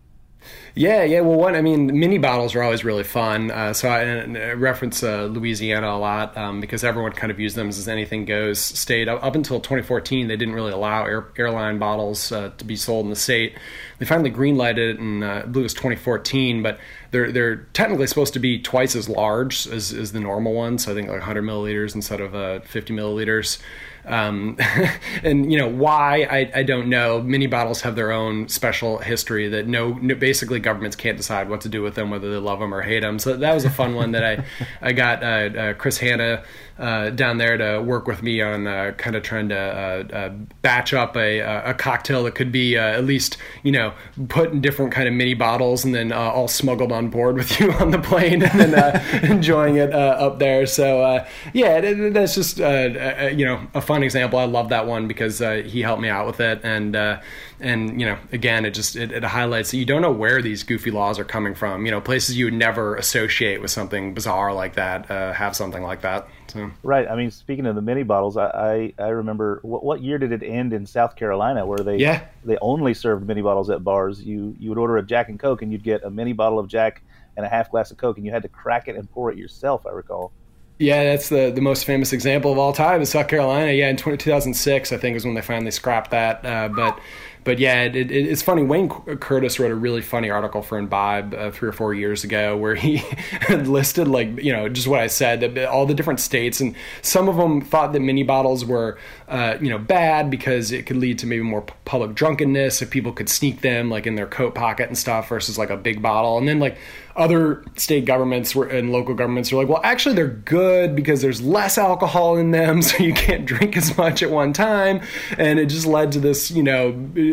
Yeah, 0.75 1.05
yeah. 1.05 1.21
Well, 1.21 1.39
one, 1.39 1.55
I 1.55 1.63
mean, 1.63 1.99
mini 1.99 2.19
bottles 2.19 2.55
are 2.55 2.63
always 2.63 2.85
really 2.85 3.03
fun. 3.03 3.51
Uh, 3.51 3.73
so 3.73 3.89
I, 3.89 4.03
I 4.03 4.53
reference 4.53 5.03
uh, 5.03 5.25
Louisiana 5.25 5.89
a 5.89 5.97
lot 5.97 6.37
um, 6.37 6.61
because 6.61 6.85
everyone 6.85 7.13
kind 7.13 7.31
of 7.31 7.41
used 7.41 7.57
them 7.57 7.69
as 7.69 7.89
anything 7.89 8.27
goes 8.27 8.59
state. 8.59 9.09
Up, 9.09 9.25
up 9.25 9.35
until 9.35 9.59
2014, 9.59 10.29
they 10.29 10.37
didn't 10.37 10.55
really 10.55 10.73
allow 10.73 11.05
air, 11.05 11.29
airline 11.39 11.79
bottles 11.79 12.31
uh, 12.31 12.51
to 12.59 12.65
be 12.65 12.77
sold 12.77 13.07
in 13.07 13.11
the 13.11 13.17
state. 13.17 13.57
They 13.99 14.05
finally 14.05 14.31
greenlighted 14.31 14.77
it 14.77 14.99
in, 14.99 15.23
uh, 15.23 15.43
I 15.45 15.47
believe 15.47 15.57
it 15.57 15.63
was 15.63 15.75
2014, 15.75 16.63
but 16.63 16.79
they're 17.11 17.33
they're 17.33 17.57
technically 17.73 18.07
supposed 18.07 18.35
to 18.35 18.39
be 18.39 18.61
twice 18.61 18.95
as 18.95 19.09
large 19.09 19.67
as, 19.69 19.95
as 19.95 20.13
the 20.13 20.21
normal 20.21 20.53
ones. 20.53 20.85
So 20.85 20.93
I 20.93 20.95
think 20.95 21.09
like 21.09 21.21
100 21.21 21.43
milliliters 21.43 21.95
instead 21.95 22.21
of 22.21 22.35
uh, 22.35 22.61
50 22.61 22.93
milliliters. 22.93 23.59
Um, 24.07 24.57
and 25.23 25.51
you 25.51 25.59
know 25.59 25.69
why 25.69 26.27
I, 26.31 26.51
I 26.61 26.63
don't 26.63 26.89
know. 26.89 27.21
Mini 27.23 27.47
bottles 27.47 27.81
have 27.83 27.97
their 27.97 28.13
own 28.13 28.49
special 28.49 28.99
history 28.99 29.49
that 29.49 29.67
no, 29.67 29.95
no, 29.95 30.15
basically 30.15 30.61
governments 30.61 30.97
can't 30.97 31.17
decide 31.17 31.49
what 31.49 31.61
to 31.63 31.69
do 31.69 31.83
with 31.83 31.95
them, 31.95 32.11
whether 32.11 32.31
they 32.31 32.39
love 32.39 32.61
them 32.61 32.73
or 32.73 32.83
hate 32.83 33.01
them. 33.01 33.19
So 33.19 33.37
that 33.37 33.55
was 33.55 33.65
a 33.65 33.71
fun 33.71 33.95
one 33.95 34.13
that 34.13 34.25
I 34.25 34.45
I 34.83 34.93
got 34.93 35.23
uh, 35.23 35.27
uh, 35.27 35.75
Chris 35.75 35.99
Hannah 35.99 36.43
uh, 36.79 37.11
down 37.11 37.39
there 37.39 37.57
to 37.57 37.81
work 37.81 38.07
with 38.07 38.23
me 38.23 38.43
on 38.43 38.67
uh, 38.67 38.93
kind 38.99 39.17
of 39.17 39.23
trying 39.23 39.49
to 39.49 39.57
uh, 39.57 40.15
uh, 40.15 40.29
batch 40.61 40.93
up 40.93 41.17
a, 41.17 41.41
a 41.41 41.75
cocktail 41.75 42.25
that 42.25 42.35
could 42.35 42.53
be 42.53 42.77
at 42.77 43.05
least 43.05 43.39
you 43.63 43.73
know 43.73 43.95
put 44.29 44.53
in 44.53 44.61
different 44.61 44.93
kind 44.93 45.09
of 45.09 45.15
mini 45.15 45.33
bottles 45.33 45.85
and 45.85 45.95
then 45.95 46.13
all 46.13 46.49
smuggled 46.49 46.93
on 46.93 47.09
board 47.09 47.37
with 47.37 47.59
you 47.59 47.73
on 47.73 47.91
the 47.91 47.99
plane 47.99 48.43
and 48.43 48.73
then 48.73 49.25
enjoying 49.31 49.77
it 49.77 49.93
up 49.93 50.39
there. 50.39 50.67
So 50.67 51.25
yeah, 51.53 51.81
that's 52.11 52.35
just 52.35 52.59
you 52.59 53.45
know 53.45 53.67
a 53.75 53.81
fun 53.81 53.96
fun 53.97 54.03
example. 54.03 54.39
I 54.39 54.45
love 54.45 54.69
that 54.69 54.87
one 54.87 55.09
because 55.09 55.41
uh, 55.41 55.63
he 55.65 55.81
helped 55.81 56.03
me 56.03 56.09
out 56.11 56.27
with 56.27 56.41
it, 56.41 56.61
and 56.63 56.95
uh, 56.95 57.21
and 57.61 57.99
you 57.99 58.07
know, 58.07 58.19
again, 58.31 58.67
it 58.67 58.73
just 58.73 58.95
it, 58.95 59.11
it, 59.11 59.25
highlights 59.25 59.71
that 59.71 59.79
you 59.79 59.87
don't 59.87 60.03
know 60.03 60.13
where 60.13 60.43
these 60.43 60.63
goofy 60.65 60.91
laws 60.91 61.19
are 61.19 61.25
coming 61.25 61.55
from. 61.55 61.87
You 61.87 61.93
know, 61.93 62.01
places 62.03 62.37
you 62.37 62.45
would 62.45 62.55
never 62.55 62.97
associate 62.97 63.63
with 63.63 63.71
something 63.71 64.13
bizarre 64.13 64.53
like 64.53 64.75
that 64.75 65.11
uh, 65.11 65.33
have 65.33 65.57
something 65.57 65.83
like 65.83 66.03
that. 66.03 66.29
So. 66.49 66.71
Right. 66.83 67.09
I 67.09 67.17
mean, 67.17 67.31
speaking 67.31 67.65
of 67.67 67.75
the 67.75 67.81
mini 67.81 68.03
bottles, 68.03 68.37
I 68.37 68.93
I, 68.99 69.05
I 69.05 69.09
remember 69.09 69.61
what, 69.63 69.83
what 69.83 70.03
year 70.03 70.19
did 70.19 70.33
it 70.33 70.43
end 70.43 70.75
in 70.75 70.85
South 70.85 71.17
Carolina 71.17 71.65
where 71.65 71.79
they 71.79 71.97
yeah 71.97 72.27
they 72.45 72.59
only 72.61 72.93
served 72.93 73.27
mini 73.27 73.41
bottles 73.41 73.71
at 73.71 73.83
bars. 73.83 74.23
You 74.23 74.55
you 74.59 74.69
would 74.69 74.79
order 74.79 74.99
a 74.99 75.03
Jack 75.03 75.31
and 75.31 75.41
Coke 75.41 75.63
and 75.63 75.73
you'd 75.73 75.85
get 75.85 76.05
a 76.05 76.11
mini 76.11 76.35
bottle 76.35 76.59
of 76.59 76.69
Jack 76.69 77.03
and 77.39 77.47
a 77.47 77.49
half 77.49 77.71
glass 77.71 77.91
of 77.91 77.97
Coke, 77.97 78.19
and 78.19 78.27
you 78.27 78.33
had 78.33 78.43
to 78.43 78.49
crack 78.49 78.89
it 78.89 78.97
and 78.97 79.11
pour 79.11 79.33
it 79.33 79.39
yourself. 79.39 79.87
I 79.87 79.91
recall. 79.91 80.33
Yeah, 80.79 81.05
that's 81.05 81.31
the, 81.31 81.51
the 81.51 81.63
most 81.63 81.85
famous 81.87 82.13
example 82.13 82.53
of 82.53 82.59
all 82.59 82.73
time 82.75 83.01
in 83.01 83.07
South 83.07 83.29
Carolina. 83.29 83.73
Yeah, 83.73 83.89
in 83.89 83.97
20, 83.97 84.19
2006, 84.19 84.93
I 84.93 84.97
think, 84.99 85.17
is 85.17 85.25
when 85.25 85.35
they 85.35 85.41
finally 85.41 85.71
scrapped 85.71 86.11
that. 86.11 86.45
Uh, 86.45 86.69
but 86.69 86.99
but 87.45 87.61
yeah, 87.61 87.85
it, 87.85 87.95
it, 87.95 88.11
it's 88.11 88.43
funny. 88.43 88.65
Wayne 88.65 88.89
Curtis 88.89 89.61
wrote 89.61 89.71
a 89.71 89.75
really 89.77 90.03
funny 90.03 90.31
article 90.31 90.63
for 90.63 90.79
Imbibe 90.79 91.33
uh, 91.33 91.53
three 91.53 91.69
or 91.69 91.73
four 91.73 91.95
years 91.95 92.25
ago 92.25 92.57
where 92.57 92.75
he 92.75 93.03
listed 93.51 94.09
like 94.09 94.43
you 94.43 94.53
know 94.53 94.69
just 94.69 94.89
what 94.89 95.01
I 95.01 95.07
said, 95.07 95.57
all 95.61 95.87
the 95.87 95.95
different 95.95 96.19
states, 96.21 96.61
and 96.61 96.75
some 97.03 97.29
of 97.29 97.37
them 97.37 97.63
thought 97.63 97.93
that 97.93 98.01
mini 98.01 98.25
bottles 98.25 98.65
were 98.65 98.99
uh, 99.29 99.57
you 99.61 99.71
know 99.71 99.79
bad 99.79 100.29
because 100.29 100.73
it 100.73 100.87
could 100.87 100.97
lead 100.97 101.21
to 101.21 101.27
maybe 101.27 101.43
more 101.43 101.65
public 101.85 102.15
drunkenness 102.15 102.83
if 102.83 102.91
people 102.91 103.13
could 103.13 103.29
sneak 103.29 103.61
them 103.61 103.89
like 103.89 104.07
in 104.09 104.17
their 104.17 104.27
coat 104.27 104.55
pocket 104.55 104.89
and 104.89 104.99
stuff 104.99 105.29
versus 105.29 105.57
like 105.57 105.71
a 105.71 105.77
big 105.77 106.03
bottle, 106.03 106.37
and 106.37 106.49
then 106.49 106.59
like 106.59 106.77
other 107.17 107.65
state 107.77 108.05
governments 108.05 108.55
were, 108.55 108.67
and 108.67 108.93
local 108.93 109.15
governments 109.15 109.51
were 109.51 109.59
like, 109.59 109.69
well, 109.69 109.81
actually, 109.83 110.15
they're 110.15 110.27
good 110.29 110.95
because 110.95 111.23
there's 111.23 111.41
less 111.41 111.79
alcohol 111.79 112.37
in 112.37 112.51
them, 112.51 112.83
so 112.83 113.03
you 113.03 113.15
can't 113.15 113.47
drink 113.47 113.77
as 113.77 113.97
much 113.97 114.23
at 114.23 114.31
one 114.31 114.53
time. 114.53 115.01
And 115.39 115.59
it 115.59 115.67
just 115.67 115.87
led 115.87 116.13
to 116.13 116.21
this, 116.21 116.51
you 116.51 116.63
know, 116.63 116.93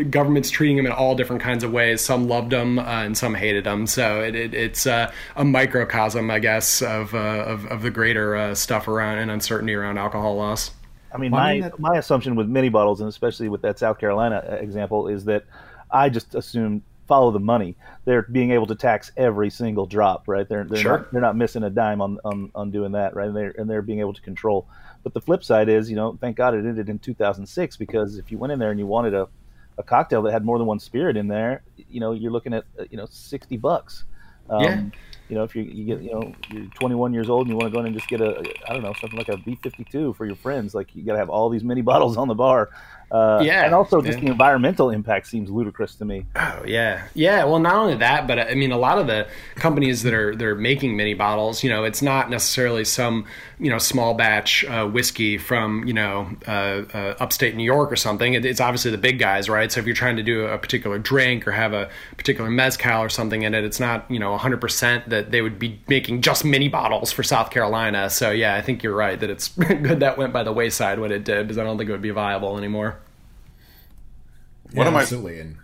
governments 0.09 0.49
treating 0.49 0.77
them 0.77 0.85
in 0.85 0.91
all 0.91 1.15
different 1.15 1.41
kinds 1.41 1.63
of 1.63 1.71
ways. 1.71 2.01
Some 2.01 2.27
loved 2.27 2.51
them 2.51 2.79
uh, 2.79 2.83
and 2.83 3.17
some 3.17 3.35
hated 3.35 3.65
them. 3.65 3.85
So 3.87 4.21
it, 4.21 4.35
it, 4.35 4.53
it's 4.53 4.87
uh, 4.87 5.11
a 5.35 5.43
microcosm, 5.43 6.31
I 6.31 6.39
guess, 6.39 6.81
of, 6.81 7.13
uh, 7.13 7.17
of, 7.17 7.65
of 7.67 7.81
the 7.81 7.91
greater 7.91 8.35
uh, 8.35 8.55
stuff 8.55 8.87
around 8.87 9.17
and 9.19 9.29
uncertainty 9.29 9.73
around 9.73 9.97
alcohol 9.97 10.35
laws. 10.35 10.71
I 11.13 11.17
mean, 11.17 11.31
Well, 11.31 11.41
I 11.41 11.43
my 11.43 11.53
mean, 11.53 11.61
that- 11.63 11.79
my 11.79 11.97
assumption 11.97 12.35
with 12.35 12.47
mini 12.47 12.69
bottles, 12.69 12.99
and 13.01 13.09
especially 13.09 13.49
with 13.49 13.61
that 13.61 13.77
South 13.77 13.99
Carolina 13.99 14.43
uh, 14.49 14.55
example, 14.55 15.07
is 15.07 15.25
that 15.25 15.45
I 15.91 16.09
just 16.09 16.33
assume 16.33 16.81
follow 17.07 17.31
the 17.31 17.39
money. 17.39 17.75
They're 18.05 18.23
being 18.23 18.51
able 18.51 18.67
to 18.67 18.75
tax 18.75 19.11
every 19.17 19.49
single 19.49 19.85
drop, 19.85 20.27
right? 20.27 20.47
They're 20.47 20.63
they're 20.63 20.79
Sure. 20.79 20.97
not 20.99 21.11
they're 21.11 21.21
not 21.21 21.35
missing 21.37 21.63
a 21.63 21.69
dime 21.69 22.01
on, 22.01 22.19
on, 22.25 22.51
on 22.55 22.71
doing 22.71 22.91
that, 22.93 23.15
right? 23.15 23.27
And 23.27 23.35
they're 23.35 23.53
and 23.57 23.69
they're 23.69 23.81
being 23.81 23.99
able 23.99 24.13
to 24.13 24.21
control. 24.21 24.67
But 25.03 25.13
the 25.13 25.21
flip 25.21 25.43
side 25.43 25.67
is, 25.69 25.89
you 25.89 25.95
know, 25.97 26.17
thank 26.21 26.37
God 26.37 26.53
it 26.53 26.59
ended 26.59 26.87
in 26.89 26.97
2006 26.99 27.75
because 27.77 28.17
if 28.17 28.31
you 28.31 28.37
went 28.37 28.53
in 28.53 28.59
there 28.59 28.71
and 28.71 28.79
you 28.79 28.87
wanted 28.87 29.13
a, 29.13 29.27
a 29.77 29.83
cocktail 29.83 30.21
that 30.21 30.31
had 30.31 30.45
more 30.45 30.57
than 30.57 30.65
one 30.67 30.79
spirit 30.79 31.17
in 31.17 31.27
there, 31.27 31.61
you 31.89 31.99
know, 31.99 32.13
you're 32.13 32.31
looking 32.31 32.53
at 32.53 32.63
you 32.89 32.97
know 32.97 33.05
60 33.09 33.57
bucks. 33.57 34.05
Um, 34.49 34.61
Yeah. 34.63 34.83
You 35.29 35.35
know, 35.37 35.43
if 35.43 35.55
you, 35.55 35.63
you 35.63 35.85
get, 35.85 36.01
you 36.01 36.11
know, 36.11 36.33
you're 36.51 36.65
21 36.75 37.13
years 37.13 37.29
old 37.29 37.47
and 37.47 37.49
you 37.49 37.55
want 37.55 37.71
to 37.71 37.75
go 37.75 37.79
in 37.79 37.85
and 37.87 37.95
just 37.95 38.07
get 38.07 38.21
a, 38.21 38.43
I 38.67 38.73
don't 38.73 38.83
know, 38.83 38.93
something 38.99 39.17
like 39.17 39.29
a 39.29 39.37
B52 39.37 40.15
for 40.15 40.25
your 40.25 40.35
friends, 40.35 40.75
like 40.75 40.95
you 40.95 41.03
got 41.03 41.13
to 41.13 41.19
have 41.19 41.29
all 41.29 41.49
these 41.49 41.63
mini 41.63 41.81
bottles 41.93 42.17
on 42.17 42.27
the 42.27 42.35
bar. 42.35 42.69
Uh, 43.13 43.41
Yeah, 43.43 43.63
And 43.63 43.75
also, 43.75 44.01
just 44.01 44.19
the 44.19 44.25
environmental 44.25 44.89
impact 44.89 45.27
seems 45.27 45.51
ludicrous 45.51 45.93
to 45.95 46.05
me. 46.05 46.25
Oh 46.35 46.63
yeah, 46.65 47.05
yeah. 47.13 47.43
Well, 47.43 47.59
not 47.59 47.75
only 47.75 47.95
that, 47.97 48.25
but 48.25 48.39
I 48.39 48.55
mean, 48.55 48.71
a 48.71 48.77
lot 48.77 48.97
of 48.97 49.05
the 49.05 49.27
companies 49.53 50.01
that 50.01 50.15
are 50.15 50.35
they're 50.35 50.55
making 50.55 50.97
mini 50.97 51.13
bottles, 51.13 51.63
you 51.63 51.69
know, 51.69 51.83
it's 51.83 52.01
not 52.01 52.31
necessarily 52.31 52.83
some 52.83 53.25
you 53.59 53.69
know 53.69 53.77
small 53.77 54.15
batch 54.15 54.65
uh, 54.65 54.87
whiskey 54.87 55.37
from 55.37 55.85
you 55.85 55.93
know 55.93 56.27
uh, 56.47 56.83
uh, 56.91 57.15
upstate 57.19 57.55
New 57.55 57.63
York 57.63 57.91
or 57.91 57.95
something. 57.95 58.33
It, 58.33 58.45
it's 58.45 58.59
obviously 58.59 58.89
the 58.89 58.97
big 58.97 59.19
guys, 59.19 59.47
right? 59.47 59.71
So 59.71 59.79
if 59.79 59.85
you're 59.85 59.95
trying 59.95 60.15
to 60.15 60.23
do 60.23 60.45
a 60.45 60.57
particular 60.57 60.97
drink 60.97 61.47
or 61.47 61.51
have 61.51 61.73
a 61.73 61.89
particular 62.17 62.49
mezcal 62.49 62.99
or 63.03 63.09
something 63.09 63.43
in 63.43 63.53
it, 63.53 63.63
it's 63.63 63.79
not 63.79 64.09
you 64.09 64.17
know 64.17 64.31
100 64.31 64.59
percent 64.59 65.07
that 65.13 65.31
they 65.31 65.41
would 65.41 65.59
be 65.59 65.79
making 65.87 66.21
just 66.21 66.43
mini 66.43 66.67
bottles 66.67 67.11
for 67.11 67.23
South 67.23 67.51
Carolina. 67.51 68.09
So 68.09 68.31
yeah, 68.31 68.55
I 68.55 68.61
think 68.61 68.83
you're 68.83 68.95
right 68.95 69.19
that 69.19 69.29
it's 69.29 69.47
good 69.57 69.99
that 70.01 70.17
went 70.17 70.33
by 70.33 70.43
the 70.43 70.53
wayside 70.53 70.99
when 70.99 71.11
it 71.11 71.23
did 71.23 71.47
because 71.47 71.57
I 71.57 71.63
don't 71.63 71.77
think 71.77 71.89
it 71.89 71.93
would 71.93 72.01
be 72.01 72.11
viable 72.11 72.57
anymore. 72.57 72.99
One 74.73 74.87
Yeah, 74.87 74.87
of 74.87 74.93
my 74.93 75.07
absolutely. 75.07 75.55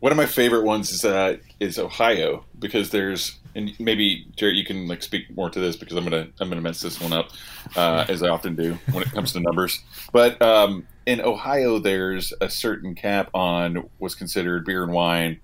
One 0.00 0.12
of 0.12 0.16
my 0.18 0.26
favorite 0.26 0.64
ones 0.64 0.92
is 0.92 1.04
uh, 1.04 1.38
is 1.60 1.78
Ohio 1.78 2.46
because 2.58 2.90
there's 2.90 3.40
and 3.54 3.72
maybe 3.80 4.26
Jarrett 4.36 4.56
you 4.56 4.64
can 4.64 4.86
like 4.88 5.02
speak 5.02 5.34
more 5.34 5.50
to 5.50 5.60
this 5.60 5.76
because 5.76 5.96
I'm 5.96 6.04
gonna 6.04 6.28
I'm 6.40 6.48
gonna 6.50 6.60
mess 6.60 6.80
this 6.80 7.00
one 7.00 7.12
up 7.12 7.30
uh, 7.76 8.04
as 8.08 8.22
I 8.22 8.28
often 8.28 8.54
do 8.56 8.78
when 8.90 9.02
it 9.02 9.12
comes 9.12 9.32
to 9.32 9.40
numbers. 9.40 9.82
But 10.12 10.40
um, 10.42 10.88
in 11.06 11.20
Ohio, 11.22 11.78
there's 11.78 12.32
a 12.40 12.50
certain 12.50 12.94
cap 12.94 13.30
on 13.34 13.88
what's 13.98 14.14
considered 14.14 14.66
beer 14.66 14.82
and 14.84 14.92
wine 14.92 15.40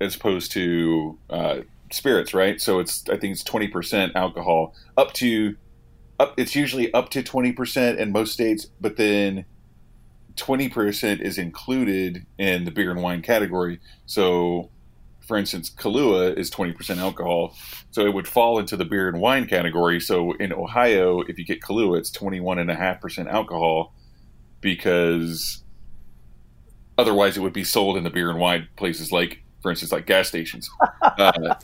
as 0.00 0.14
opposed 0.16 0.52
to 0.52 1.18
uh, 1.30 1.58
spirits, 1.92 2.34
right? 2.34 2.60
So 2.60 2.78
it's 2.78 3.08
I 3.08 3.16
think 3.16 3.32
it's 3.32 3.44
twenty 3.44 3.68
percent 3.68 4.12
alcohol 4.14 4.74
up 4.96 5.12
to 5.14 5.56
up. 6.18 6.34
It's 6.36 6.54
usually 6.54 6.92
up 6.92 7.10
to 7.10 7.22
twenty 7.22 7.52
percent 7.52 7.98
in 7.98 8.12
most 8.12 8.32
states, 8.32 8.66
but 8.80 8.96
then 8.96 9.44
twenty 10.36 10.68
percent 10.68 11.20
is 11.20 11.38
included 11.38 12.26
in 12.38 12.64
the 12.64 12.70
beer 12.70 12.90
and 12.90 13.02
wine 13.02 13.22
category. 13.22 13.80
So, 14.06 14.70
for 15.20 15.36
instance, 15.36 15.70
Kahlua 15.70 16.36
is 16.36 16.50
twenty 16.50 16.72
percent 16.72 17.00
alcohol, 17.00 17.54
so 17.90 18.02
it 18.06 18.14
would 18.14 18.28
fall 18.28 18.58
into 18.58 18.76
the 18.76 18.84
beer 18.84 19.08
and 19.08 19.20
wine 19.20 19.46
category. 19.46 20.00
So 20.00 20.32
in 20.34 20.52
Ohio, 20.52 21.20
if 21.22 21.38
you 21.38 21.44
get 21.44 21.60
Kahlua, 21.60 21.98
it's 21.98 22.10
twenty 22.10 22.40
one 22.40 22.58
and 22.58 22.70
a 22.70 22.74
half 22.74 23.00
percent 23.00 23.28
alcohol 23.28 23.94
because 24.60 25.62
otherwise 26.98 27.36
it 27.36 27.40
would 27.40 27.52
be 27.52 27.64
sold 27.64 27.96
in 27.96 28.04
the 28.04 28.10
beer 28.10 28.28
and 28.28 28.38
wine 28.38 28.68
places 28.76 29.12
like, 29.12 29.42
for 29.62 29.70
instance, 29.70 29.92
like 29.92 30.06
gas 30.06 30.28
stations. 30.28 30.68
Uh, 31.18 31.54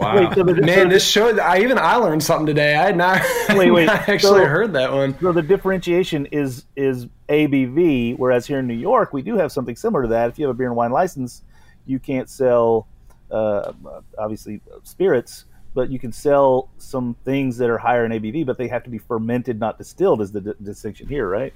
Wow, 0.00 0.16
Wait, 0.16 0.34
so 0.34 0.42
the- 0.42 0.54
man, 0.62 0.88
this 0.88 1.06
show. 1.06 1.38
I 1.38 1.58
even 1.60 1.76
I 1.78 1.96
learned 1.96 2.22
something 2.22 2.46
today. 2.46 2.74
I 2.74 2.86
had 2.86 2.96
not. 2.96 3.20
Wait, 3.50 3.70
wait, 3.70 3.84
not 3.86 4.08
actually 4.08 4.40
so- 4.40 4.46
heard 4.46 4.72
that 4.72 4.92
one. 4.92 5.14
So 5.20 5.30
the 5.32 5.42
differentiation 5.42 6.26
is 6.26 6.64
is 6.76 7.06
ABV, 7.28 8.16
whereas 8.18 8.46
here 8.46 8.58
in 8.60 8.66
New 8.66 8.74
York 8.74 9.12
we 9.12 9.20
do 9.22 9.36
have 9.36 9.52
something 9.52 9.76
similar 9.76 10.02
to 10.02 10.08
that. 10.08 10.30
If 10.30 10.38
you 10.38 10.46
have 10.46 10.54
a 10.54 10.58
beer 10.58 10.68
and 10.68 10.76
wine 10.76 10.90
license, 10.90 11.42
you 11.86 11.98
can't 11.98 12.28
sell 12.30 12.86
uh, 13.30 13.72
obviously 14.18 14.60
spirits, 14.84 15.44
but 15.74 15.90
you 15.90 15.98
can 15.98 16.12
sell 16.12 16.70
some 16.78 17.14
things 17.24 17.58
that 17.58 17.68
are 17.68 17.78
higher 17.78 18.04
in 18.06 18.12
ABV, 18.12 18.46
but 18.46 18.56
they 18.58 18.68
have 18.68 18.82
to 18.84 18.90
be 18.90 18.98
fermented, 18.98 19.60
not 19.60 19.76
distilled. 19.78 20.22
Is 20.22 20.32
the 20.32 20.40
d- 20.40 20.52
distinction 20.62 21.08
here, 21.08 21.28
right? 21.28 21.52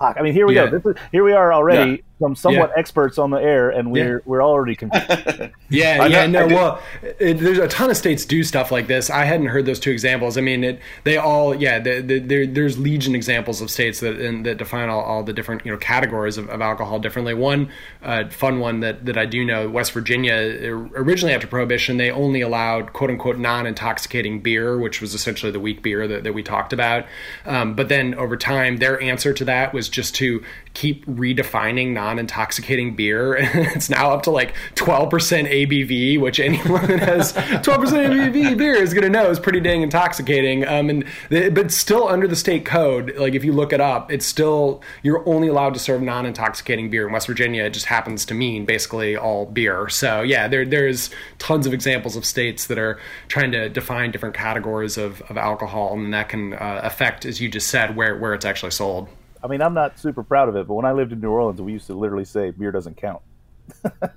I 0.00 0.22
mean, 0.22 0.32
here 0.32 0.46
we 0.46 0.54
Yeah. 0.54 0.66
go. 0.66 0.78
This 0.78 0.86
is, 0.96 1.02
here 1.12 1.24
we 1.24 1.32
are 1.32 1.52
already. 1.52 2.04
Some 2.18 2.34
somewhat 2.34 2.72
experts 2.76 3.18
on 3.18 3.30
the 3.30 3.38
air, 3.38 3.70
and 3.70 3.90
we're 3.90 4.22
we're 4.24 4.42
already 4.42 4.74
confused. 4.76 5.50
Yeah, 5.68 5.98
I 6.00 6.06
yeah, 6.06 6.26
no. 6.26 6.46
Well, 6.46 6.82
it, 7.02 7.34
there's 7.34 7.58
a 7.58 7.68
ton 7.68 7.90
of 7.90 7.96
states 7.96 8.24
do 8.24 8.42
stuff 8.42 8.72
like 8.72 8.86
this. 8.86 9.10
I 9.10 9.24
hadn't 9.24 9.46
heard 9.46 9.66
those 9.66 9.78
two 9.78 9.90
examples. 9.90 10.38
I 10.38 10.40
mean, 10.40 10.64
it, 10.64 10.80
they 11.04 11.16
all, 11.16 11.54
yeah, 11.54 11.78
the, 11.78 12.00
the, 12.00 12.18
there, 12.18 12.46
there's 12.46 12.78
legion 12.78 13.14
examples 13.14 13.60
of 13.60 13.70
states 13.70 14.00
that 14.00 14.18
and, 14.18 14.46
that 14.46 14.56
define 14.56 14.88
all, 14.88 15.02
all 15.02 15.22
the 15.22 15.32
different 15.32 15.64
you 15.64 15.72
know 15.72 15.78
categories 15.78 16.38
of, 16.38 16.48
of 16.48 16.60
alcohol 16.60 16.98
differently. 16.98 17.34
One 17.34 17.70
uh, 18.02 18.28
fun 18.28 18.60
one 18.60 18.80
that, 18.80 19.06
that 19.06 19.18
I 19.18 19.26
do 19.26 19.44
know, 19.44 19.68
West 19.68 19.92
Virginia, 19.92 20.34
originally 20.34 21.34
after 21.34 21.46
Prohibition, 21.46 21.96
they 21.96 22.10
only 22.10 22.40
allowed 22.40 22.92
quote 22.92 23.10
unquote 23.10 23.38
non-intoxicating 23.38 24.40
beer, 24.40 24.78
which 24.78 25.00
was 25.00 25.14
essentially 25.14 25.52
the 25.52 25.60
weak 25.60 25.82
beer 25.82 26.06
that, 26.08 26.24
that 26.24 26.32
we 26.32 26.42
talked 26.42 26.72
about. 26.72 27.06
Um, 27.44 27.74
but 27.74 27.88
then 27.88 28.14
over 28.14 28.36
time, 28.36 28.78
their 28.78 29.00
answer 29.00 29.32
to 29.34 29.44
that 29.44 29.72
was 29.72 29.88
just 29.88 30.14
to 30.16 30.42
keep 30.74 31.04
redefining 31.06 31.92
non-intoxicating 31.92 32.94
beer. 32.94 33.36
it's 33.38 33.90
now 33.90 34.12
up 34.12 34.22
to 34.22 34.30
like 34.30 34.54
12% 34.74 35.10
ABV, 35.10 36.20
which 36.20 36.40
anyone 36.40 36.86
that 36.86 37.00
has 37.00 37.32
12% 37.32 37.62
ABV 37.62 38.56
beer 38.56 38.74
is 38.74 38.92
going 38.92 39.04
to 39.04 39.10
know 39.10 39.30
is 39.30 39.38
pretty 39.38 39.60
dang 39.60 39.82
intoxicating. 39.82 40.66
Um, 40.66 40.90
and 40.90 41.04
the, 41.30 41.50
but 41.50 41.70
still 41.70 42.08
under 42.08 42.26
the 42.26 42.36
state 42.36 42.64
code, 42.64 43.16
like 43.16 43.34
if 43.34 43.44
you 43.44 43.52
look 43.52 43.72
it 43.72 43.80
up, 43.80 44.12
it's 44.12 44.26
still 44.26 44.82
you're 45.02 45.26
only 45.28 45.48
allowed 45.48 45.74
to 45.74 45.80
serve 45.80 46.02
non-intoxicating 46.02 46.90
beer 46.90 47.06
in 47.06 47.12
West 47.12 47.26
Virginia. 47.26 47.64
It 47.64 47.70
just 47.70 47.86
happens 47.86 48.24
to 48.26 48.34
mean 48.34 48.64
basically 48.64 49.16
all 49.16 49.46
beer. 49.46 49.88
So 49.88 50.22
yeah, 50.22 50.48
there 50.48 50.64
there's 50.64 51.10
tons 51.38 51.66
of 51.66 51.74
examples 51.74 52.16
of 52.16 52.24
states 52.24 52.66
that 52.66 52.78
are 52.78 52.98
trying 53.28 53.52
to 53.52 53.68
define 53.68 54.10
different 54.10 54.34
categories 54.34 54.96
of, 54.96 55.22
of 55.22 55.36
alcohol, 55.36 55.94
and 55.94 56.12
that 56.14 56.28
can 56.28 56.54
uh, 56.54 56.80
affect, 56.82 57.24
as 57.24 57.40
you 57.40 57.48
just 57.48 57.68
said, 57.68 57.96
where 57.96 58.16
where 58.16 58.34
it's 58.34 58.44
actually 58.44 58.70
sold. 58.70 59.08
I 59.42 59.46
mean, 59.46 59.62
I'm 59.62 59.74
not 59.74 59.98
super 59.98 60.22
proud 60.22 60.48
of 60.48 60.56
it, 60.56 60.66
but 60.66 60.74
when 60.74 60.84
I 60.84 60.92
lived 60.92 61.12
in 61.12 61.20
New 61.20 61.30
Orleans, 61.30 61.60
we 61.60 61.72
used 61.72 61.86
to 61.86 61.94
literally 61.94 62.24
say 62.24 62.50
beer 62.50 62.72
doesn't 62.72 62.96
count. 62.96 63.22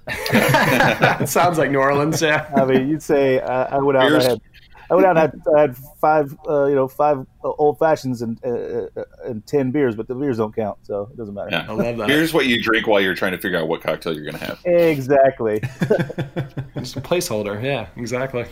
it 0.07 1.29
sounds 1.29 1.57
like 1.57 1.71
New 1.71 1.79
Orleans, 1.79 2.21
yeah. 2.21 2.49
I 2.55 2.65
mean, 2.65 2.87
you'd 2.87 3.03
say 3.03 3.39
uh, 3.39 3.75
I 3.75 3.77
went 3.79 3.97
out 3.97 4.11
and 4.11 4.15
I 4.15 4.23
had, 4.23 4.41
I 4.89 4.95
went 4.95 5.07
out 5.07 5.17
and 5.17 5.19
had, 5.19 5.41
I 5.55 5.61
had 5.61 5.77
five, 5.99 6.35
uh, 6.47 6.65
you 6.65 6.75
know, 6.75 6.87
five 6.87 7.25
uh, 7.43 7.49
old 7.57 7.79
fashions 7.79 8.21
and 8.21 8.39
uh, 8.43 8.87
uh, 8.99 9.03
and 9.25 9.45
ten 9.45 9.71
beers, 9.71 9.95
but 9.95 10.07
the 10.07 10.15
beers 10.15 10.37
don't 10.37 10.55
count, 10.55 10.77
so 10.83 11.09
it 11.11 11.17
doesn't 11.17 11.33
matter. 11.33 11.49
yeah. 11.51 11.65
I 11.67 11.73
love 11.73 11.97
that. 11.97 12.09
Here's 12.09 12.33
what 12.33 12.47
you 12.47 12.61
drink 12.61 12.87
while 12.87 12.99
you're 12.99 13.15
trying 13.15 13.31
to 13.31 13.37
figure 13.37 13.57
out 13.57 13.67
what 13.67 13.81
cocktail 13.81 14.13
you're 14.13 14.25
going 14.25 14.37
to 14.37 14.45
have. 14.45 14.59
Exactly. 14.65 15.59
Just 16.75 16.95
a 16.97 17.01
placeholder. 17.01 17.61
Yeah, 17.63 17.87
exactly. 17.95 18.45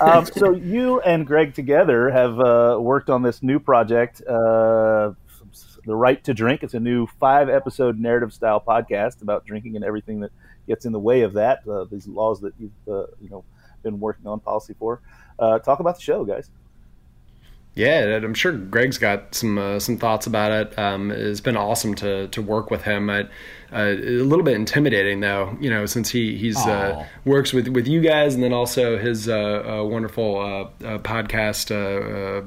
um, 0.00 0.24
so 0.26 0.52
you 0.52 1.00
and 1.00 1.26
Greg 1.26 1.54
together 1.54 2.10
have 2.10 2.40
uh, 2.40 2.78
worked 2.80 3.10
on 3.10 3.22
this 3.22 3.42
new 3.42 3.58
project, 3.58 4.22
uh, 4.26 5.12
the 5.86 5.96
Right 5.96 6.22
to 6.24 6.34
Drink. 6.34 6.62
It's 6.62 6.74
a 6.74 6.80
new 6.80 7.06
five-episode 7.06 7.98
narrative-style 7.98 8.64
podcast 8.66 9.22
about 9.22 9.46
drinking 9.46 9.76
and 9.76 9.84
everything 9.84 10.20
that 10.20 10.32
gets 10.66 10.84
in 10.84 10.92
the 10.92 10.98
way 10.98 11.22
of 11.22 11.32
that. 11.34 11.66
Uh, 11.66 11.84
these 11.84 12.06
laws 12.06 12.40
that 12.40 12.52
you've 12.58 12.72
uh, 12.88 13.06
you 13.20 13.30
know 13.30 13.44
been 13.82 14.00
working 14.00 14.26
on 14.26 14.40
policy 14.40 14.74
for. 14.78 15.00
Uh, 15.38 15.58
talk 15.60 15.80
about 15.80 15.96
the 15.96 16.02
show, 16.02 16.24
guys. 16.24 16.50
Yeah, 17.74 18.16
I'm 18.16 18.32
sure 18.32 18.52
Greg's 18.52 18.96
got 18.96 19.34
some 19.34 19.58
uh, 19.58 19.78
some 19.78 19.98
thoughts 19.98 20.26
about 20.26 20.50
it. 20.50 20.78
Um, 20.78 21.10
it's 21.10 21.40
been 21.40 21.56
awesome 21.56 21.94
to 21.96 22.26
to 22.28 22.42
work 22.42 22.70
with 22.70 22.82
him. 22.82 23.10
I, 23.10 23.28
uh, 23.72 23.94
a 23.96 24.22
little 24.22 24.44
bit 24.44 24.54
intimidating 24.54 25.20
though, 25.20 25.56
you 25.60 25.70
know, 25.70 25.86
since 25.86 26.10
he 26.10 26.36
he's 26.36 26.56
uh, 26.56 27.06
works 27.24 27.52
with 27.52 27.68
with 27.68 27.86
you 27.86 28.00
guys, 28.00 28.34
and 28.34 28.42
then 28.42 28.52
also 28.52 28.98
his 28.98 29.28
uh, 29.28 29.80
uh, 29.80 29.84
wonderful 29.84 30.38
uh, 30.38 30.86
uh, 30.86 30.98
podcast, 30.98 31.66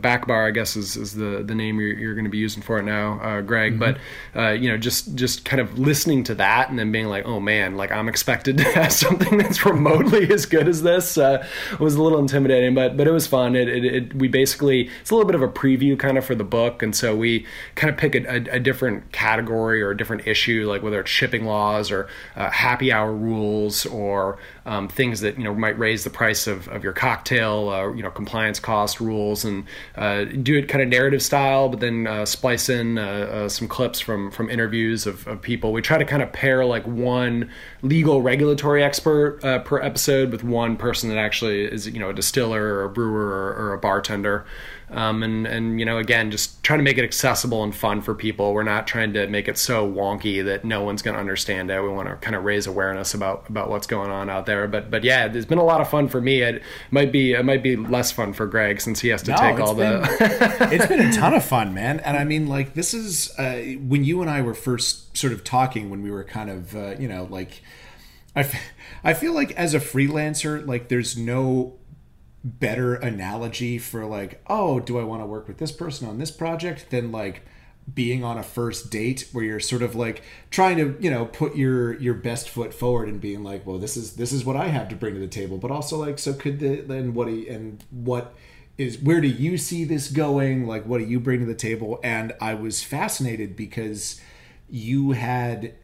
Backbar, 0.01 0.47
I 0.47 0.51
guess 0.51 0.75
is, 0.75 0.95
is 0.95 1.13
the 1.13 1.43
the 1.43 1.55
name 1.55 1.79
you're, 1.79 1.93
you're 1.93 2.13
going 2.13 2.25
to 2.25 2.29
be 2.29 2.37
using 2.37 2.63
for 2.63 2.79
it 2.79 2.83
now, 2.83 3.19
uh, 3.21 3.41
Greg. 3.41 3.79
But 3.79 3.97
uh, 4.35 4.51
you 4.51 4.69
know, 4.69 4.77
just 4.77 5.15
just 5.15 5.45
kind 5.45 5.59
of 5.59 5.77
listening 5.77 6.23
to 6.25 6.35
that, 6.35 6.69
and 6.69 6.79
then 6.79 6.91
being 6.91 7.07
like, 7.07 7.25
oh 7.25 7.39
man, 7.39 7.75
like 7.75 7.91
I'm 7.91 8.07
expected 8.07 8.57
to 8.57 8.63
have 8.73 8.93
something 8.93 9.37
that's 9.37 9.65
remotely 9.65 10.31
as 10.31 10.45
good 10.45 10.67
as 10.67 10.81
this 10.81 11.17
uh, 11.17 11.45
was 11.79 11.95
a 11.95 12.01
little 12.01 12.19
intimidating, 12.19 12.73
but 12.73 12.97
but 12.97 13.07
it 13.07 13.11
was 13.11 13.27
fun. 13.27 13.55
It, 13.55 13.67
it, 13.67 13.85
it 13.85 14.15
we 14.15 14.27
basically 14.27 14.89
it's 15.01 15.11
a 15.11 15.15
little 15.15 15.27
bit 15.27 15.35
of 15.35 15.41
a 15.41 15.47
preview 15.47 15.97
kind 15.97 16.17
of 16.17 16.25
for 16.25 16.35
the 16.35 16.43
book, 16.43 16.81
and 16.81 16.95
so 16.95 17.15
we 17.15 17.45
kind 17.75 17.89
of 17.91 17.97
pick 17.97 18.15
a, 18.15 18.25
a, 18.25 18.55
a 18.55 18.59
different 18.59 19.11
category 19.11 19.81
or 19.81 19.91
a 19.91 19.97
different 19.97 20.27
issue, 20.27 20.67
like 20.67 20.81
whether 20.81 20.99
it's 21.01 21.08
shipping 21.09 21.45
laws 21.45 21.91
or 21.91 22.07
uh, 22.35 22.49
happy 22.49 22.91
hour 22.91 23.11
rules 23.13 23.85
or 23.85 24.37
um, 24.65 24.87
things 24.87 25.21
that 25.21 25.37
you 25.37 25.43
know 25.43 25.55
might 25.55 25.77
raise 25.79 26.03
the 26.03 26.09
price 26.09 26.45
of, 26.45 26.67
of 26.67 26.83
your 26.83 26.93
cocktail, 26.93 27.69
uh, 27.69 27.91
you 27.91 28.03
know, 28.03 28.11
compliance 28.11 28.59
cost 28.59 29.01
rules, 29.01 29.43
and 29.43 29.65
uh, 29.95 30.25
do 30.25 30.57
it 30.57 30.69
kind 30.69 30.81
of 30.83 30.87
narrative 30.89 31.23
style, 31.23 31.69
but 31.69 31.79
then 31.79 32.05
uh, 32.05 32.25
splice 32.25 32.69
in 32.69 32.97
uh, 32.97 33.01
uh, 33.01 33.49
some 33.49 33.67
clips 33.67 33.99
from 33.99 34.29
from 34.29 34.49
interviews 34.49 35.07
of, 35.07 35.27
of, 35.27 35.41
people. 35.41 35.73
We 35.73 35.81
try 35.81 35.97
to 35.97 36.05
kind 36.05 36.21
of 36.21 36.31
pair 36.31 36.63
like 36.65 36.85
one 36.85 37.49
legal 37.81 38.21
regulatory 38.21 38.83
expert 38.83 39.39
per 39.41 39.81
episode 39.81 40.31
with 40.31 40.43
one 40.43 40.77
person 40.77 41.09
that 41.09 41.17
actually 41.17 41.63
is 41.63 41.87
you 41.87 41.99
know 41.99 42.09
a 42.09 42.13
distiller 42.13 42.75
or 42.75 42.83
a 42.83 42.89
brewer 42.89 43.27
or, 43.27 43.55
or 43.55 43.73
a 43.73 43.79
bartender. 43.79 44.45
Um, 44.91 45.21
and 45.21 45.45
and 45.45 45.79
you 45.79 45.85
know 45.85 45.97
again 45.97 46.31
just 46.31 46.63
trying 46.63 46.79
to 46.79 46.83
make 46.83 46.97
it 46.97 47.03
accessible 47.03 47.63
and 47.63 47.75
fun 47.75 48.01
for 48.01 48.15
people. 48.15 48.53
We're 48.53 48.63
not 48.63 48.87
trying 48.87 49.13
to 49.13 49.27
make 49.27 49.47
it 49.47 49.57
so 49.57 49.89
wonky 49.89 50.43
that 50.45 50.65
no 50.65 50.83
one's 50.83 51.01
going 51.01 51.13
to 51.13 51.19
understand 51.19 51.69
it. 51.69 51.81
We 51.81 51.89
want 51.89 52.09
to 52.09 52.15
kind 52.15 52.35
of 52.35 52.43
raise 52.43 52.65
awareness 52.67 53.13
about 53.13 53.47
about 53.49 53.69
what's 53.69 53.87
going 53.87 54.09
on 54.09 54.29
out 54.29 54.45
there. 54.45 54.67
But 54.67 54.89
but 54.89 55.03
yeah 55.03 55.25
it's 55.25 55.45
been 55.45 55.59
a 55.59 55.63
lot 55.63 55.81
of 55.81 55.89
fun 55.89 56.07
for 56.07 56.19
me. 56.19 56.41
It 56.41 56.63
might 56.91 57.11
be 57.11 57.33
it 57.33 57.45
might 57.45 57.61
be 57.61 57.75
less 57.75 58.11
fun 58.11 58.33
for 58.33 58.47
greg 58.47 58.81
since 58.81 58.99
he 58.99 59.09
has 59.09 59.21
to 59.23 59.31
no, 59.31 59.37
take 59.37 59.59
all 59.59 59.75
been, 59.75 60.01
the 60.01 60.69
it's 60.71 60.87
been 60.87 61.01
a 61.01 61.11
ton 61.13 61.33
of 61.33 61.43
fun 61.43 61.73
man. 61.73 61.99
And 61.99 62.17
i 62.17 62.23
mean 62.23 62.47
like 62.47 62.73
this 62.73 62.93
is 62.93 63.37
uh, 63.37 63.75
when 63.87 64.03
you 64.03 64.21
and 64.21 64.29
i 64.29 64.41
were 64.41 64.53
first 64.53 65.15
sort 65.17 65.33
of 65.33 65.43
talking 65.43 65.89
when 65.89 66.01
we 66.01 66.11
were 66.11 66.23
kind 66.23 66.49
of 66.49 66.75
uh, 66.75 66.95
you 66.97 67.07
know 67.07 67.27
like 67.29 67.61
I, 68.35 68.41
f- 68.41 68.61
I 69.03 69.13
feel 69.13 69.33
like 69.33 69.51
as 69.53 69.73
a 69.73 69.79
freelancer 69.79 70.65
like 70.65 70.87
there's 70.87 71.17
no 71.17 71.78
better 72.43 72.95
analogy 72.95 73.77
for 73.77 74.05
like, 74.05 74.41
oh, 74.47 74.79
do 74.79 74.97
I 74.97 75.03
want 75.03 75.21
to 75.21 75.25
work 75.25 75.47
with 75.47 75.57
this 75.57 75.71
person 75.71 76.07
on 76.07 76.17
this 76.17 76.31
project 76.31 76.89
than 76.89 77.11
like 77.11 77.43
being 77.93 78.23
on 78.23 78.37
a 78.37 78.43
first 78.43 78.91
date 78.91 79.27
where 79.31 79.43
you're 79.43 79.59
sort 79.59 79.81
of 79.81 79.95
like 79.95 80.21
trying 80.51 80.77
to 80.77 80.95
you 80.99 81.09
know 81.09 81.25
put 81.25 81.55
your 81.55 81.99
your 81.99 82.13
best 82.13 82.47
foot 82.47 82.71
forward 82.71 83.09
and 83.09 83.19
being 83.19 83.43
like 83.43 83.65
well 83.65 83.79
this 83.79 83.97
is 83.97 84.15
this 84.15 84.31
is 84.31 84.45
what 84.45 84.55
i 84.55 84.67
have 84.67 84.87
to 84.87 84.95
bring 84.95 85.15
to 85.15 85.19
the 85.19 85.27
table 85.27 85.57
but 85.57 85.71
also 85.71 85.97
like 85.97 86.19
so 86.19 86.31
could 86.31 86.59
the 86.59 86.81
then 86.81 87.15
what 87.15 87.25
do 87.25 87.33
you, 87.33 87.51
and 87.51 87.83
what 87.89 88.35
is 88.79 88.97
where 88.99 89.19
do 89.19 89.27
you 89.27 89.57
see 89.57 89.83
this 89.83 90.09
going? 90.09 90.65
Like 90.65 90.85
what 90.85 90.99
do 90.99 91.03
you 91.03 91.19
bring 91.19 91.41
to 91.41 91.45
the 91.45 91.53
table? 91.53 91.99
And 92.03 92.33
i 92.41 92.55
was 92.55 92.81
fascinated 92.81 93.55
because 93.55 94.19
you 94.69 95.11
had 95.11 95.75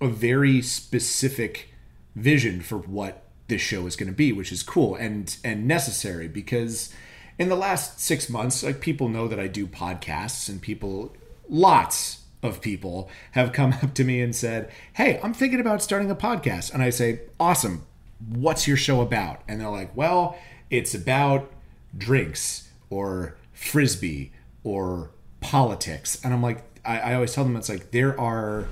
a 0.00 0.06
very 0.08 0.62
specific 0.62 1.74
vision 2.14 2.60
for 2.60 2.78
what 2.78 3.24
this 3.48 3.60
show 3.60 3.86
is 3.86 3.96
going 3.96 4.08
to 4.08 4.14
be, 4.16 4.32
which 4.32 4.52
is 4.52 4.62
cool 4.62 4.94
and 4.94 5.36
and 5.42 5.66
necessary 5.66 6.28
because 6.28 6.92
in 7.38 7.48
the 7.48 7.56
last 7.56 8.00
six 8.00 8.28
months, 8.28 8.62
like 8.62 8.80
people 8.80 9.08
know 9.08 9.28
that 9.28 9.38
I 9.38 9.46
do 9.46 9.66
podcasts, 9.66 10.48
and 10.48 10.60
people, 10.60 11.14
lots 11.48 12.22
of 12.42 12.60
people 12.60 13.08
have 13.32 13.52
come 13.52 13.72
up 13.82 13.94
to 13.94 14.04
me 14.04 14.20
and 14.20 14.34
said, 14.34 14.70
"Hey, 14.94 15.20
I'm 15.22 15.34
thinking 15.34 15.60
about 15.60 15.82
starting 15.82 16.10
a 16.10 16.16
podcast," 16.16 16.72
and 16.74 16.82
I 16.82 16.90
say, 16.90 17.20
"Awesome, 17.38 17.86
what's 18.28 18.66
your 18.66 18.76
show 18.76 19.00
about?" 19.00 19.42
And 19.48 19.60
they're 19.60 19.70
like, 19.70 19.96
"Well, 19.96 20.36
it's 20.70 20.94
about 20.94 21.50
drinks 21.96 22.68
or 22.90 23.36
frisbee 23.52 24.32
or 24.64 25.10
politics," 25.40 26.20
and 26.24 26.34
I'm 26.34 26.42
like, 26.42 26.64
I, 26.84 26.98
I 26.98 27.14
always 27.14 27.34
tell 27.34 27.44
them 27.44 27.56
it's 27.56 27.68
like 27.68 27.92
there 27.92 28.18
are. 28.20 28.66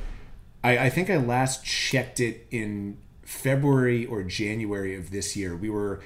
I, 0.64 0.86
I 0.86 0.90
think 0.90 1.10
I 1.10 1.16
last 1.18 1.64
checked 1.64 2.18
it 2.18 2.46
in 2.50 2.98
February 3.26 4.06
or 4.06 4.22
January 4.22 4.94
of 4.94 5.10
this 5.10 5.36
year, 5.36 5.56
we 5.56 5.68
were 5.68 6.00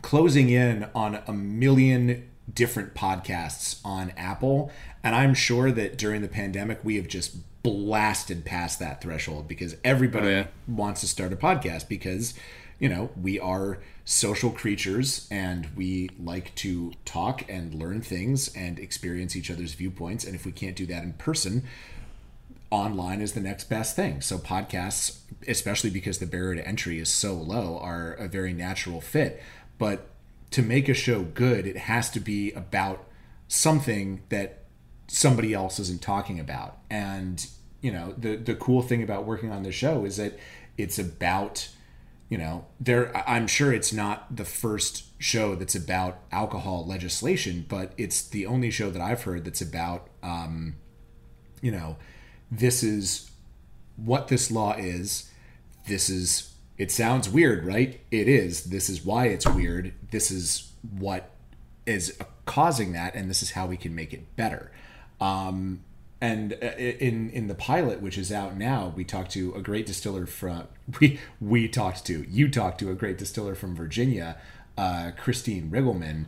closing 0.00 0.48
in 0.48 0.88
on 0.94 1.20
a 1.26 1.32
million 1.32 2.30
different 2.52 2.94
podcasts 2.94 3.80
on 3.84 4.12
Apple. 4.16 4.70
And 5.02 5.14
I'm 5.14 5.34
sure 5.34 5.72
that 5.72 5.98
during 5.98 6.22
the 6.22 6.28
pandemic, 6.28 6.78
we 6.84 6.96
have 6.96 7.08
just 7.08 7.36
blasted 7.64 8.44
past 8.44 8.78
that 8.78 9.00
threshold 9.00 9.48
because 9.48 9.76
everybody 9.82 10.26
oh, 10.26 10.30
yeah. 10.30 10.46
wants 10.68 11.00
to 11.00 11.08
start 11.08 11.32
a 11.32 11.36
podcast 11.36 11.88
because, 11.88 12.34
you 12.78 12.88
know, 12.88 13.10
we 13.20 13.40
are 13.40 13.78
social 14.04 14.50
creatures 14.50 15.26
and 15.32 15.68
we 15.74 16.10
like 16.22 16.54
to 16.56 16.92
talk 17.04 17.42
and 17.48 17.74
learn 17.74 18.02
things 18.02 18.54
and 18.54 18.78
experience 18.78 19.34
each 19.34 19.50
other's 19.50 19.72
viewpoints. 19.72 20.24
And 20.24 20.36
if 20.36 20.46
we 20.46 20.52
can't 20.52 20.76
do 20.76 20.86
that 20.86 21.02
in 21.02 21.14
person, 21.14 21.64
online 22.74 23.20
is 23.20 23.32
the 23.32 23.40
next 23.40 23.64
best 23.64 23.94
thing. 23.94 24.20
So 24.20 24.36
podcasts, 24.36 25.20
especially 25.48 25.90
because 25.90 26.18
the 26.18 26.26
barrier 26.26 26.56
to 26.56 26.66
entry 26.66 26.98
is 26.98 27.08
so 27.08 27.34
low, 27.34 27.78
are 27.78 28.12
a 28.14 28.28
very 28.28 28.52
natural 28.52 29.00
fit. 29.00 29.42
But 29.78 30.06
to 30.52 30.62
make 30.62 30.88
a 30.88 30.94
show 30.94 31.22
good, 31.22 31.66
it 31.66 31.76
has 31.76 32.10
to 32.10 32.20
be 32.20 32.52
about 32.52 33.04
something 33.48 34.22
that 34.28 34.64
somebody 35.08 35.52
else 35.52 35.78
isn't 35.78 36.02
talking 36.02 36.40
about. 36.40 36.78
And 36.90 37.44
you 37.80 37.92
know, 37.92 38.14
the 38.16 38.36
the 38.36 38.54
cool 38.54 38.82
thing 38.82 39.02
about 39.02 39.24
working 39.24 39.50
on 39.50 39.62
the 39.62 39.72
show 39.72 40.04
is 40.04 40.16
that 40.16 40.38
it's 40.78 40.98
about 40.98 41.68
you 42.30 42.38
know, 42.38 42.64
there 42.80 43.14
I'm 43.28 43.46
sure 43.46 43.72
it's 43.72 43.92
not 43.92 44.34
the 44.34 44.44
first 44.44 45.04
show 45.18 45.54
that's 45.54 45.74
about 45.74 46.18
alcohol 46.32 46.86
legislation, 46.86 47.66
but 47.68 47.92
it's 47.98 48.26
the 48.26 48.46
only 48.46 48.70
show 48.70 48.90
that 48.90 49.02
I've 49.02 49.22
heard 49.24 49.44
that's 49.44 49.60
about 49.60 50.08
um, 50.22 50.76
you 51.60 51.70
know, 51.70 51.96
this 52.50 52.82
is 52.82 53.30
what 53.96 54.28
this 54.28 54.50
law 54.50 54.74
is. 54.74 55.30
This 55.86 56.08
is, 56.08 56.54
it 56.78 56.90
sounds 56.90 57.28
weird, 57.28 57.64
right? 57.64 58.00
It 58.10 58.28
is. 58.28 58.64
This 58.64 58.88
is 58.88 59.04
why 59.04 59.26
it's 59.26 59.46
weird. 59.46 59.92
This 60.10 60.30
is 60.30 60.72
what 60.98 61.30
is 61.86 62.18
causing 62.46 62.92
that, 62.92 63.14
and 63.14 63.28
this 63.28 63.42
is 63.42 63.52
how 63.52 63.66
we 63.66 63.76
can 63.76 63.94
make 63.94 64.12
it 64.12 64.36
better. 64.36 64.70
Um, 65.20 65.84
and 66.20 66.54
uh, 66.54 66.76
in 66.76 67.30
in 67.30 67.48
the 67.48 67.54
pilot, 67.54 68.00
which 68.00 68.16
is 68.16 68.32
out 68.32 68.56
now, 68.56 68.92
we 68.96 69.04
talked 69.04 69.32
to 69.32 69.54
a 69.54 69.60
great 69.60 69.84
distiller 69.84 70.26
from 70.26 70.68
we 71.00 71.20
we 71.40 71.68
talked 71.68 72.06
to 72.06 72.24
you 72.28 72.48
talked 72.48 72.78
to 72.80 72.90
a 72.90 72.94
great 72.94 73.18
distiller 73.18 73.54
from 73.54 73.76
Virginia, 73.76 74.38
uh, 74.78 75.10
Christine 75.16 75.70
Riggleman, 75.70 76.26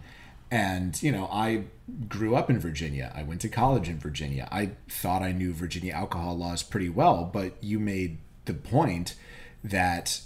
and, 0.50 1.00
you 1.02 1.10
know, 1.10 1.28
I 1.30 1.64
grew 2.08 2.36
up 2.36 2.48
in 2.50 2.58
Virginia. 2.58 3.12
I 3.14 3.22
went 3.24 3.40
to 3.40 3.48
college 3.48 3.88
in 3.88 3.98
Virginia. 3.98 4.48
I 4.52 4.70
thought 4.88 5.22
I 5.22 5.32
knew 5.32 5.52
Virginia 5.52 5.92
alcohol 5.92 6.36
laws 6.36 6.62
pretty 6.62 6.88
well, 6.88 7.28
but 7.32 7.62
you 7.62 7.80
made 7.80 8.18
the 8.44 8.54
point 8.54 9.16
that 9.64 10.20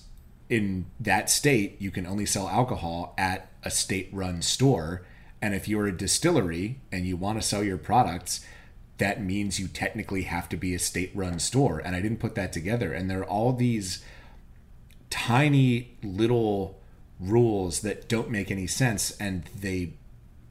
in 0.48 0.86
that 0.98 1.30
state, 1.30 1.80
you 1.80 1.90
can 1.90 2.06
only 2.06 2.26
sell 2.26 2.48
alcohol 2.48 3.14
at 3.16 3.50
a 3.62 3.70
state 3.70 4.08
run 4.12 4.42
store. 4.42 5.06
And 5.40 5.54
if 5.54 5.68
you're 5.68 5.86
a 5.86 5.96
distillery 5.96 6.80
and 6.90 7.06
you 7.06 7.16
want 7.16 7.40
to 7.40 7.46
sell 7.46 7.62
your 7.62 7.78
products, 7.78 8.44
that 8.98 9.22
means 9.22 9.58
you 9.58 9.68
technically 9.68 10.22
have 10.22 10.48
to 10.50 10.56
be 10.56 10.74
a 10.74 10.78
state 10.78 11.10
run 11.14 11.38
store. 11.38 11.78
And 11.78 11.96
I 11.96 12.00
didn't 12.00 12.18
put 12.18 12.34
that 12.34 12.52
together. 12.52 12.92
And 12.92 13.08
there 13.08 13.20
are 13.20 13.24
all 13.24 13.52
these 13.52 14.04
tiny 15.08 15.96
little 16.02 16.78
rules 17.18 17.80
that 17.80 18.08
don't 18.08 18.30
make 18.30 18.50
any 18.50 18.66
sense 18.66 19.10
and 19.18 19.44
they 19.58 19.92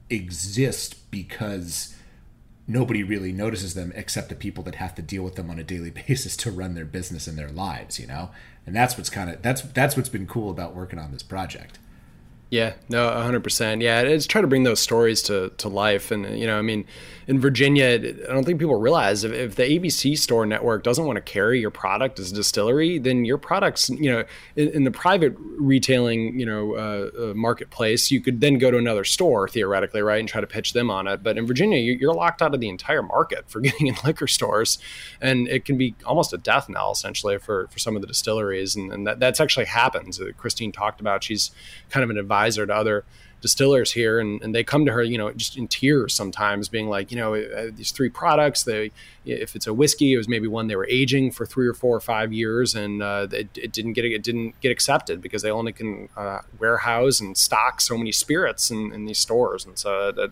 exist 0.09 1.09
because 1.11 1.95
nobody 2.69 3.03
really 3.03 3.33
notices 3.33 3.73
them 3.73 3.91
except 3.95 4.29
the 4.29 4.35
people 4.35 4.63
that 4.63 4.75
have 4.75 4.95
to 4.95 5.01
deal 5.01 5.23
with 5.23 5.35
them 5.35 5.49
on 5.49 5.59
a 5.59 5.63
daily 5.63 5.89
basis 6.07 6.37
to 6.37 6.51
run 6.51 6.75
their 6.75 6.85
business 6.85 7.27
and 7.27 7.37
their 7.37 7.49
lives 7.49 7.99
you 7.99 8.07
know? 8.07 8.29
And 8.65 8.75
that's 8.75 8.97
what's 8.97 9.09
kind 9.09 9.29
of 9.29 9.41
that's 9.41 9.61
that's 9.61 9.97
what's 9.97 10.09
been 10.09 10.27
cool 10.27 10.51
about 10.51 10.75
working 10.75 10.99
on 10.99 11.11
this 11.11 11.23
project 11.23 11.79
yeah, 12.51 12.73
no, 12.89 13.07
100%. 13.07 13.83
Yeah, 13.83 14.01
it's 14.01 14.25
try 14.25 14.41
to 14.41 14.47
bring 14.47 14.63
those 14.63 14.79
stories 14.79 15.21
to, 15.23 15.49
to 15.57 15.69
life. 15.69 16.09
And, 16.09 16.39
you 16.39 16.47
know, 16.47 16.57
I 16.57 16.63
mean, 16.63 16.85
in 17.27 17.39
Virginia, 17.39 17.85
I 17.93 18.33
don't 18.33 18.43
think 18.43 18.59
people 18.59 18.79
realize 18.79 19.23
if, 19.23 19.31
if 19.31 19.55
the 19.55 19.61
ABC 19.61 20.17
store 20.17 20.47
network 20.47 20.83
doesn't 20.83 21.05
want 21.05 21.17
to 21.17 21.21
carry 21.21 21.59
your 21.59 21.69
product 21.69 22.17
as 22.17 22.31
a 22.31 22.35
distillery, 22.35 22.97
then 22.97 23.23
your 23.23 23.37
products, 23.37 23.87
you 23.91 24.11
know, 24.11 24.23
in, 24.55 24.69
in 24.69 24.83
the 24.83 24.89
private 24.89 25.35
retailing, 25.37 26.39
you 26.39 26.45
know, 26.47 26.73
uh, 26.73 27.29
uh, 27.29 27.33
marketplace, 27.35 28.09
you 28.09 28.19
could 28.19 28.41
then 28.41 28.57
go 28.57 28.71
to 28.71 28.79
another 28.79 29.03
store 29.03 29.47
theoretically, 29.47 30.01
right, 30.01 30.19
and 30.19 30.27
try 30.27 30.41
to 30.41 30.47
pitch 30.47 30.73
them 30.73 30.89
on 30.89 31.05
it. 31.05 31.21
But 31.21 31.37
in 31.37 31.45
Virginia, 31.45 31.77
you're 31.77 32.15
locked 32.15 32.41
out 32.41 32.55
of 32.55 32.61
the 32.61 32.69
entire 32.69 33.03
market 33.03 33.47
for 33.47 33.59
getting 33.61 33.85
in 33.85 33.95
liquor 34.03 34.25
stores. 34.25 34.79
And 35.21 35.47
it 35.49 35.65
can 35.65 35.77
be 35.77 35.93
almost 36.03 36.33
a 36.33 36.37
death 36.39 36.67
knell, 36.67 36.93
essentially, 36.93 37.37
for, 37.37 37.67
for 37.67 37.77
some 37.77 37.95
of 37.95 38.01
the 38.01 38.07
distilleries. 38.07 38.75
And, 38.75 38.91
and 38.91 39.05
that, 39.05 39.19
that's 39.19 39.39
actually 39.39 39.65
happens. 39.65 40.19
Christine 40.37 40.71
talked 40.71 40.99
about, 40.99 41.23
she's 41.23 41.51
kind 41.91 42.03
of 42.03 42.09
an 42.09 42.17
advisor 42.17 42.38
advisor 42.39 42.65
to 42.65 42.73
other 42.73 43.03
distillers 43.41 43.93
here 43.93 44.19
and, 44.19 44.41
and 44.41 44.53
they 44.53 44.63
come 44.63 44.85
to 44.85 44.91
her 44.91 45.01
you 45.01 45.17
know 45.17 45.31
just 45.31 45.57
in 45.57 45.67
tears 45.67 46.13
sometimes 46.13 46.67
being 46.67 46.89
like 46.89 47.09
you 47.09 47.17
know 47.17 47.35
uh, 47.35 47.67
these 47.73 47.91
three 47.91 48.09
products 48.09 48.63
they 48.63 48.91
if 49.25 49.55
it's 49.55 49.67
a 49.67 49.73
whiskey 49.73 50.13
it 50.13 50.17
was 50.17 50.27
maybe 50.27 50.47
one 50.47 50.67
they 50.67 50.75
were 50.75 50.87
aging 50.89 51.31
for 51.31 51.45
three 51.45 51.67
or 51.67 51.73
four 51.73 51.95
or 51.95 52.01
five 52.01 52.33
years 52.33 52.75
and 52.75 53.01
uh, 53.01 53.27
it, 53.31 53.47
it, 53.55 53.71
didn't 53.71 53.93
get 53.93 54.03
it 54.03 54.23
didn't 54.23 54.59
get 54.59 54.71
accepted 54.71 55.21
because 55.21 55.41
they 55.41 55.51
only 55.51 55.71
can 55.71 56.09
uh, 56.17 56.39
warehouse 56.59 57.21
and 57.21 57.37
stock 57.37 57.79
so 57.79 57.97
many 57.97 58.11
spirits 58.11 58.71
in, 58.71 58.91
in 58.91 59.05
these 59.05 59.19
stores 59.19 59.65
and 59.65 59.77
so 59.79 60.11
that 60.11 60.31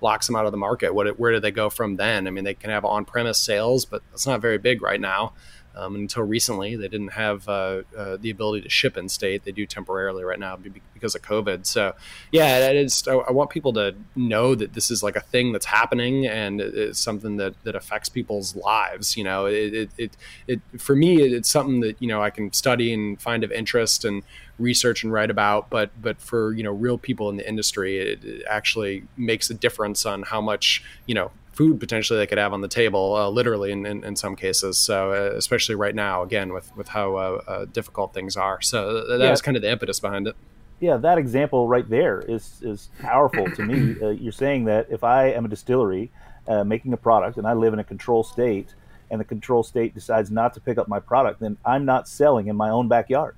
locks 0.00 0.26
them 0.26 0.36
out 0.36 0.46
of 0.46 0.52
the 0.52 0.58
market. 0.58 0.94
What 0.94 1.18
where 1.18 1.32
do 1.32 1.40
they 1.40 1.50
go 1.50 1.70
from 1.70 1.96
then? 1.96 2.26
I 2.26 2.30
mean 2.30 2.44
they 2.44 2.54
can 2.54 2.70
have 2.70 2.84
on-premise 2.84 3.38
sales 3.38 3.84
but 3.84 4.02
it's 4.12 4.26
not 4.26 4.40
very 4.40 4.58
big 4.58 4.82
right 4.82 5.00
now 5.00 5.32
Um, 5.78 5.94
until 5.94 6.24
recently, 6.24 6.74
they 6.74 6.88
didn't 6.88 7.12
have 7.12 7.48
uh, 7.48 7.82
uh, 7.96 8.16
the 8.20 8.30
ability 8.30 8.62
to 8.62 8.68
ship 8.68 8.96
in 8.96 9.08
state. 9.08 9.44
They 9.44 9.52
do 9.52 9.64
temporarily 9.64 10.24
right 10.24 10.38
now 10.38 10.58
because 10.92 11.14
of 11.14 11.22
COVID. 11.22 11.66
So, 11.66 11.94
yeah, 12.32 12.84
I, 13.06 13.30
want 13.30 13.50
people 13.50 13.72
to 13.74 13.94
know 14.16 14.56
that 14.56 14.72
this 14.72 14.90
is 14.90 15.04
like 15.04 15.14
a 15.14 15.20
thing 15.20 15.52
that's 15.52 15.66
happening 15.66 16.26
and 16.26 16.60
it's 16.60 16.98
something 16.98 17.36
that, 17.36 17.54
that 17.62 17.76
affects 17.76 18.08
people's 18.08 18.56
lives. 18.56 19.16
You 19.16 19.22
know, 19.22 19.46
it, 19.46 19.74
it, 19.74 19.90
it, 19.96 20.16
it 20.48 20.60
for 20.78 20.96
me, 20.96 21.22
it's 21.22 21.48
something 21.48 21.78
that 21.80 22.02
you 22.02 22.08
know 22.08 22.20
I 22.20 22.30
can 22.30 22.52
study 22.52 22.92
and 22.92 23.20
find 23.20 23.44
of 23.44 23.52
interest 23.52 24.04
and 24.04 24.24
research 24.58 25.04
and 25.04 25.12
write 25.12 25.30
about. 25.30 25.70
But 25.70 25.90
but 26.02 26.20
for 26.20 26.52
you 26.52 26.64
know 26.64 26.72
real 26.72 26.98
people 26.98 27.30
in 27.30 27.36
the 27.36 27.48
industry, 27.48 27.98
it, 27.98 28.24
it 28.24 28.44
actually 28.48 29.04
makes 29.16 29.48
a 29.48 29.54
difference 29.54 30.04
on 30.04 30.24
how 30.24 30.40
much 30.40 30.82
you 31.06 31.14
know 31.14 31.30
food 31.58 31.80
potentially 31.80 32.16
they 32.20 32.26
could 32.26 32.38
have 32.38 32.52
on 32.52 32.60
the 32.60 32.68
table, 32.68 33.16
uh, 33.16 33.28
literally 33.28 33.72
in, 33.72 33.84
in, 33.84 34.04
in, 34.04 34.14
some 34.14 34.36
cases. 34.36 34.78
So 34.78 35.10
uh, 35.12 35.36
especially 35.36 35.74
right 35.74 35.94
now, 35.94 36.22
again 36.22 36.52
with 36.52 36.74
with 36.76 36.86
how 36.86 37.16
uh, 37.16 37.42
uh 37.48 37.64
difficult 37.64 38.14
things 38.14 38.36
are. 38.36 38.62
So 38.62 39.04
that 39.08 39.18
yeah. 39.18 39.30
was 39.30 39.42
kind 39.42 39.56
of 39.56 39.62
the 39.64 39.70
impetus 39.70 39.98
behind 39.98 40.28
it. 40.28 40.36
Yeah, 40.78 40.96
that 40.98 41.18
example 41.18 41.66
right 41.66 41.88
there 41.90 42.20
is 42.20 42.62
is 42.62 42.90
powerful 43.00 43.50
to 43.50 43.62
me. 43.64 43.96
Uh, 44.02 44.10
you're 44.10 44.40
saying 44.46 44.66
that 44.66 44.86
if 44.88 45.02
I 45.02 45.30
am 45.32 45.44
a 45.44 45.48
distillery 45.48 46.10
uh, 46.46 46.62
making 46.62 46.92
a 46.92 46.96
product 46.96 47.36
and 47.38 47.46
I 47.46 47.54
live 47.54 47.72
in 47.72 47.80
a 47.80 47.84
control 47.84 48.22
state, 48.22 48.74
and 49.10 49.20
the 49.20 49.24
control 49.24 49.64
state 49.64 49.92
decides 49.94 50.30
not 50.30 50.54
to 50.54 50.60
pick 50.60 50.78
up 50.78 50.86
my 50.86 51.00
product, 51.00 51.40
then 51.40 51.56
I'm 51.64 51.84
not 51.84 52.06
selling 52.06 52.46
in 52.46 52.54
my 52.54 52.70
own 52.70 52.86
backyard. 52.86 53.34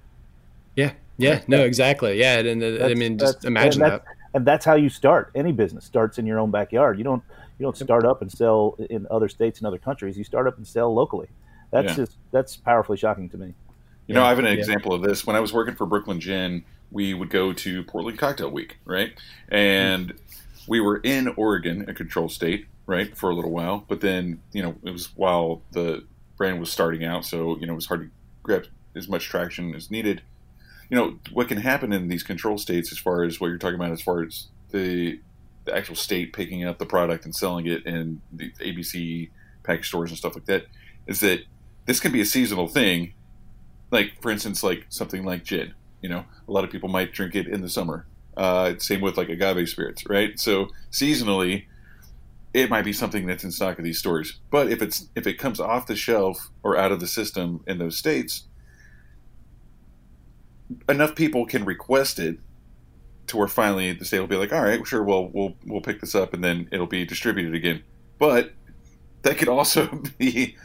Yeah, 0.76 0.92
yeah, 1.16 1.40
no, 1.48 1.64
exactly. 1.64 2.18
Yeah, 2.20 2.40
and, 2.40 2.62
I 2.82 2.92
mean, 2.94 3.16
just 3.16 3.46
imagine 3.46 3.82
and 3.82 3.92
that. 3.92 4.04
And 4.34 4.46
that's 4.46 4.64
how 4.64 4.74
you 4.74 4.90
start. 4.90 5.30
Any 5.34 5.52
business 5.52 5.84
starts 5.84 6.18
in 6.18 6.26
your 6.26 6.38
own 6.38 6.50
backyard. 6.50 6.98
You 6.98 7.04
don't 7.04 7.24
you 7.60 7.64
don't 7.64 7.76
start 7.76 8.06
up 8.06 8.22
and 8.22 8.32
sell 8.32 8.74
in 8.88 9.06
other 9.10 9.28
states 9.28 9.58
and 9.58 9.66
other 9.66 9.76
countries. 9.76 10.16
You 10.16 10.24
start 10.24 10.46
up 10.46 10.56
and 10.56 10.66
sell 10.66 10.94
locally. 10.94 11.28
That's 11.70 11.88
yeah. 11.88 11.94
just 11.94 12.16
that's 12.30 12.56
powerfully 12.56 12.96
shocking 12.96 13.28
to 13.28 13.36
me. 13.36 13.48
You 13.48 13.54
yeah. 14.06 14.14
know, 14.14 14.24
I 14.24 14.30
have 14.30 14.38
an 14.38 14.46
yeah. 14.46 14.52
example 14.52 14.94
of 14.94 15.02
this. 15.02 15.26
When 15.26 15.36
I 15.36 15.40
was 15.40 15.52
working 15.52 15.74
for 15.74 15.84
Brooklyn 15.84 16.20
Gin, 16.20 16.64
we 16.90 17.12
would 17.12 17.28
go 17.28 17.52
to 17.52 17.84
Portland 17.84 18.18
Cocktail 18.18 18.50
Week, 18.50 18.78
right? 18.86 19.12
And 19.50 20.14
we 20.66 20.80
were 20.80 20.96
in 21.04 21.28
Oregon, 21.36 21.84
a 21.86 21.92
control 21.92 22.30
state, 22.30 22.66
right, 22.86 23.14
for 23.14 23.28
a 23.28 23.34
little 23.34 23.50
while. 23.50 23.84
But 23.86 24.00
then, 24.00 24.40
you 24.52 24.62
know, 24.62 24.76
it 24.82 24.90
was 24.90 25.14
while 25.14 25.60
the 25.72 26.06
brand 26.38 26.60
was 26.60 26.72
starting 26.72 27.04
out, 27.04 27.26
so 27.26 27.58
you 27.58 27.66
know, 27.66 27.74
it 27.74 27.76
was 27.76 27.86
hard 27.86 28.00
to 28.00 28.10
grab 28.42 28.66
as 28.96 29.06
much 29.06 29.26
traction 29.26 29.74
as 29.74 29.90
needed 29.90 30.22
you 30.88 30.96
know 30.96 31.16
what 31.30 31.46
can 31.46 31.58
happen 31.58 31.92
in 31.92 32.08
these 32.08 32.24
control 32.24 32.58
states 32.58 32.90
as 32.90 32.98
far 32.98 33.22
as 33.22 33.40
what 33.40 33.46
you're 33.46 33.58
talking 33.58 33.76
about 33.76 33.92
as 33.92 34.02
far 34.02 34.24
as 34.24 34.48
the 34.70 35.20
the 35.70 35.76
actual 35.76 35.94
state 35.94 36.32
picking 36.32 36.64
up 36.64 36.78
the 36.78 36.86
product 36.86 37.24
and 37.24 37.34
selling 37.34 37.66
it 37.66 37.86
in 37.86 38.20
the 38.32 38.50
ABC 38.60 39.30
package 39.62 39.88
stores 39.88 40.10
and 40.10 40.18
stuff 40.18 40.34
like 40.34 40.46
that 40.46 40.66
is 41.06 41.20
that 41.20 41.40
this 41.86 42.00
can 42.00 42.12
be 42.12 42.20
a 42.20 42.26
seasonal 42.26 42.68
thing. 42.68 43.14
Like 43.90 44.20
for 44.20 44.30
instance, 44.30 44.62
like 44.62 44.86
something 44.88 45.24
like 45.24 45.44
gin. 45.44 45.74
You 46.02 46.08
know, 46.08 46.24
a 46.48 46.52
lot 46.52 46.64
of 46.64 46.70
people 46.70 46.88
might 46.88 47.12
drink 47.12 47.34
it 47.34 47.46
in 47.46 47.60
the 47.60 47.68
summer. 47.68 48.06
Uh, 48.36 48.74
same 48.78 49.00
with 49.00 49.16
like 49.16 49.28
agave 49.28 49.68
spirits, 49.68 50.08
right? 50.08 50.38
So 50.38 50.68
seasonally, 50.90 51.64
it 52.54 52.70
might 52.70 52.84
be 52.84 52.92
something 52.92 53.26
that's 53.26 53.44
in 53.44 53.50
stock 53.50 53.78
at 53.78 53.84
these 53.84 53.98
stores. 53.98 54.38
But 54.50 54.70
if 54.70 54.82
it's 54.82 55.08
if 55.14 55.26
it 55.26 55.34
comes 55.34 55.60
off 55.60 55.86
the 55.86 55.96
shelf 55.96 56.50
or 56.62 56.76
out 56.76 56.92
of 56.92 57.00
the 57.00 57.06
system 57.06 57.62
in 57.66 57.78
those 57.78 57.96
states, 57.96 58.44
enough 60.88 61.14
people 61.14 61.46
can 61.46 61.64
request 61.64 62.18
it 62.18 62.38
to 63.30 63.36
where 63.36 63.48
finally 63.48 63.92
the 63.92 64.04
state 64.04 64.20
will 64.20 64.26
be 64.26 64.36
like, 64.36 64.52
all 64.52 64.62
right, 64.62 64.86
sure, 64.86 65.02
we'll 65.02 65.30
we'll 65.32 65.56
we'll 65.66 65.80
pick 65.80 66.00
this 66.00 66.14
up 66.14 66.34
and 66.34 66.44
then 66.44 66.68
it'll 66.70 66.86
be 66.86 67.04
distributed 67.04 67.54
again. 67.54 67.82
But 68.18 68.52
that 69.22 69.38
could 69.38 69.48
also 69.48 69.86
be 70.18 70.56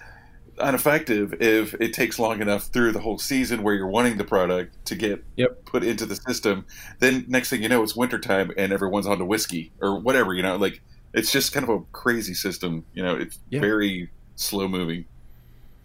ineffective 0.59 1.34
if 1.41 1.74
it 1.76 1.93
takes 1.93 2.18
long 2.18 2.41
enough 2.41 2.63
through 2.63 2.91
the 2.91 2.99
whole 2.99 3.18
season 3.18 3.61
where 3.61 3.74
you're 3.74 3.88
wanting 3.88 4.18
the 4.18 4.24
product 4.24 4.86
to 4.86 4.95
get 4.95 5.24
yep. 5.36 5.66
put 5.66 5.84
into 5.84 6.05
the 6.05 6.16
system. 6.16 6.66
Then 6.99 7.26
next 7.28 7.49
thing 7.49 7.61
you 7.61 7.70
know, 7.70 7.84
it's 7.84 7.95
wintertime 7.95 8.51
and 8.57 8.72
everyone's 8.72 9.07
on 9.07 9.18
to 9.20 9.26
whiskey 9.26 9.72
or 9.82 9.99
whatever. 9.99 10.34
You 10.34 10.43
know, 10.43 10.55
like 10.55 10.82
it's 11.13 11.32
just 11.32 11.53
kind 11.53 11.63
of 11.63 11.70
a 11.70 11.80
crazy 11.91 12.34
system. 12.34 12.86
You 12.93 13.03
know, 13.03 13.16
it's 13.16 13.39
yeah. 13.49 13.61
very 13.61 14.09
slow 14.36 14.68
moving. 14.68 15.05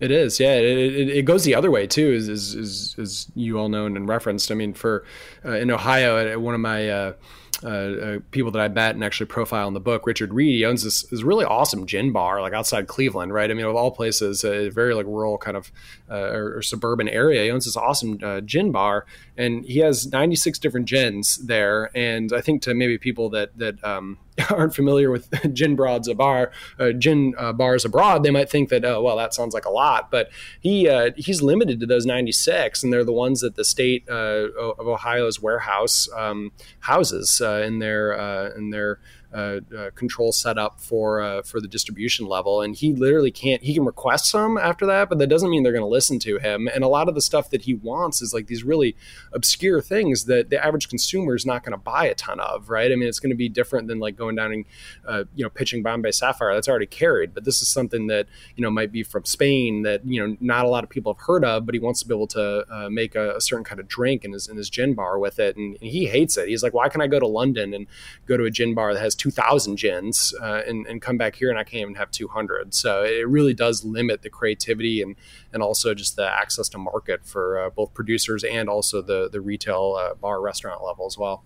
It 0.01 0.11
is, 0.11 0.41
yeah. 0.41 0.55
It, 0.55 0.95
it, 0.95 1.09
it, 1.11 1.25
goes 1.27 1.45
the 1.45 1.55
other 1.55 1.71
way 1.71 1.87
too, 1.87 2.13
as, 2.15 2.29
as, 2.29 2.55
as, 2.55 2.97
as 2.99 3.27
you 3.35 3.59
all 3.59 3.69
know 3.69 3.85
and 3.85 4.09
referenced. 4.09 4.51
I 4.51 4.55
mean, 4.55 4.73
for 4.73 5.05
uh, 5.45 5.53
in 5.53 5.71
Ohio, 5.71 6.39
one 6.39 6.55
of 6.55 6.61
my 6.61 6.89
uh, 6.89 7.13
uh, 7.63 7.69
uh, 7.69 8.19
people 8.31 8.51
that 8.53 8.61
I 8.61 8.69
met 8.69 8.95
and 8.95 9.05
actually 9.05 9.27
profile 9.27 9.69
in 9.69 9.75
the 9.75 9.81
book, 9.81 10.07
Richard 10.07 10.33
Reed, 10.33 10.55
he 10.55 10.65
owns 10.65 10.83
this, 10.83 11.03
this 11.03 11.23
really 11.23 11.45
awesome 11.45 11.85
gin 11.85 12.13
bar, 12.13 12.41
like 12.41 12.55
outside 12.55 12.87
Cleveland, 12.87 13.35
right? 13.35 13.51
I 13.51 13.55
mean, 13.55 13.67
of 13.67 13.77
all 13.77 13.91
places, 13.91 14.45
a 14.45 14.71
very 14.71 14.95
like 14.95 15.05
rural 15.05 15.37
kind 15.37 15.59
of 15.59 15.71
uh, 16.11 16.31
or, 16.31 16.57
or, 16.57 16.63
suburban 16.63 17.09
area. 17.09 17.45
He 17.45 17.51
owns 17.51 17.67
this 17.67 17.77
awesome 17.77 18.19
uh, 18.23 18.41
gin 18.41 18.73
bar, 18.73 19.05
and 19.37 19.65
he 19.67 19.81
has 19.81 20.07
96 20.07 20.59
different 20.59 20.87
gins 20.87 21.37
there. 21.37 21.91
And 21.95 22.33
I 22.33 22.41
think 22.41 22.63
to 22.63 22.75
maybe 22.75 22.97
people 22.97 23.29
that 23.31 23.59
that 23.59 23.83
um, 23.85 24.19
aren't 24.51 24.75
familiar 24.75 25.11
with 25.11 25.31
gin 25.53 25.77
broads 25.77 26.09
a 26.09 26.15
bar, 26.15 26.53
uh, 26.79 26.93
gin 26.93 27.35
uh, 27.39 27.53
bars 27.53 27.85
abroad, 27.85 28.23
they 28.23 28.31
might 28.31 28.51
think 28.51 28.69
that 28.69 28.85
oh 28.85 29.03
well 29.03 29.17
that 29.17 29.35
sounds 29.35 29.55
like 29.55 29.65
a 29.65 29.71
lot, 29.71 30.11
but 30.11 30.31
he 30.61 30.89
uh, 30.89 31.11
he's 31.17 31.43
limited 31.43 31.81
to 31.81 31.87
those 31.87 32.07
96, 32.07 32.83
and 32.83 32.93
they're 32.93 33.05
the 33.05 33.13
ones 33.13 33.41
that 33.41 33.57
the 33.57 33.65
state 33.65 34.05
uh, 34.09 34.49
of 34.59 34.87
Ohio's 34.87 35.41
warehouse 35.41 36.09
um, 36.17 36.53
houses 36.81 37.41
uh, 37.45 37.63
in 37.65 37.79
their 37.79 38.19
uh, 38.19 38.51
in 38.57 38.71
their 38.71 39.01
control 39.95 40.33
set 40.33 40.59
up 40.59 40.81
for 40.81 41.21
uh, 41.21 41.43
for 41.43 41.61
the 41.61 41.69
distribution 41.69 42.27
level, 42.27 42.61
and 42.61 42.75
he 42.77 42.93
literally 42.93 43.31
can't. 43.31 43.63
He 43.63 43.75
can 43.75 43.85
request 43.85 44.27
some 44.27 44.59
after 44.59 44.87
that, 44.87 45.09
but 45.09 45.19
that 45.19 45.29
doesn't 45.29 45.51
mean 45.51 45.63
they're 45.63 45.73
going 45.73 45.83
to 45.83 45.89
listen 45.89 46.19
to 46.21 46.39
him. 46.39 46.69
And 46.73 46.83
a 46.83 46.89
lot 46.89 47.09
of 47.09 47.15
the 47.15 47.21
stuff 47.21 47.51
that 47.51 47.63
he 47.63 47.75
wants 47.75 48.23
is 48.23 48.35
like 48.35 48.49
these 48.49 48.65
really 48.65 48.97
obscure 49.33 49.81
things 49.81 50.25
that 50.25 50.51
the 50.51 50.65
average 50.65 50.89
consumer 50.89 51.35
is 51.35 51.47
not 51.47 51.63
going 51.63 51.73
to 51.73 51.79
buy 51.79 52.07
a 52.07 52.15
ton 52.15 52.41
of, 52.41 52.71
right? 52.71 52.91
I 52.91 52.97
mean, 52.97 53.09
it's 53.09 53.21
going 53.21 53.31
to 53.31 53.37
be 53.37 53.49
different 53.49 53.89
than 53.89 54.01
like 54.01 54.17
going 54.17 54.37
down 54.37 54.53
and 54.53 54.65
uh, 55.07 55.25
you 55.35 55.45
know 55.45 55.51
pitching 55.51 55.83
Bombay 55.83 56.11
Sapphire 56.13 56.55
that's 56.55 56.69
already 56.69 56.87
carried, 56.87 57.35
but 57.35 57.45
this 57.45 57.63
is 57.63 57.69
something 57.69 58.09
that 58.09 58.27
you 58.57 58.63
know 58.63 58.71
might 58.71 58.91
be 58.91 59.03
from 59.03 59.25
Spain 59.25 59.83
that 59.83 60.05
you 60.05 60.27
know 60.27 60.37
not 60.41 60.65
a 60.65 60.69
lot 60.69 60.83
of 60.83 60.91
people 60.91 61.15
have 61.15 61.23
heard 61.23 61.45
of, 61.45 61.67
but 61.67 61.75
he 61.75 61.79
wants 61.79 62.01
to 62.01 62.09
be 62.09 62.15
able 62.15 62.27
to 62.29 62.65
uh, 62.71 62.89
make 62.91 63.15
a, 63.15 63.37
a, 63.37 63.41
certain 63.41 63.65
kind 63.65 63.81
of 63.81 63.87
drink 63.87 64.25
in 64.25 64.33
his 64.33 64.49
in 64.49 64.57
his 64.57 64.69
gin 64.69 64.95
bar 64.95 65.19
with 65.19 65.39
it, 65.39 65.57
and, 65.57 65.77
and 65.81 65.91
he 65.91 66.07
hates 66.07 66.37
it. 66.37 66.49
He's 66.49 66.63
like, 66.63 66.75
why 66.75 66.89
can 66.89 67.01
I 67.01 67.07
go 67.07 67.21
to 67.21 67.27
London 67.27 67.75
and 67.75 67.87
go 68.27 68.37
to 68.37 68.45
a 68.45 68.51
gin 68.51 68.75
bar 68.75 68.93
that 68.95 69.01
has 69.01 69.15
2,000 69.21 69.77
gins 69.77 70.35
uh, 70.41 70.63
and, 70.67 70.87
and 70.87 71.03
come 71.03 71.19
back 71.19 71.37
here 71.37 71.51
and 71.51 71.59
I 71.59 71.63
can't 71.63 71.83
even 71.83 71.95
have 71.97 72.11
200. 72.11 72.73
So 72.73 73.05
it 73.05 73.29
really 73.29 73.53
does 73.53 73.85
limit 73.85 74.23
the 74.23 74.31
creativity 74.31 75.03
and, 75.03 75.15
and 75.53 75.63
also 75.63 75.93
just 75.93 76.17
the 76.17 76.27
access 76.27 76.71
to 76.71 76.79
market 76.79 77.27
for 77.27 77.61
uh, 77.61 77.69
both 77.69 77.93
producers 77.93 78.45
and 78.45 78.71
also 78.71 79.03
the, 79.03 79.29
the 79.29 79.43
retail 79.43 79.99
uh, 80.01 80.15
bar 80.15 80.41
restaurant 80.41 80.83
level 80.83 81.05
as 81.05 81.19
well. 81.19 81.45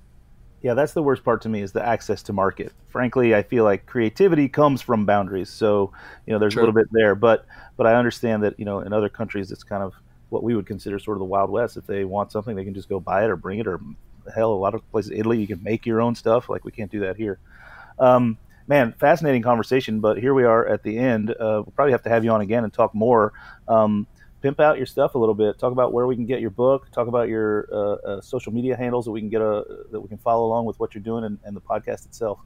Yeah, 0.62 0.74
that's 0.74 0.92
the 0.92 1.02
worst 1.02 1.24
part 1.24 1.42
to 1.42 1.48
me 1.48 1.62
is 1.62 1.72
the 1.72 1.84
access 1.84 2.22
to 2.22 2.32
market. 2.32 2.72
Frankly, 2.86 3.34
I 3.34 3.42
feel 3.42 3.64
like 3.64 3.86
creativity 3.86 4.48
comes 4.48 4.80
from 4.80 5.04
boundaries. 5.04 5.50
So, 5.50 5.92
you 6.26 6.32
know, 6.32 6.38
there's 6.38 6.54
True. 6.54 6.62
a 6.62 6.64
little 6.64 6.80
bit 6.80 6.86
there, 6.92 7.16
but 7.16 7.44
but 7.76 7.88
I 7.88 7.96
understand 7.96 8.44
that, 8.44 8.56
you 8.56 8.64
know, 8.64 8.80
in 8.80 8.92
other 8.92 9.08
countries 9.08 9.50
it's 9.50 9.64
kind 9.64 9.82
of 9.82 9.94
what 10.28 10.44
we 10.44 10.54
would 10.54 10.66
consider 10.66 11.00
sort 11.00 11.16
of 11.16 11.18
the 11.18 11.24
wild 11.26 11.50
west. 11.50 11.76
If 11.76 11.86
they 11.86 12.04
want 12.04 12.30
something, 12.30 12.54
they 12.54 12.64
can 12.64 12.72
just 12.72 12.88
go 12.88 13.00
buy 13.00 13.24
it 13.24 13.30
or 13.30 13.36
bring 13.36 13.58
it 13.58 13.66
or 13.66 13.80
hell, 14.32 14.52
a 14.52 14.54
lot 14.54 14.74
of 14.74 14.88
places, 14.90 15.10
in 15.10 15.18
Italy, 15.18 15.40
you 15.40 15.46
can 15.46 15.62
make 15.62 15.86
your 15.86 16.00
own 16.00 16.14
stuff. 16.14 16.48
Like 16.48 16.64
we 16.64 16.70
can't 16.70 16.90
do 16.90 17.00
that 17.00 17.16
here. 17.16 17.38
Um, 17.98 18.38
man, 18.66 18.94
fascinating 18.98 19.42
conversation. 19.42 20.00
But 20.00 20.18
here 20.18 20.34
we 20.34 20.44
are 20.44 20.66
at 20.66 20.82
the 20.82 20.98
end. 20.98 21.30
Uh, 21.30 21.62
we'll 21.64 21.72
probably 21.74 21.92
have 21.92 22.02
to 22.02 22.10
have 22.10 22.24
you 22.24 22.30
on 22.30 22.40
again 22.40 22.64
and 22.64 22.72
talk 22.72 22.94
more. 22.94 23.32
Um, 23.68 24.06
pimp 24.42 24.60
out 24.60 24.76
your 24.76 24.86
stuff 24.86 25.14
a 25.14 25.18
little 25.18 25.34
bit. 25.34 25.58
Talk 25.58 25.72
about 25.72 25.92
where 25.92 26.06
we 26.06 26.14
can 26.14 26.26
get 26.26 26.40
your 26.40 26.50
book. 26.50 26.90
Talk 26.92 27.08
about 27.08 27.28
your 27.28 27.66
uh, 27.72 27.76
uh, 27.76 28.20
social 28.20 28.52
media 28.52 28.76
handles 28.76 29.06
that 29.06 29.10
we 29.10 29.20
can 29.20 29.30
get 29.30 29.40
a 29.40 29.64
that 29.90 30.00
we 30.00 30.08
can 30.08 30.18
follow 30.18 30.44
along 30.44 30.66
with 30.66 30.78
what 30.78 30.94
you're 30.94 31.02
doing 31.02 31.24
and, 31.24 31.38
and 31.44 31.56
the 31.56 31.60
podcast 31.60 32.04
itself. 32.04 32.40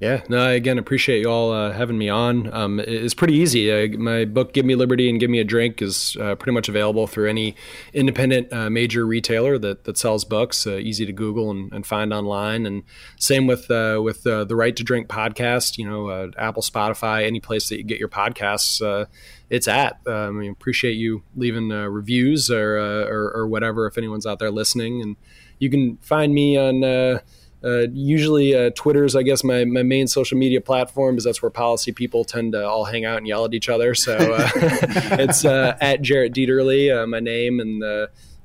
Yeah, 0.00 0.22
no, 0.28 0.38
I 0.38 0.52
again 0.52 0.78
appreciate 0.78 1.22
you 1.22 1.28
all 1.28 1.52
uh, 1.52 1.72
having 1.72 1.98
me 1.98 2.08
on. 2.08 2.52
Um, 2.54 2.78
it's 2.78 3.14
pretty 3.14 3.34
easy. 3.34 3.72
Uh, 3.72 3.98
my 3.98 4.24
book, 4.24 4.52
Give 4.52 4.64
Me 4.64 4.76
Liberty 4.76 5.10
and 5.10 5.18
Give 5.18 5.28
Me 5.28 5.40
a 5.40 5.44
Drink, 5.44 5.82
is 5.82 6.16
uh, 6.20 6.36
pretty 6.36 6.52
much 6.52 6.68
available 6.68 7.08
through 7.08 7.28
any 7.28 7.56
independent 7.92 8.52
uh, 8.52 8.70
major 8.70 9.04
retailer 9.04 9.58
that, 9.58 9.82
that 9.84 9.98
sells 9.98 10.24
books. 10.24 10.68
Uh, 10.68 10.76
easy 10.76 11.04
to 11.04 11.12
Google 11.12 11.50
and, 11.50 11.72
and, 11.72 11.84
find 11.84 12.14
online. 12.14 12.64
And 12.64 12.84
same 13.18 13.48
with 13.48 13.68
uh, 13.72 14.00
with 14.00 14.22
the 14.22 14.46
Right 14.54 14.76
to 14.76 14.84
Drink 14.84 15.08
podcast. 15.08 15.78
You 15.78 15.90
know, 15.90 16.30
Apple, 16.38 16.62
Spotify, 16.62 17.26
any 17.26 17.40
place 17.40 17.68
that 17.68 17.78
you 17.78 17.82
get 17.82 17.98
your 17.98 18.08
podcasts, 18.08 19.06
it's 19.50 19.66
at. 19.66 19.98
Um, 20.06 20.40
I 20.40 20.44
appreciate 20.44 20.92
you 20.92 21.24
leaving 21.34 21.70
reviews 21.70 22.52
or, 22.52 22.78
or, 22.78 23.32
or 23.34 23.48
whatever 23.48 23.88
if 23.88 23.98
anyone's 23.98 24.26
out 24.26 24.38
there 24.38 24.52
listening. 24.52 25.02
And 25.02 25.16
you 25.58 25.70
can 25.70 25.96
find 25.96 26.32
me 26.32 26.56
on 26.56 27.20
uh, 27.64 27.88
usually, 27.92 28.54
uh, 28.54 28.70
Twitter's, 28.76 29.16
I 29.16 29.22
guess, 29.22 29.42
my, 29.42 29.64
my 29.64 29.82
main 29.82 30.06
social 30.06 30.38
media 30.38 30.60
platform 30.60 31.14
because 31.14 31.24
that's 31.24 31.42
where 31.42 31.50
policy 31.50 31.90
people 31.90 32.24
tend 32.24 32.52
to 32.52 32.66
all 32.66 32.84
hang 32.84 33.04
out 33.04 33.18
and 33.18 33.26
yell 33.26 33.44
at 33.44 33.54
each 33.54 33.68
other. 33.68 33.94
So 33.94 34.16
uh, 34.16 34.48
it's 34.54 35.44
uh, 35.44 35.76
at 35.80 36.00
Jarrett 36.00 36.32
Dieterle, 36.32 37.02
uh, 37.02 37.06
my 37.06 37.18
name, 37.18 37.58
and 37.58 37.82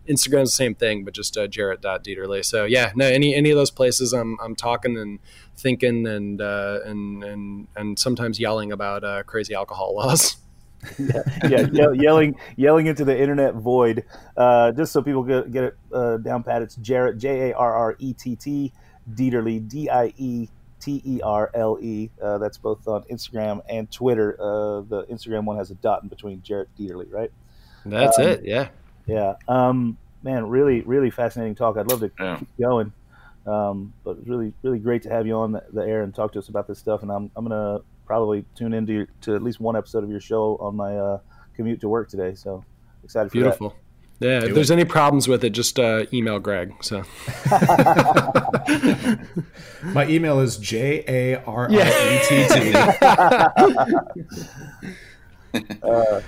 Instagram's 0.07 0.49
the 0.49 0.55
same 0.55 0.74
thing, 0.74 1.05
but 1.05 1.14
just 1.14 1.38
uh, 1.38 1.47
Jarrett.Dieterle. 1.47 2.43
So 2.43 2.66
yeah, 2.66 2.91
no, 2.95 3.05
any 3.05 3.36
any 3.36 3.51
of 3.51 3.55
those 3.55 3.72
places, 3.72 4.14
I'm 4.14 4.38
I'm 4.43 4.55
talking 4.55 4.97
and 4.97 5.20
thinking 5.57 6.07
and 6.07 6.41
and 6.41 7.24
and 7.24 7.68
and 7.76 7.99
sometimes 7.99 8.39
yelling 8.39 8.72
about 8.72 9.28
crazy 9.28 9.53
alcohol 9.53 9.95
laws. 9.95 10.38
yeah, 10.99 11.22
yeah 11.47 11.68
yell, 11.72 11.93
yelling, 11.93 12.36
yelling 12.57 12.88
into 12.88 13.05
the 13.05 13.18
internet 13.18 13.53
void. 13.53 14.03
Uh, 14.36 14.72
just 14.72 14.91
so 14.91 15.01
people 15.01 15.24
get, 15.24 15.49
get 15.51 15.64
it 15.64 15.78
uh, 15.93 16.18
down 16.18 16.43
pat, 16.43 16.61
it's 16.61 16.76
Jarrett 16.76 17.18
J 17.18 17.51
A 17.51 17.55
R 17.55 17.74
R 17.74 17.95
E 17.99 18.14
T 18.14 18.36
T 18.36 18.74
Dieterle 19.11 19.67
D 19.67 19.89
I 19.89 20.13
E 20.17 20.47
T 20.79 21.01
E 21.05 21.21
R 21.21 21.49
L 21.53 21.77
E. 21.81 22.09
Uh, 22.21 22.37
that's 22.37 22.57
both 22.57 22.87
on 22.87 23.03
Instagram 23.03 23.61
and 23.69 23.89
Twitter. 23.91 24.35
Uh, 24.39 24.81
the 24.81 25.05
Instagram 25.11 25.45
one 25.45 25.57
has 25.57 25.71
a 25.71 25.75
dot 25.75 26.03
in 26.03 26.09
between 26.09 26.41
Jarrett 26.41 26.69
Dieterle, 26.77 27.11
right? 27.11 27.31
That's 27.85 28.17
Um, 28.19 28.25
it. 28.25 28.43
Yeah. 28.45 28.69
Yeah. 29.05 29.35
Um, 29.47 29.97
man, 30.23 30.47
really, 30.47 30.81
really 30.81 31.09
fascinating 31.09 31.55
talk. 31.55 31.77
I'd 31.77 31.89
love 31.89 31.99
to 31.99 32.11
Yeah. 32.19 32.37
keep 32.37 32.47
going. 32.59 32.93
Um, 33.45 33.93
but 34.05 34.17
it's 34.17 34.27
really, 34.27 34.53
really 34.63 34.79
great 34.79 35.01
to 35.03 35.09
have 35.09 35.27
you 35.27 35.35
on 35.35 35.51
the, 35.51 35.63
the 35.73 35.81
air 35.85 36.01
and 36.03 36.15
talk 36.15 36.31
to 36.33 36.39
us 36.39 36.47
about 36.47 36.65
this 36.67 36.79
stuff. 36.79 37.01
And 37.01 37.11
I'm, 37.11 37.29
I'm 37.35 37.45
going 37.45 37.79
to 37.79 37.83
probably 38.05 38.45
tune 38.55 38.73
into 38.73 39.05
to 39.21 39.35
at 39.35 39.43
least 39.43 39.59
one 39.59 39.75
episode 39.75 40.03
of 40.05 40.09
your 40.09 40.21
show 40.21 40.55
on 40.61 40.77
my 40.77 40.97
uh, 40.97 41.19
commute 41.55 41.81
to 41.81 41.89
work 41.89 42.07
today. 42.07 42.35
So 42.35 42.63
excited 43.03 43.29
for 43.29 43.33
Beautiful. 43.33 43.75
Yeah. 44.24 44.45
If 44.45 44.55
there's 44.55 44.71
any 44.71 44.86
problems 44.86 45.28
with 45.28 45.43
it, 45.43 45.51
just 45.51 45.80
uh, 45.80 46.05
email 46.13 46.39
Greg. 46.39 46.74
So 46.82 47.03
My 49.84 50.07
email 50.07 50.39
is 50.39 50.57
J 50.57 51.03
A 51.07 51.43
R 51.43 51.65
R 51.65 51.71
E 51.71 52.19
T 52.28 52.47
T. 52.47 52.71
that. 55.53 56.24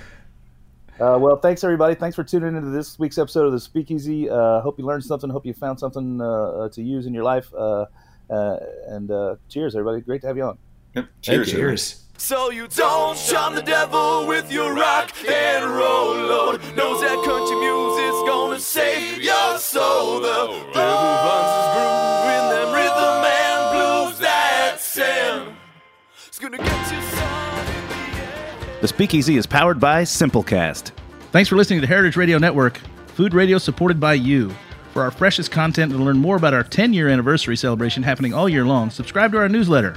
Uh, 0.98 1.18
well, 1.20 1.36
thanks 1.36 1.62
everybody. 1.62 1.94
Thanks 1.94 2.16
for 2.16 2.24
tuning 2.24 2.56
into 2.56 2.70
this 2.70 2.98
week's 2.98 3.18
episode 3.18 3.44
of 3.44 3.52
the 3.52 3.60
Speakeasy. 3.60 4.30
Uh, 4.30 4.60
hope 4.62 4.78
you 4.78 4.86
learned 4.86 5.04
something. 5.04 5.28
Hope 5.28 5.44
you 5.44 5.52
found 5.52 5.78
something 5.78 6.22
uh, 6.22 6.24
uh, 6.24 6.68
to 6.70 6.82
use 6.82 7.04
in 7.04 7.12
your 7.12 7.24
life. 7.24 7.52
Uh, 7.52 7.84
uh, 8.30 8.56
and 8.88 9.10
uh, 9.10 9.36
cheers, 9.48 9.74
everybody. 9.76 10.00
Great 10.00 10.22
to 10.22 10.26
have 10.26 10.38
you 10.38 10.44
on. 10.44 10.58
Yep. 10.94 11.08
Cheers. 11.20 11.50
Cheers. 11.50 12.02
So 12.18 12.50
you 12.50 12.66
don't 12.68 13.16
shun 13.16 13.54
the 13.54 13.62
devil 13.62 14.26
with 14.26 14.50
your 14.50 14.74
rock 14.74 15.12
and 15.28 15.64
roll 15.64 16.14
load. 16.14 16.60
Knows 16.74 17.00
that 17.02 17.22
country 17.24 17.56
music's 17.56 18.22
gonna 18.28 18.58
save 18.58 19.22
your 19.22 19.58
soul. 19.58 20.20
The 20.20 20.48
devil 20.74 21.04
runs 21.24 21.52
his 21.56 21.68
groove 21.74 22.26
in 22.36 22.44
them 22.50 22.74
rhythm 22.74 23.24
and 23.24 24.10
blues 24.10 24.18
that 24.18 24.80
sound. 24.80 25.56
It's 26.26 26.38
gonna 26.38 26.58
get 26.58 26.92
you 26.92 27.00
some 27.02 27.58
in 27.58 27.88
the 27.88 28.22
end. 28.22 28.80
The 28.80 28.88
Speakeasy 28.88 29.36
is 29.36 29.46
powered 29.46 29.78
by 29.78 30.02
Simplecast. 30.02 30.92
Thanks 31.32 31.48
for 31.48 31.56
listening 31.56 31.80
to 31.82 31.86
Heritage 31.86 32.16
Radio 32.16 32.38
Network, 32.38 32.78
food 33.08 33.34
radio 33.34 33.58
supported 33.58 34.00
by 34.00 34.14
you. 34.14 34.52
For 34.92 35.02
our 35.02 35.10
freshest 35.10 35.50
content 35.50 35.92
and 35.92 36.00
to 36.00 36.04
learn 36.04 36.16
more 36.16 36.36
about 36.36 36.54
our 36.54 36.62
10 36.62 36.94
year 36.94 37.08
anniversary 37.08 37.56
celebration 37.56 38.02
happening 38.02 38.32
all 38.32 38.48
year 38.48 38.64
long, 38.64 38.88
subscribe 38.90 39.32
to 39.32 39.38
our 39.38 39.48
newsletter. 39.48 39.96